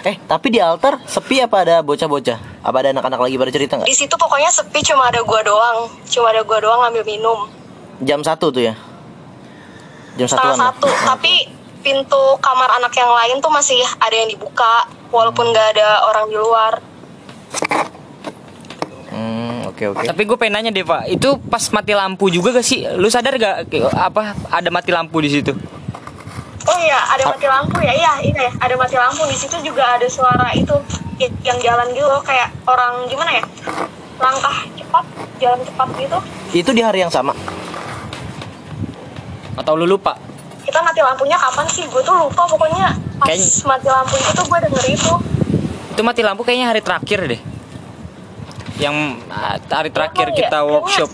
Eh, 0.00 0.16
tapi 0.18 0.48
di 0.48 0.58
altar 0.58 0.96
sepi 1.04 1.38
apa 1.38 1.60
ada 1.60 1.76
bocah-bocah? 1.78 2.40
Apa 2.58 2.76
ada 2.80 2.88
anak-anak 2.90 3.20
lagi 3.20 3.36
pada 3.36 3.52
cerita 3.52 3.72
nggak? 3.76 3.84
di 3.84 3.94
situ 3.94 4.16
pokoknya 4.16 4.48
sepi 4.48 4.80
cuma 4.82 5.06
ada 5.06 5.20
gua 5.20 5.40
doang 5.40 5.78
cuma 6.04 6.28
ada 6.28 6.40
gua 6.40 6.58
doang 6.58 6.80
ngambil 6.82 7.04
minum 7.06 7.38
Jam 8.00 8.20
satu 8.20 8.48
tuh 8.48 8.64
ya? 8.64 8.74
Jam 10.20 10.28
setengah 10.28 10.52
ya? 10.52 10.62
satu 10.68 10.88
tapi 11.08 11.48
pintu 11.80 12.22
kamar 12.44 12.68
anak 12.76 12.92
yang 12.92 13.08
lain 13.08 13.40
tuh 13.40 13.48
masih 13.48 13.80
ada 13.96 14.12
yang 14.12 14.28
dibuka 14.28 14.84
walaupun 15.08 15.48
nggak 15.48 15.80
ada 15.80 16.04
orang 16.04 16.28
di 16.28 16.36
luar 16.36 16.74
Hmm, 19.10 19.66
oke 19.66 19.90
oke. 19.90 20.06
Tapi 20.06 20.22
gue 20.22 20.36
pengen 20.38 20.54
nanya 20.54 20.70
deh 20.70 20.86
pak, 20.86 21.10
itu 21.10 21.34
pas 21.50 21.58
mati 21.74 21.98
lampu 21.98 22.30
juga 22.30 22.54
gak 22.54 22.62
sih? 22.62 22.86
Lu 22.94 23.10
sadar 23.10 23.34
gak 23.34 23.66
apa 23.90 24.38
ada 24.46 24.70
mati 24.70 24.94
lampu 24.94 25.18
di 25.18 25.26
situ? 25.26 25.50
oh 26.60 26.78
iya 26.78 27.00
ada 27.10 27.24
mati 27.26 27.46
lampu 27.48 27.78
ya 27.80 27.90
iya 27.90 28.12
ini 28.20 28.36
ya 28.36 28.52
ada 28.60 28.74
mati 28.76 28.94
lampu 28.94 29.24
di 29.26 29.34
situ 29.34 29.56
juga 29.64 29.96
ada 29.96 30.06
suara 30.06 30.52
itu 30.52 30.70
yang 31.42 31.58
jalan 31.58 31.88
gitu 31.90 32.06
loh 32.06 32.22
kayak 32.22 32.52
orang 32.68 33.08
gimana 33.08 33.40
ya 33.40 33.44
langkah 34.20 34.56
cepat 34.76 35.04
jalan 35.40 35.60
cepat 35.64 35.88
gitu 35.96 36.18
Itu 36.52 36.70
di 36.70 36.82
hari 36.84 37.00
yang 37.00 37.10
sama. 37.10 37.32
Atau 39.54 39.74
lu 39.74 39.86
lupa? 39.86 40.14
kita 40.60 40.76
mati 40.80 41.00
lampunya 41.00 41.34
kapan 41.34 41.66
sih 41.66 41.82
gue 41.84 41.98
tuh 41.98 42.14
lupa 42.14 42.46
pokoknya 42.46 42.94
pas 43.16 43.26
Kayaknya- 43.26 43.64
mati 43.66 43.88
lampu 43.88 44.14
itu 44.14 44.30
tuh 44.30 44.44
gue 44.44 44.58
denger 44.60 44.84
itu 44.88 45.12
Itu 45.90 46.00
mati 46.00 46.20
lampu 46.20 46.42
kayaknya 46.42 46.66
hari 46.68 46.80
terakhir 46.80 47.18
deh. 47.26 47.40
Yang 48.76 48.96
ah, 49.26 49.56
hari 49.58 49.90
terakhir 49.90 50.24
Emang 50.24 50.30
ya? 50.30 50.38
kita 50.38 50.48
Kayaknya- 50.52 50.72
workshop. 50.72 51.10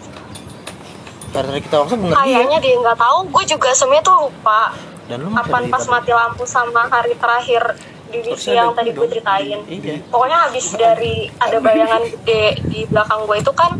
Karena 1.26 1.56
kita 1.58 1.74
langsung 1.78 1.98
bener 2.00 2.16
kayaknya 2.16 2.58
dia 2.58 2.74
nggak 2.76 2.96
tahu 2.96 3.18
gue 3.26 3.44
juga 3.46 3.68
sebenarnya 3.70 4.04
tuh 4.04 4.16
lupa 4.24 4.60
Dan 5.04 5.16
lu 5.20 5.28
kapan 5.30 5.60
di 5.62 5.70
pas 5.70 5.84
mati 5.86 6.10
lampu 6.10 6.42
sama 6.44 6.82
hari 6.86 7.12
terakhir 7.14 7.62
divisi 8.06 8.30
Harusnya 8.48 8.54
yang 8.56 8.70
tadi 8.72 8.90
gue 8.90 9.06
ceritain 9.06 9.58
Iya. 9.62 9.94
pokoknya 10.06 10.38
habis 10.42 10.66
dari 10.72 11.14
ada 11.34 11.56
bayangan 11.58 12.02
gede 12.12 12.44
di 12.64 12.80
belakang 12.84 13.20
gue 13.22 13.36
itu 13.36 13.52
kan 13.52 13.72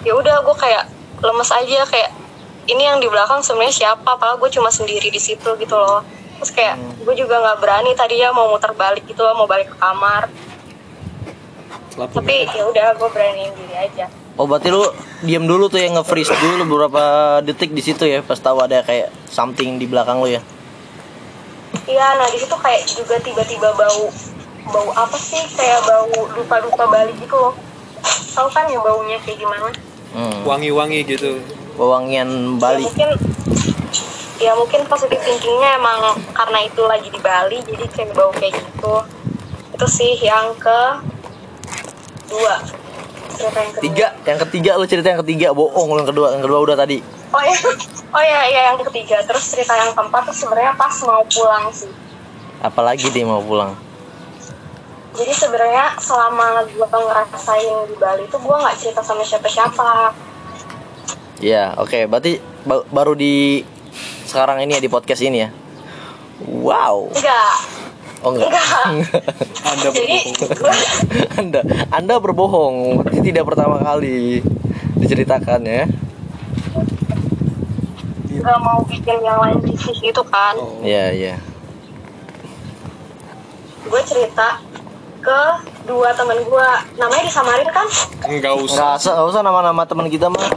ya 0.00 0.12
udah 0.12 0.36
gue 0.40 0.56
kayak 0.56 0.84
lemes 1.20 1.50
aja 1.50 1.84
kayak 1.84 2.10
ini 2.68 2.82
yang 2.82 2.98
di 2.98 3.08
belakang 3.08 3.40
sebenarnya 3.40 3.72
siapa 3.72 4.18
padahal 4.18 4.36
gue 4.36 4.50
cuma 4.50 4.68
sendiri 4.68 5.08
di 5.08 5.20
situ 5.20 5.48
gitu 5.56 5.76
loh 5.76 6.04
terus 6.40 6.50
kayak 6.50 6.76
Hmm. 6.76 6.96
gue 7.04 7.14
juga 7.16 7.36
nggak 7.36 7.58
berani 7.60 7.92
tadi 7.92 8.20
ya 8.20 8.32
mau 8.32 8.48
muter 8.48 8.72
balik 8.72 9.04
gitu 9.04 9.20
loh 9.20 9.36
mau 9.36 9.48
balik 9.48 9.68
ke 9.68 9.76
kamar 9.76 10.28
tapi 11.90 12.48
ya 12.48 12.64
udah 12.64 12.96
gue 12.96 13.08
beraniin 13.12 13.52
diri 13.56 13.76
aja 13.76 14.06
Oh 14.40 14.48
berarti 14.48 14.72
lu 14.72 14.80
diam 15.20 15.44
dulu 15.44 15.68
tuh 15.68 15.84
yang 15.84 16.00
nge-freeze 16.00 16.32
dulu 16.32 16.64
beberapa 16.64 17.02
detik 17.44 17.76
di 17.76 17.84
situ 17.84 18.08
ya 18.08 18.24
pas 18.24 18.40
tahu 18.40 18.64
ada 18.64 18.80
kayak 18.80 19.12
something 19.28 19.76
di 19.76 19.84
belakang 19.84 20.16
lu 20.16 20.32
ya. 20.32 20.40
Iya, 21.84 22.16
nah 22.16 22.24
di 22.24 22.40
situ 22.40 22.56
kayak 22.56 22.88
juga 22.88 23.20
tiba-tiba 23.20 23.68
bau 23.76 24.08
bau 24.72 24.88
apa 24.96 25.18
sih? 25.20 25.44
Kayak 25.52 25.84
bau 25.84 26.08
lupa-lupa 26.32 26.88
Bali 26.88 27.12
gitu 27.20 27.36
loh. 27.36 27.52
Tahu 28.32 28.48
kan 28.48 28.64
ya 28.72 28.80
baunya 28.80 29.20
kayak 29.20 29.44
gimana? 29.44 29.68
Hmm. 30.16 30.40
wangi-wangi 30.48 31.04
gitu. 31.04 31.36
Wewangian 31.80 32.60
Bali. 32.60 32.84
Ya 32.84 32.92
mungkin 32.92 33.10
ya 34.36 34.52
mungkin 34.52 34.80
positif 34.84 35.16
thinkingnya 35.24 35.80
emang 35.80 36.20
karena 36.36 36.68
itu 36.68 36.84
lagi 36.84 37.08
di 37.08 37.20
Bali 37.24 37.64
jadi 37.64 37.84
kayak 37.88 38.12
bau 38.12 38.28
kayak 38.36 38.52
gitu. 38.52 38.94
Itu 39.72 39.86
sih 39.88 40.12
yang 40.20 40.52
ke 40.60 40.80
dua. 42.28 42.60
Cerita 43.32 43.58
yang 43.64 43.72
kedua. 43.72 43.84
Tiga, 43.88 44.06
yang 44.28 44.38
ketiga 44.44 44.70
lu 44.76 44.84
cerita 44.84 45.08
yang 45.08 45.20
ketiga 45.24 45.56
bohong 45.56 45.88
lu 45.88 46.04
yang 46.04 46.10
kedua, 46.12 46.36
yang 46.36 46.44
kedua 46.44 46.60
udah 46.60 46.76
tadi. 46.76 47.00
Oh 47.30 47.40
ya, 47.40 47.56
oh 48.12 48.24
ya, 48.26 48.40
ya 48.44 48.60
yang 48.74 48.78
ketiga. 48.84 49.24
Terus 49.24 49.48
cerita 49.48 49.72
yang 49.72 49.96
keempat 49.96 50.28
tuh 50.28 50.36
sebenarnya 50.36 50.76
pas 50.76 50.92
mau 51.08 51.24
pulang 51.24 51.72
sih. 51.72 51.88
Apalagi 52.60 53.08
dia 53.08 53.24
mau 53.24 53.40
pulang. 53.40 53.72
Jadi 55.16 55.32
sebenarnya 55.32 55.96
selama 55.96 56.60
gue 56.68 56.86
ngerasain 56.86 57.88
di 57.88 57.96
Bali 57.96 58.28
itu 58.28 58.36
gue 58.36 58.56
nggak 58.56 58.76
cerita 58.76 59.00
sama 59.00 59.24
siapa-siapa. 59.24 60.12
Ya, 61.40 61.72
oke. 61.80 62.04
Berarti 62.04 62.36
ba- 62.68 62.84
baru 62.92 63.16
di 63.16 63.64
sekarang 64.28 64.60
ini 64.62 64.76
ya 64.76 64.80
di 64.80 64.92
podcast 64.92 65.24
ini 65.24 65.38
ya. 65.40 65.48
Wow. 66.44 67.08
Enggak. 67.16 67.56
Oh 68.20 68.36
enggak. 68.36 68.52
Anda 69.72 69.88
Jadi 69.96 70.36
gue 70.36 70.74
anda, 71.40 71.60
Anda 71.88 72.14
berbohong. 72.20 73.00
Berarti 73.00 73.20
tidak 73.24 73.48
pertama 73.48 73.80
kali 73.80 74.44
diceritakan 75.00 75.60
ya. 75.64 75.84
nggak 78.40 78.56
mau 78.64 78.80
bikin 78.88 79.20
yang 79.20 79.36
lain 79.36 79.60
bisnis 79.60 80.00
gitu 80.00 80.24
kan. 80.24 80.56
Iya, 80.80 81.12
iya. 81.12 81.34
Gue 83.84 84.00
cerita 84.08 84.56
ke 85.20 85.40
dua 85.84 86.08
temen 86.16 86.40
gue. 86.40 86.68
Namanya 86.96 87.24
disamarin 87.24 87.68
kan? 87.68 87.84
Enggak 88.28 88.56
usah. 88.56 88.96
Enggak 88.96 89.12
usah, 89.12 89.14
usah 89.28 89.42
nama-nama 89.44 89.84
teman 89.84 90.08
kita 90.08 90.32
mah. 90.32 90.48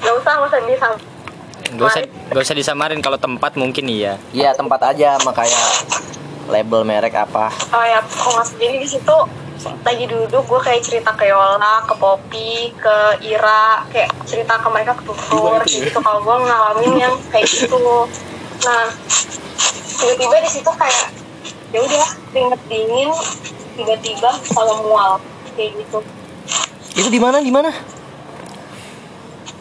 Gak 0.00 0.14
usah, 0.16 0.32
nggak 0.40 0.50
usah 0.50 0.60
disam. 0.64 0.92
Gak 1.70 1.86
usah, 1.86 2.02
gak 2.34 2.42
usah 2.42 2.56
disamarin 2.56 3.00
kalau 3.04 3.18
tempat 3.20 3.54
mungkin 3.54 3.86
iya. 3.86 4.18
Iya, 4.34 4.56
tempat 4.56 4.80
aja 4.90 5.20
sama 5.20 5.30
kayak 5.36 5.64
label 6.50 6.82
merek 6.82 7.14
apa. 7.14 7.52
Oh 7.70 7.84
ya, 7.84 8.02
kok 8.02 8.30
nggak 8.32 8.46
sendiri 8.48 8.76
di 8.82 8.88
situ 8.88 9.16
lagi 9.60 10.08
duduk 10.08 10.40
gue 10.48 10.60
kayak 10.64 10.80
cerita 10.80 11.12
ke 11.12 11.28
Yola, 11.28 11.84
ke 11.84 11.92
Poppy, 12.00 12.72
ke 12.80 12.96
Ira, 13.28 13.84
kayak 13.92 14.08
cerita 14.24 14.56
ke 14.56 14.68
mereka 14.72 14.96
ke 14.96 15.04
kayak 15.04 15.68
gitu 15.68 16.00
kalau 16.00 16.24
gue 16.24 16.36
ngalamin 16.48 16.92
yang 16.96 17.14
kayak 17.28 17.44
gitu. 17.44 18.08
Nah, 18.64 18.88
tiba-tiba 20.00 20.36
di 20.40 20.50
situ 20.50 20.70
kayak 20.72 21.12
ya 21.70 21.78
udah 21.86 22.06
keringet 22.34 22.60
dingin 22.66 23.10
tiba-tiba 23.78 24.30
sama 24.50 24.74
mual 24.82 25.12
kayak 25.54 25.78
gitu 25.78 25.98
Itu 26.98 27.08
di 27.08 27.20
mana? 27.22 27.38
Di 27.38 27.52
mana? 27.54 27.70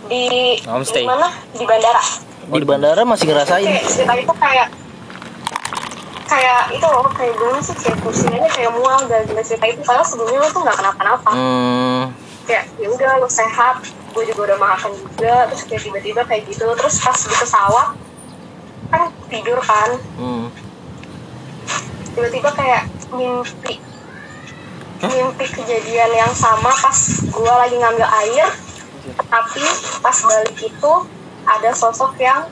Di 0.10 0.58
Homestay. 0.66 1.06
di 1.06 1.08
mana? 1.08 1.30
Di 1.54 1.64
bandara. 1.64 2.04
Di 2.50 2.66
bandara 2.66 3.02
masih 3.06 3.26
ngerasain. 3.30 3.66
kayak 3.70 3.86
cerita 3.86 4.14
itu 4.18 4.34
kayak 4.42 4.68
kayak 6.26 6.62
itu 6.74 6.86
loh 6.90 7.06
kayak 7.14 7.34
gimana 7.38 7.60
sih? 7.62 7.76
Kayak 7.78 7.98
aja 8.10 8.50
kayak 8.50 8.72
mual 8.74 9.00
dan 9.06 9.24
cerita 9.46 9.66
itu. 9.70 9.82
Padahal 9.86 10.06
sebelumnya 10.06 10.40
lo 10.42 10.50
tuh 10.50 10.62
nggak 10.66 10.78
kenapa-napa. 10.82 11.32
Hmm. 11.32 12.04
kayak 12.50 12.66
ya 12.82 12.90
udah 12.90 13.22
lo 13.22 13.30
sehat 13.30 13.86
gue 14.10 14.26
juga 14.26 14.50
udah 14.50 14.58
makan 14.58 14.90
juga 14.98 15.46
terus 15.54 15.70
kayak 15.70 15.82
tiba-tiba 15.86 16.22
kayak 16.26 16.50
gitu. 16.50 16.66
Terus 16.66 16.96
pas 17.06 17.18
di 17.18 17.36
pesawat 17.38 17.88
kan 18.90 19.02
tidur 19.30 19.62
kan. 19.62 19.90
Hmm. 20.18 20.50
tiba-tiba 22.18 22.50
kayak 22.58 22.90
mimpi 23.14 23.78
mimpi 25.00 25.46
kejadian 25.48 26.12
yang 26.12 26.34
sama 26.36 26.74
pas 26.74 26.98
gue 27.24 27.54
lagi 27.54 27.78
ngambil 27.80 28.08
air 28.26 28.50
tapi 29.16 29.64
pas 30.02 30.18
balik 30.26 30.58
itu 30.60 30.94
ada 31.46 31.70
sosok 31.74 32.14
yang 32.22 32.46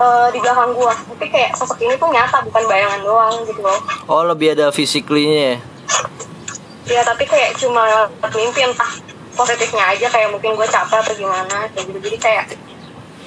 eh, 0.00 0.28
di 0.32 0.38
belakang 0.40 0.72
gue 0.72 0.92
tapi 1.14 1.26
kayak 1.28 1.52
sosok 1.56 1.78
ini 1.84 1.94
tuh 2.00 2.08
nyata 2.08 2.40
bukan 2.48 2.62
bayangan 2.66 3.00
doang 3.04 3.34
gitu 3.44 3.60
loh. 3.60 3.80
Oh, 4.08 4.22
lebih 4.24 4.56
ada 4.56 4.72
physically-nya 4.72 5.40
ya. 5.40 5.56
ya 6.82 7.00
tapi 7.06 7.24
kayak 7.28 7.54
cuma 7.60 8.08
mimpi 8.34 8.64
entah 8.64 8.92
positifnya 9.32 9.96
aja 9.96 10.06
kayak 10.12 10.28
mungkin 10.34 10.56
gue 10.56 10.68
capek 10.68 10.98
atau 11.00 11.14
gimana 11.16 11.68
kayak 11.72 11.84
gitu. 11.88 11.98
Jadi 12.10 12.18
kayak 12.18 12.44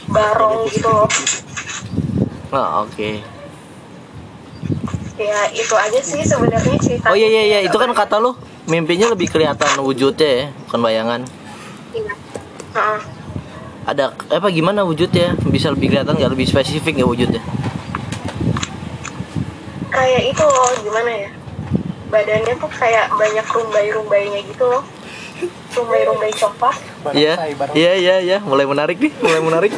barong 0.10 0.70
gitu 0.70 0.88
loh. 0.90 1.10
Ah, 2.54 2.86
oke. 2.86 3.22
ya 5.16 5.48
itu 5.56 5.72
aja 5.72 6.00
sih 6.04 6.28
sebenarnya 6.28 6.76
cerita 6.76 7.08
Oh 7.08 7.16
iya 7.16 7.32
iya 7.32 7.44
iya, 7.48 7.60
itu 7.64 7.78
kan 7.80 7.88
kata 7.96 8.20
lu 8.20 8.36
mimpinya 8.68 9.16
lebih 9.16 9.32
kelihatan 9.32 9.80
wujudnya 9.80 10.28
ya, 10.28 10.46
bukan 10.68 10.80
bayangan. 10.84 11.22
Heeh. 11.98 13.00
Ada 13.86 14.04
apa 14.12 14.48
gimana 14.50 14.82
wujudnya? 14.82 15.38
Bisa 15.46 15.70
lebih 15.70 15.90
kelihatan 15.90 16.18
nggak 16.18 16.32
lebih 16.32 16.46
spesifik 16.46 17.00
nggak 17.00 17.10
wujudnya? 17.10 17.42
kayak 19.88 20.28
itu 20.28 20.44
loh 20.44 20.76
gimana 20.84 21.08
ya 21.08 21.30
badannya 22.06 22.54
tuh 22.60 22.68
kayak 22.70 23.08
banyak 23.16 23.48
rumbai-rumbainya 23.48 24.44
gitu 24.44 24.68
loh 24.68 24.84
rumbai-rumbai 25.72 26.32
coklat 26.32 26.76
Iya, 27.14 27.34
iya 27.72 27.92
iya 27.94 28.16
iya, 28.20 28.38
mulai 28.42 28.66
menarik 28.66 28.98
nih, 28.98 29.14
mulai 29.16 29.40
menarik. 29.40 29.72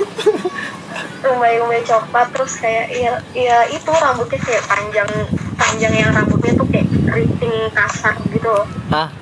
rumbai-rumbai 1.20 1.84
coklat 1.84 2.28
terus 2.32 2.56
kayak 2.56 2.88
ya, 2.90 3.14
ya 3.36 3.58
itu 3.68 3.92
rambutnya 3.92 4.40
kayak 4.40 4.64
panjang 4.64 5.10
panjang 5.54 5.94
yang 5.94 6.10
rambutnya 6.10 6.56
tuh 6.56 6.66
kayak 6.66 6.88
keriting 7.06 7.56
kasar 7.72 8.16
gitu 8.28 8.48
loh 8.48 8.66
Ah, 8.90 9.14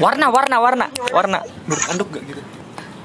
Warna, 0.00 0.32
warna, 0.32 0.56
warna, 0.58 0.86
warna. 1.12 1.38
Beranduk 1.68 2.08
gak 2.10 2.24
gitu? 2.24 2.42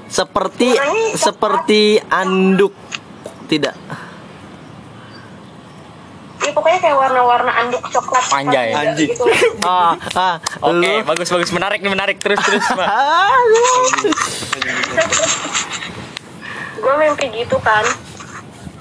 seperti 0.06 0.70
seperti 1.18 1.98
anduk 2.06 2.70
tidak. 3.50 3.74
ya 6.38 6.54
pokoknya 6.54 6.78
kayak 6.78 6.94
warna-warna 6.94 7.50
anduk 7.58 7.82
coklat 7.90 8.22
Anjay. 8.30 8.70
Anjing. 8.70 9.10
gitu 9.10 9.26
Ah, 9.66 9.98
ah, 10.14 10.38
Oke, 10.62 10.78
lu. 10.78 11.02
bagus 11.02 11.26
bagus 11.26 11.50
menarik 11.50 11.82
nih 11.82 11.90
menarik 11.90 12.22
terus 12.22 12.38
terus. 12.38 12.62
Ah, 12.78 13.34
gue 16.78 16.94
mimpi 17.02 17.26
gitu 17.34 17.58
kan 17.58 17.82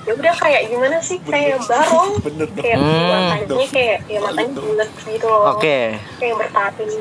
ya 0.05 0.13
udah 0.13 0.33
kayak 0.35 0.61
gimana 0.67 0.97
sih 0.99 1.17
kayak 1.19 1.57
barong 1.61 2.21
kayak 2.57 2.77
Hmm. 2.77 3.09
matanya 3.09 3.67
kayak 3.67 3.97
ya 4.05 4.19
matanya 4.19 4.51
bulat 4.55 4.89
gitu 4.99 5.25
loh 5.25 5.51
Oke. 5.51 5.97
kayak 6.17 6.35
bertaring 6.37 6.93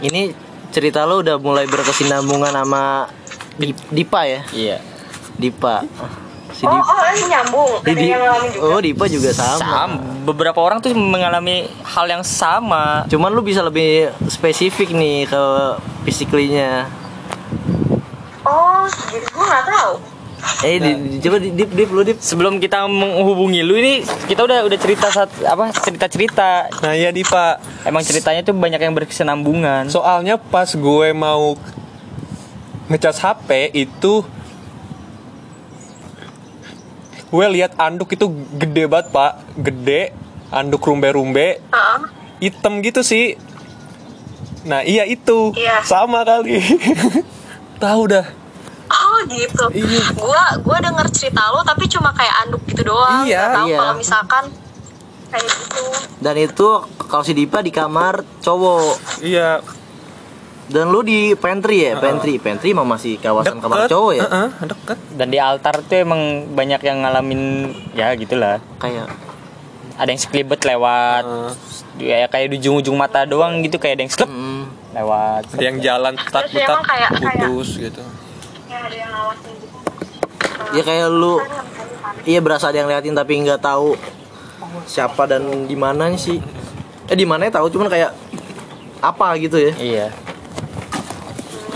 Ini 0.00 0.22
cerita 0.68 1.04
lo 1.04 1.20
udah 1.20 1.36
mulai 1.36 1.64
berkesinambungan 1.64 2.50
sama 2.50 3.06
Dip- 3.54 3.86
Dipa 3.88 4.20
ya? 4.24 4.40
Iya. 4.50 4.76
Dipa. 5.32 5.84
Si 6.50 6.64
oh 6.64 6.72
Dipa. 6.72 6.88
oh 6.88 7.02
ini 7.06 7.24
nyambung 7.26 7.70
ada 7.78 7.92
Di- 7.92 8.08
yang 8.08 8.20
ngalamin 8.20 8.50
juga 8.50 8.64
Oh, 8.66 8.80
Dipa 8.80 9.04
juga 9.06 9.30
sama. 9.30 9.60
Sama. 9.60 9.96
Beberapa 10.22 10.58
orang 10.58 10.78
tuh 10.78 10.90
mengalami 10.92 11.64
hal 11.84 12.06
yang 12.06 12.20
sama. 12.22 13.06
Cuman 13.06 13.30
lu 13.30 13.40
bisa 13.40 13.60
lebih 13.60 14.10
spesifik 14.26 14.90
nih 14.90 15.24
ke 15.26 15.42
physically-nya. 16.02 16.88
oh 18.42 18.82
gitu 19.08 19.22
gue 19.24 19.44
nggak 19.44 19.64
tahu 19.64 19.92
Eh, 20.60 20.76
di, 20.76 20.90
di- 21.08 21.20
coba 21.20 21.38
di, 21.38 21.50
dip, 21.50 21.70
dip, 21.70 21.88
lu 21.88 22.02
dip. 22.02 22.18
Sebelum 22.18 22.58
kita 22.58 22.82
menghubungi 22.84 23.60
lu 23.60 23.74
ini 23.74 24.02
kita 24.26 24.42
udah 24.42 24.62
udah 24.62 24.74
cerita 24.76 25.06
saat 25.08 25.30
apa 25.40 25.70
cerita-cerita. 25.72 26.66
Nah 26.80 26.92
ya 26.92 27.10
Dipa, 27.10 27.58
Emang 27.82 28.02
ceritanya 28.02 28.42
tuh 28.42 28.52
banyak 28.52 28.78
yang 28.78 28.90
berkesinambungan. 28.92 29.86
soalnya 29.88 30.36
pas 30.36 30.66
gue 30.68 31.08
mau 31.12 31.54
ngecas 32.84 33.16
HP 33.16 33.48
itu 33.72 34.26
gue 37.28 37.46
lihat 37.50 37.72
anduk 37.76 38.12
itu 38.12 38.28
gede 38.52 38.84
banget 38.84 39.08
pak, 39.08 39.32
gede, 39.56 40.12
anduk 40.50 40.82
rumbe-rumbe, 40.82 41.62
Heeh. 41.62 41.98
hitam 42.42 42.82
gitu 42.82 43.00
sih. 43.00 43.40
Nah 44.62 44.82
iya 44.82 45.02
itu, 45.04 45.54
Iya. 45.54 45.80
sama 45.82 46.22
kali. 46.22 46.60
Tahu 47.82 48.02
dah. 48.06 48.26
Oh 49.12 49.20
gitu. 49.28 49.64
Gua 50.16 50.42
gua 50.64 50.78
denger 50.80 51.06
cerita 51.12 51.52
lo 51.52 51.60
tapi 51.60 51.84
cuma 51.84 52.08
kayak 52.10 52.48
anduk 52.48 52.64
gitu 52.64 52.88
doang. 52.88 53.28
Iya, 53.28 53.52
tahu 53.52 53.68
iya. 53.68 53.78
kalau 53.78 53.94
misalkan 53.94 54.44
kayak 55.28 55.44
gitu. 55.44 55.84
Dan 56.16 56.34
itu 56.38 56.68
kalau 56.96 57.22
si 57.22 57.36
Dipa 57.36 57.60
di 57.60 57.68
kamar 57.68 58.24
cowok. 58.40 59.20
Iya. 59.20 59.60
Dan 60.72 60.88
lu 60.88 61.04
di 61.04 61.36
pantry 61.36 61.84
ya? 61.84 62.00
Pantry. 62.00 62.40
Pantry 62.40 62.72
mah 62.72 62.88
masih 62.88 63.20
kawasan 63.20 63.60
kamar 63.60 63.84
Deket. 63.84 63.92
cowok 63.92 64.12
ya? 64.16 64.22
Heeh, 64.24 64.48
deket. 64.64 64.98
Dan 65.12 65.28
di 65.28 65.36
altar 65.36 65.84
tuh 65.84 66.00
emang 66.00 66.22
banyak 66.48 66.80
yang 66.80 67.04
ngalamin 67.04 67.42
ya 67.92 68.16
gitulah. 68.16 68.64
Kayak 68.80 69.12
Ada 69.92 70.08
yang 70.08 70.20
sekelibet 70.24 70.64
lewat. 70.64 71.24
Ya 72.00 72.24
kayak 72.24 72.48
di 72.48 72.56
ujung-ujung 72.56 72.96
mata 72.96 73.28
doang 73.28 73.60
gitu 73.60 73.76
kayak 73.76 74.00
ada 74.00 74.02
yang 74.08 74.12
slep 74.16 74.30
mm, 74.32 74.62
lewat. 74.96 75.42
Ada 75.52 75.64
yang 75.68 75.78
jalan 75.84 76.12
Terus 76.16 76.24
petak-petak 76.24 76.64
emang 76.64 76.84
kayak- 76.88 77.12
kayak- 77.12 77.50
putus 77.52 77.68
gitu. 77.76 78.02
Kayak 78.72 78.88
ada 78.88 78.96
yang 78.96 79.10
ngawasin 79.12 79.52
gitu. 79.54 79.78
ya 80.72 80.82
kayak 80.82 81.08
lu 81.12 81.34
iya 82.24 82.40
berasa 82.40 82.64
ada 82.66 82.80
yang 82.80 82.88
liatin 82.88 83.12
tapi 83.12 83.36
nggak 83.38 83.60
tahu 83.60 83.92
siapa 84.84 85.28
dan 85.28 85.44
di 85.62 85.76
mana 85.76 86.08
sih. 86.16 86.40
Eh 87.04 87.12
di 87.12 87.28
mana 87.28 87.44
tahu 87.46 87.68
cuman 87.68 87.86
kayak 87.86 88.16
apa 88.98 89.36
gitu 89.36 89.60
ya. 89.60 89.72
Iya. 89.74 90.06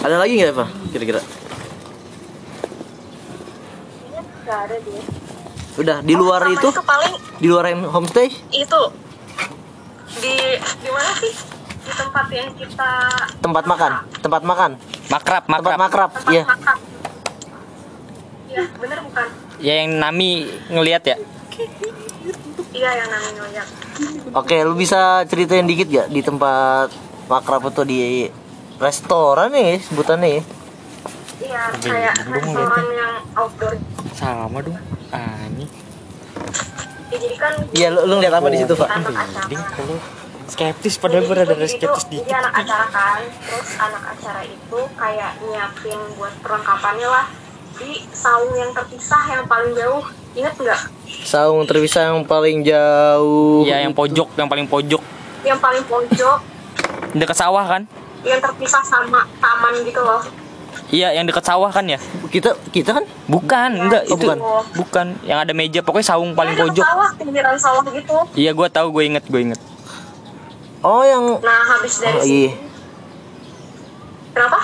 Ada 0.01 0.16
lagi 0.16 0.32
nggak 0.34 0.51
Eva? 0.51 0.66
Kira-kira? 0.88 1.20
Gak 4.40 4.59
ada 4.62 4.76
dia. 4.78 5.03
Udah 5.76 5.97
di 6.01 6.14
luar 6.14 6.40
Sama 6.40 6.55
itu, 6.55 6.68
itu 6.70 6.82
paling 6.82 7.12
di 7.36 7.47
luar 7.47 7.64
yang 7.68 7.84
homestay? 7.84 8.32
itu 8.49 8.80
di 10.16 10.34
di 10.57 10.88
mana 10.88 11.12
sih? 11.20 11.34
Di 11.76 11.92
tempat 11.92 12.26
yang 12.30 12.49
kita 12.57 12.90
Tempat 13.38 13.64
makan, 13.66 13.92
tempat 14.16 14.42
makan, 14.42 14.70
Makrab, 15.07 15.42
tempat 15.44 15.61
makrab. 15.61 15.78
makrab. 15.78 16.11
tempat 16.14 16.32
Iya. 16.32 16.42
makan. 16.47 16.76
Iya, 18.47 18.64
bener 18.78 18.99
bukan? 19.03 19.28
Ya 19.59 19.74
yang 19.82 19.99
Nami 19.99 20.47
ngelihat 20.70 21.03
ya. 21.07 21.16
Iya 22.76 22.90
yang 22.92 23.09
namanya 23.09 23.32
ngeliat. 23.40 23.68
Oke, 24.36 24.57
lu 24.68 24.76
bisa 24.76 25.24
ceritain 25.24 25.64
dikit 25.64 25.88
gak 25.88 26.09
di 26.12 26.20
tempat 26.20 26.92
makrab 27.26 27.72
itu 27.72 27.82
di 27.88 28.01
restoran 28.76 29.49
nih 29.49 29.80
sebutannya 29.80 30.28
ya? 30.28 30.42
Iya, 31.36 31.62
kayak 31.80 32.14
restoran 32.28 32.84
yang 32.92 33.14
outdoor. 33.32 33.74
Sama 34.12 34.61
dong. 34.61 34.76
Ani. 35.09 35.64
Ya, 37.09 37.16
jadi 37.16 37.36
kan 37.40 37.53
Iya, 37.72 37.88
lu, 37.97 38.01
lu 38.05 38.12
ngeliat 38.20 38.34
apa 38.36 38.49
di 38.53 38.59
situ, 38.61 38.74
Pak? 38.76 38.88
anak 38.92 39.14
acara. 39.16 39.97
Skeptis 40.47 40.94
padahal 41.03 41.26
gue 41.26 41.34
ada 41.42 41.66
skeptis 41.66 42.07
dikit. 42.07 42.22
Jadi 42.22 42.34
anak 42.38 42.55
acara 42.55 42.86
kan, 42.92 43.20
terus 43.42 43.68
anak 43.82 44.05
acara 44.14 44.42
itu 44.47 44.78
kayak 44.94 45.32
nyiapin 45.42 45.99
buat 46.14 46.34
perlengkapannya 46.44 47.09
lah 47.09 47.26
di 47.77 47.91
saung 48.09 48.53
yang 48.53 48.70
terpisah 48.70 49.22
yang 49.29 49.45
paling 49.45 49.72
jauh. 49.72 50.03
Ingat 50.33 50.55
nggak? 50.55 50.81
Saung 51.22 51.64
terpisah 51.64 52.11
yang 52.11 52.22
paling 52.22 52.61
jauh. 52.61 53.62
Iya 53.62 53.83
yang 53.83 53.93
pojok, 53.93 54.29
yang 54.35 54.47
paling 54.47 54.66
pojok. 54.66 55.03
Yang 55.41 55.59
paling 55.59 55.85
pojok, 55.85 56.39
Dekat 57.12 57.37
sawah 57.37 57.64
kan? 57.64 57.83
yang 58.20 58.43
terpisah 58.43 58.83
sama 58.83 59.22
taman 59.39 59.81
gitu 59.81 60.03
loh. 60.03 60.18
Iya, 60.87 61.11
yang 61.12 61.24
dekat 61.24 61.43
sawah 61.43 61.66
kan 61.68 61.83
ya? 61.83 61.99
Kita 62.27 62.55
kita 62.70 62.91
kan 62.93 63.05
Bukan, 63.27 63.70
enggak 63.81 64.03
Oh, 64.05 64.12
itu. 64.12 64.22
bukan. 64.22 64.39
Bukan. 64.77 65.07
Yang 65.22 65.39
ada 65.41 65.53
meja, 65.53 65.81
pokoknya 65.81 66.07
saung 66.09 66.31
paling 66.33 66.53
Ya, 66.53 66.62
pojok. 66.62 66.85
sawah, 66.85 67.11
pinggiran 67.16 67.57
sawah 67.57 67.83
gitu. 67.87 68.14
Iya, 68.35 68.51
gue 68.51 68.68
tahu, 68.68 68.87
gue 68.93 69.05
inget, 69.05 69.24
gue 69.24 69.41
inget. 69.41 69.61
Oh, 70.81 71.03
yang 71.03 71.39
Nah, 71.39 71.62
habis 71.68 71.99
dari 71.99 72.14
Oh, 72.14 72.22
iya. 72.22 72.51
Kenapa? 74.31 74.59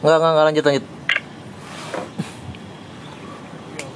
Enggak, 0.00 0.16
enggak, 0.16 0.30
enggak 0.30 0.46
lanjut 0.46 0.64
lanjut. 0.64 0.84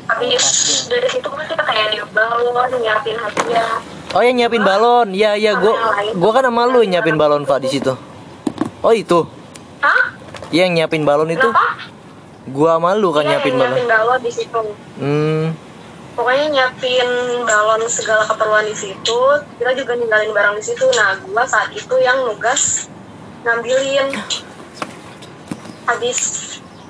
Habis 0.03 0.45
dari 0.91 1.09
situ 1.09 1.27
kan 1.27 1.45
kita 1.47 1.63
kayak 1.63 1.87
di 1.91 1.99
bawah 2.11 2.67
nyiapin 2.73 3.17
hadiah. 3.17 3.79
Oh 4.13 4.21
yang 4.21 4.37
nyiapin 4.37 4.61
balon, 4.61 5.15
iya 5.15 5.33
iya 5.33 5.57
gua 5.57 5.73
gua 6.13 6.31
kan 6.35 6.45
sama 6.45 6.69
lu 6.69 6.85
nyiapin 6.85 7.17
balon 7.17 7.49
Pak 7.49 7.65
di 7.65 7.69
situ. 7.71 7.95
Oh 8.83 8.93
itu, 8.93 9.25
Hah? 9.81 10.13
Iya, 10.51 10.69
yang 10.69 10.75
nyiapin 10.77 11.07
balon 11.07 11.31
itu 11.31 11.41
Kenapa? 11.41 11.87
gua 12.51 12.77
sama 12.77 12.93
lu 12.93 13.09
kan 13.09 13.25
Iya, 13.25 13.31
nyiapin 13.39 13.55
balon. 13.57 13.73
nyiapin 13.73 13.89
balon 13.89 14.21
di 14.21 14.33
situ. 14.35 14.61
Hmm, 15.01 15.45
Pokoknya 16.13 16.45
nyiapin 16.51 17.09
balon 17.49 17.81
segala 17.89 18.29
keperluan 18.29 18.69
di 18.69 18.77
situ. 18.77 19.19
Kita 19.57 19.73
juga 19.73 19.97
ninggalin 19.97 20.29
barang 20.29 20.55
di 20.61 20.65
situ. 20.67 20.85
Nah, 20.93 21.17
gua 21.25 21.49
saat 21.49 21.73
itu 21.73 21.95
yang 21.97 22.21
nugas 22.29 22.91
ngambilin. 23.49 24.13
Habis 25.83 26.19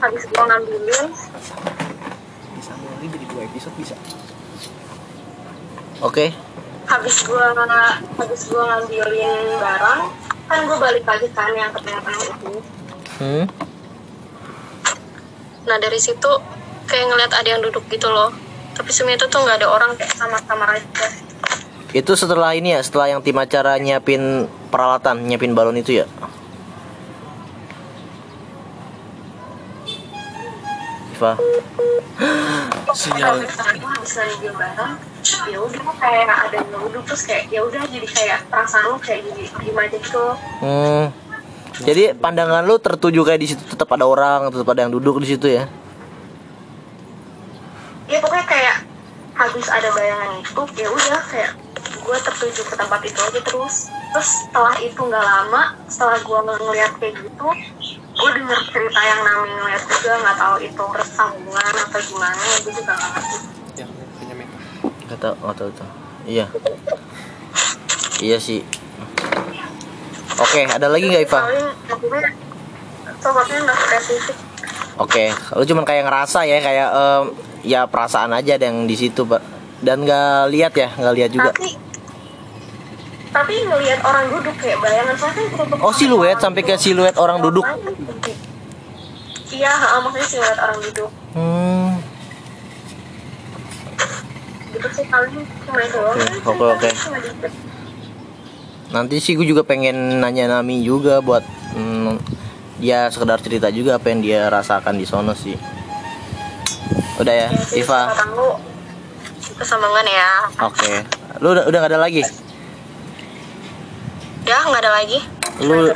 habis 0.03 0.23
gua 0.27 0.45
ngambilin, 0.51 1.07
Bisa 2.63 2.79
lagi 2.79 3.11
jadi 3.11 3.27
dua 3.27 3.43
episode 3.43 3.75
bisa. 3.75 3.99
oke. 5.99 6.31
habis 6.87 7.17
gua 7.27 7.51
habis 8.19 8.43
gua 8.47 8.63
ngambilin 8.71 9.59
barang, 9.59 10.03
kan 10.47 10.59
gua 10.71 10.79
balik 10.79 11.03
lagi 11.03 11.27
kan 11.35 11.51
yang 11.59 11.75
ke 11.75 11.83
tengah-tengah 11.83 12.23
itu. 12.23 12.53
Hmm. 13.19 13.45
Nah 15.67 15.77
dari 15.83 15.99
situ 15.99 16.31
kayak 16.87 17.07
ngeliat 17.11 17.33
ada 17.35 17.49
yang 17.51 17.63
duduk 17.67 17.83
gitu 17.91 18.07
loh. 18.07 18.31
Tapi 18.79 18.95
sebenarnya 18.95 19.25
itu 19.25 19.27
tuh 19.27 19.43
nggak 19.43 19.59
ada 19.59 19.69
orang 19.69 19.91
kayak 19.99 20.15
kamar-kamar 20.15 20.69
aja. 20.79 21.07
Itu 21.91 22.15
setelah 22.15 22.55
ini 22.55 22.79
ya, 22.79 22.81
setelah 22.87 23.11
yang 23.11 23.21
tim 23.27 23.37
acara 23.43 23.75
nyiapin 23.83 24.47
peralatan, 24.71 25.27
nyiapin 25.27 25.53
balon 25.53 25.77
itu 25.83 26.03
ya. 26.03 26.07
Iva. 31.23 31.39
Sinyal. 32.99 33.47
Ya 35.47 35.59
kayak 36.03 36.27
ada 36.27 36.59
terus 37.07 37.23
kayak 37.23 37.47
ya 37.47 37.63
jadi 37.63 38.09
kayak 38.11 38.39
kayak. 38.99 39.23
Hmm. 40.59 41.15
Jadi 41.79 42.19
pandangan 42.19 42.67
lu 42.67 42.75
tertuju 42.83 43.23
kayak 43.23 43.41
di 43.41 43.49
situ 43.55 43.63
tetap 43.71 43.87
ada 43.95 44.03
orang, 44.03 44.51
tetap 44.51 44.67
ada 44.75 44.83
yang 44.83 44.93
duduk 44.93 45.23
di 45.23 45.31
situ 45.31 45.47
ya. 45.47 45.71
Ya 48.11 48.19
pokoknya 48.19 48.47
kayak 48.51 48.77
habis 49.39 49.67
ada 49.71 49.89
bayangan 49.95 50.43
itu 50.43 50.63
ya 50.75 50.89
udah 50.91 51.23
kayak 51.31 51.55
gue 52.03 52.17
tertuju 52.19 52.61
ke 52.67 52.75
tempat 52.75 53.01
itu 53.07 53.21
aja 53.23 53.41
terus 53.47 53.89
terus 54.13 54.29
setelah 54.45 54.77
itu 54.83 54.99
nggak 54.99 55.23
lama 55.23 55.79
setelah 55.87 56.19
gue 56.21 56.39
ngeliat 56.51 56.93
kayak 56.99 57.15
gitu 57.15 57.47
gue 58.13 58.31
denger 58.37 58.61
cerita 58.69 59.01
yang 59.01 59.21
Nami 59.25 59.51
ngeliat 59.57 59.83
juga 59.89 60.13
nggak 60.21 60.37
tahu 60.37 60.57
itu 60.61 60.85
resambungan 60.93 61.75
atau 61.75 62.01
gimana 62.05 62.37
gue 62.37 62.73
juga 62.73 62.93
nggak 62.93 63.11
ngerti 63.17 63.37
Ya, 63.73 63.87
punya 64.21 64.35
mic. 64.37 64.49
Gak 65.09 65.17
tau, 65.17 65.33
gak 65.33 65.57
tau 65.57 65.71
tuh. 65.73 65.89
Iya. 66.29 66.47
Iya 68.21 68.37
sih. 68.37 68.61
Oke, 70.37 70.69
ada 70.69 70.93
lagi 70.93 71.09
nggak 71.09 71.25
spesifik 73.81 74.37
Oke, 75.01 75.33
lu 75.57 75.65
cuman 75.65 75.85
kayak 75.89 76.05
ngerasa 76.05 76.45
ya, 76.45 76.61
kayak 76.61 76.89
em, 76.93 77.25
ya 77.65 77.81
perasaan 77.89 78.37
aja 78.37 78.61
ada 78.61 78.69
yang 78.69 78.85
di 78.85 78.93
situ, 78.93 79.25
Pak. 79.25 79.41
Dan 79.81 80.05
nggak 80.05 80.53
lihat 80.53 80.73
ya, 80.77 80.89
nggak 80.95 81.15
lihat 81.17 81.31
juga. 81.33 81.51
tapi 81.57 81.75
tapi 83.33 83.55
ngelihat 83.65 84.01
orang 84.03 84.29
duduk 84.29 84.55
kayak 84.55 84.77
bayangan 84.79 85.17
saya 85.17 85.33
kan 85.33 85.45
ketutup 85.49 85.79
Oh, 85.81 85.89
siluet, 85.91 86.37
sampai 86.37 86.61
ke 86.61 86.77
siluet 86.77 87.17
orang 87.17 87.41
duduk. 87.41 87.65
iya 89.49 89.73
maksudnya 89.99 90.27
siluet 90.27 90.59
orang 90.59 90.79
duduk 90.81 91.11
Hmm. 91.33 91.97
gitu 94.71 94.89
sih 94.91 95.05
paling 95.07 95.33
cuma 95.65 95.81
itu 95.81 95.99
Oke, 95.99 96.25
oke, 96.45 96.89
oke. 96.91 96.91
Nanti 98.91 99.17
sih 99.17 99.33
gue 99.33 99.45
juga 99.45 99.65
pengen 99.65 100.21
nanya 100.21 100.49
Nami 100.51 100.85
juga 100.85 101.21
buat 101.21 101.41
hmm, 101.73 102.21
dia 102.77 103.09
sekedar 103.09 103.41
cerita 103.41 103.73
juga 103.73 103.97
apa 103.97 104.07
yang 104.09 104.21
dia 104.21 104.41
rasakan 104.47 105.01
di 105.01 105.09
sono 105.09 105.33
sih. 105.33 105.57
Udah 107.17 107.33
ya, 107.33 107.49
Ya 107.49 107.65
Iva. 107.73 108.13
kesambangan 109.53 110.05
ya 110.05 110.29
Oke. 110.65 110.93
Lu 111.41 111.53
udah 111.53 111.65
udah 111.65 111.79
gak 111.79 111.93
ada 111.93 112.01
lagi? 112.01 112.21
Ya 114.43 114.59
nggak 114.67 114.83
ada 114.83 114.93
lagi 114.93 115.21
Lu 115.61 115.93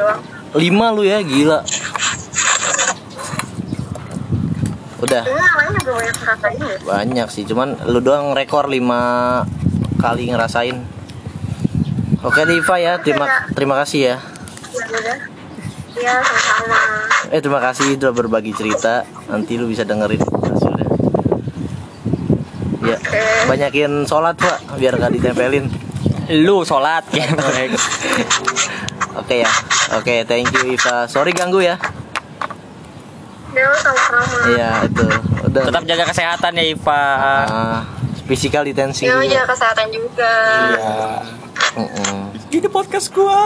lima 0.56 0.92
lu 0.94 1.02
ya, 1.04 1.20
gila. 1.20 1.60
Udah. 5.02 5.22
Banyak 5.26 6.14
ngerasain 6.16 6.60
ya 6.60 6.76
Banyak 6.84 7.28
sih, 7.28 7.44
cuman 7.44 7.76
lu 7.88 8.00
doang 8.00 8.32
rekor 8.32 8.70
5 8.70 10.00
kali 10.00 10.32
ngerasain. 10.32 10.76
Oke 12.24 12.42
Diva 12.48 12.76
ya, 12.80 12.98
terima 12.98 13.28
terima 13.52 13.74
kasih 13.78 14.00
ya. 14.02 14.16
ya 14.76 14.84
udah 14.92 15.18
ya 15.96 16.14
sama-sama 16.20 16.78
Eh 17.32 17.40
terima 17.40 17.60
kasih 17.62 17.96
udah 17.96 18.12
berbagi 18.12 18.52
cerita. 18.56 19.04
Nanti 19.28 19.60
lu 19.60 19.68
bisa 19.68 19.84
dengerin. 19.84 20.20
Ya, 22.86 23.02
banyakin 23.50 24.06
sholat 24.06 24.38
pak, 24.38 24.78
biar 24.78 24.94
gak 24.94 25.10
ditempelin. 25.10 25.66
Lu 26.30 26.66
sholat 26.66 27.06
ya. 27.14 27.26
Oke 29.16 29.40
ya, 29.40 29.48
oke 29.96 30.28
thank 30.28 30.44
you 30.52 30.76
Iva. 30.76 31.08
Sorry 31.08 31.32
ganggu 31.32 31.64
ya. 31.64 31.80
ya 33.56 33.64
Iya 34.44 34.70
itu, 34.84 35.08
udah. 35.48 35.62
Tetap 35.72 35.82
jaga 35.88 36.04
kesehatan 36.12 36.52
ya 36.60 36.64
Iva. 36.68 37.02
Ah, 37.48 37.80
physical 38.28 38.68
distancing. 38.68 39.08
ya 39.08 39.16
juga. 39.16 39.32
jaga 39.32 39.46
kesehatan 39.56 39.86
juga 39.88 40.32
Mm-mm. 41.80 42.20
Ini 42.52 42.68
podcast 42.68 43.08
gua. 43.08 43.40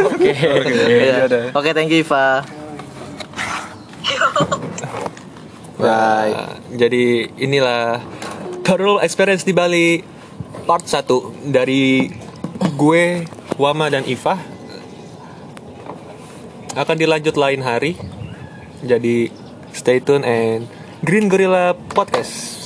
Iya. 0.24 1.52
Oke 1.52 1.76
thank 1.76 1.92
you 1.92 2.00
Iva. 2.00 2.40
Baik. 5.76 6.36
Jadi 6.72 7.04
inilah 7.36 8.00
Parallel 8.64 9.04
Experience 9.04 9.44
di 9.44 9.52
Bali 9.52 10.11
part 10.62 10.86
1 10.86 11.50
dari 11.50 12.08
gue, 12.78 13.26
Wama 13.58 13.90
dan 13.90 14.06
Iva. 14.06 14.38
Akan 16.72 16.96
dilanjut 16.96 17.36
lain 17.36 17.60
hari. 17.60 17.98
Jadi 18.82 19.28
stay 19.74 20.00
tune 20.00 20.24
and 20.24 20.70
Green 21.04 21.28
Gorilla 21.28 21.74
Podcast. 21.74 22.61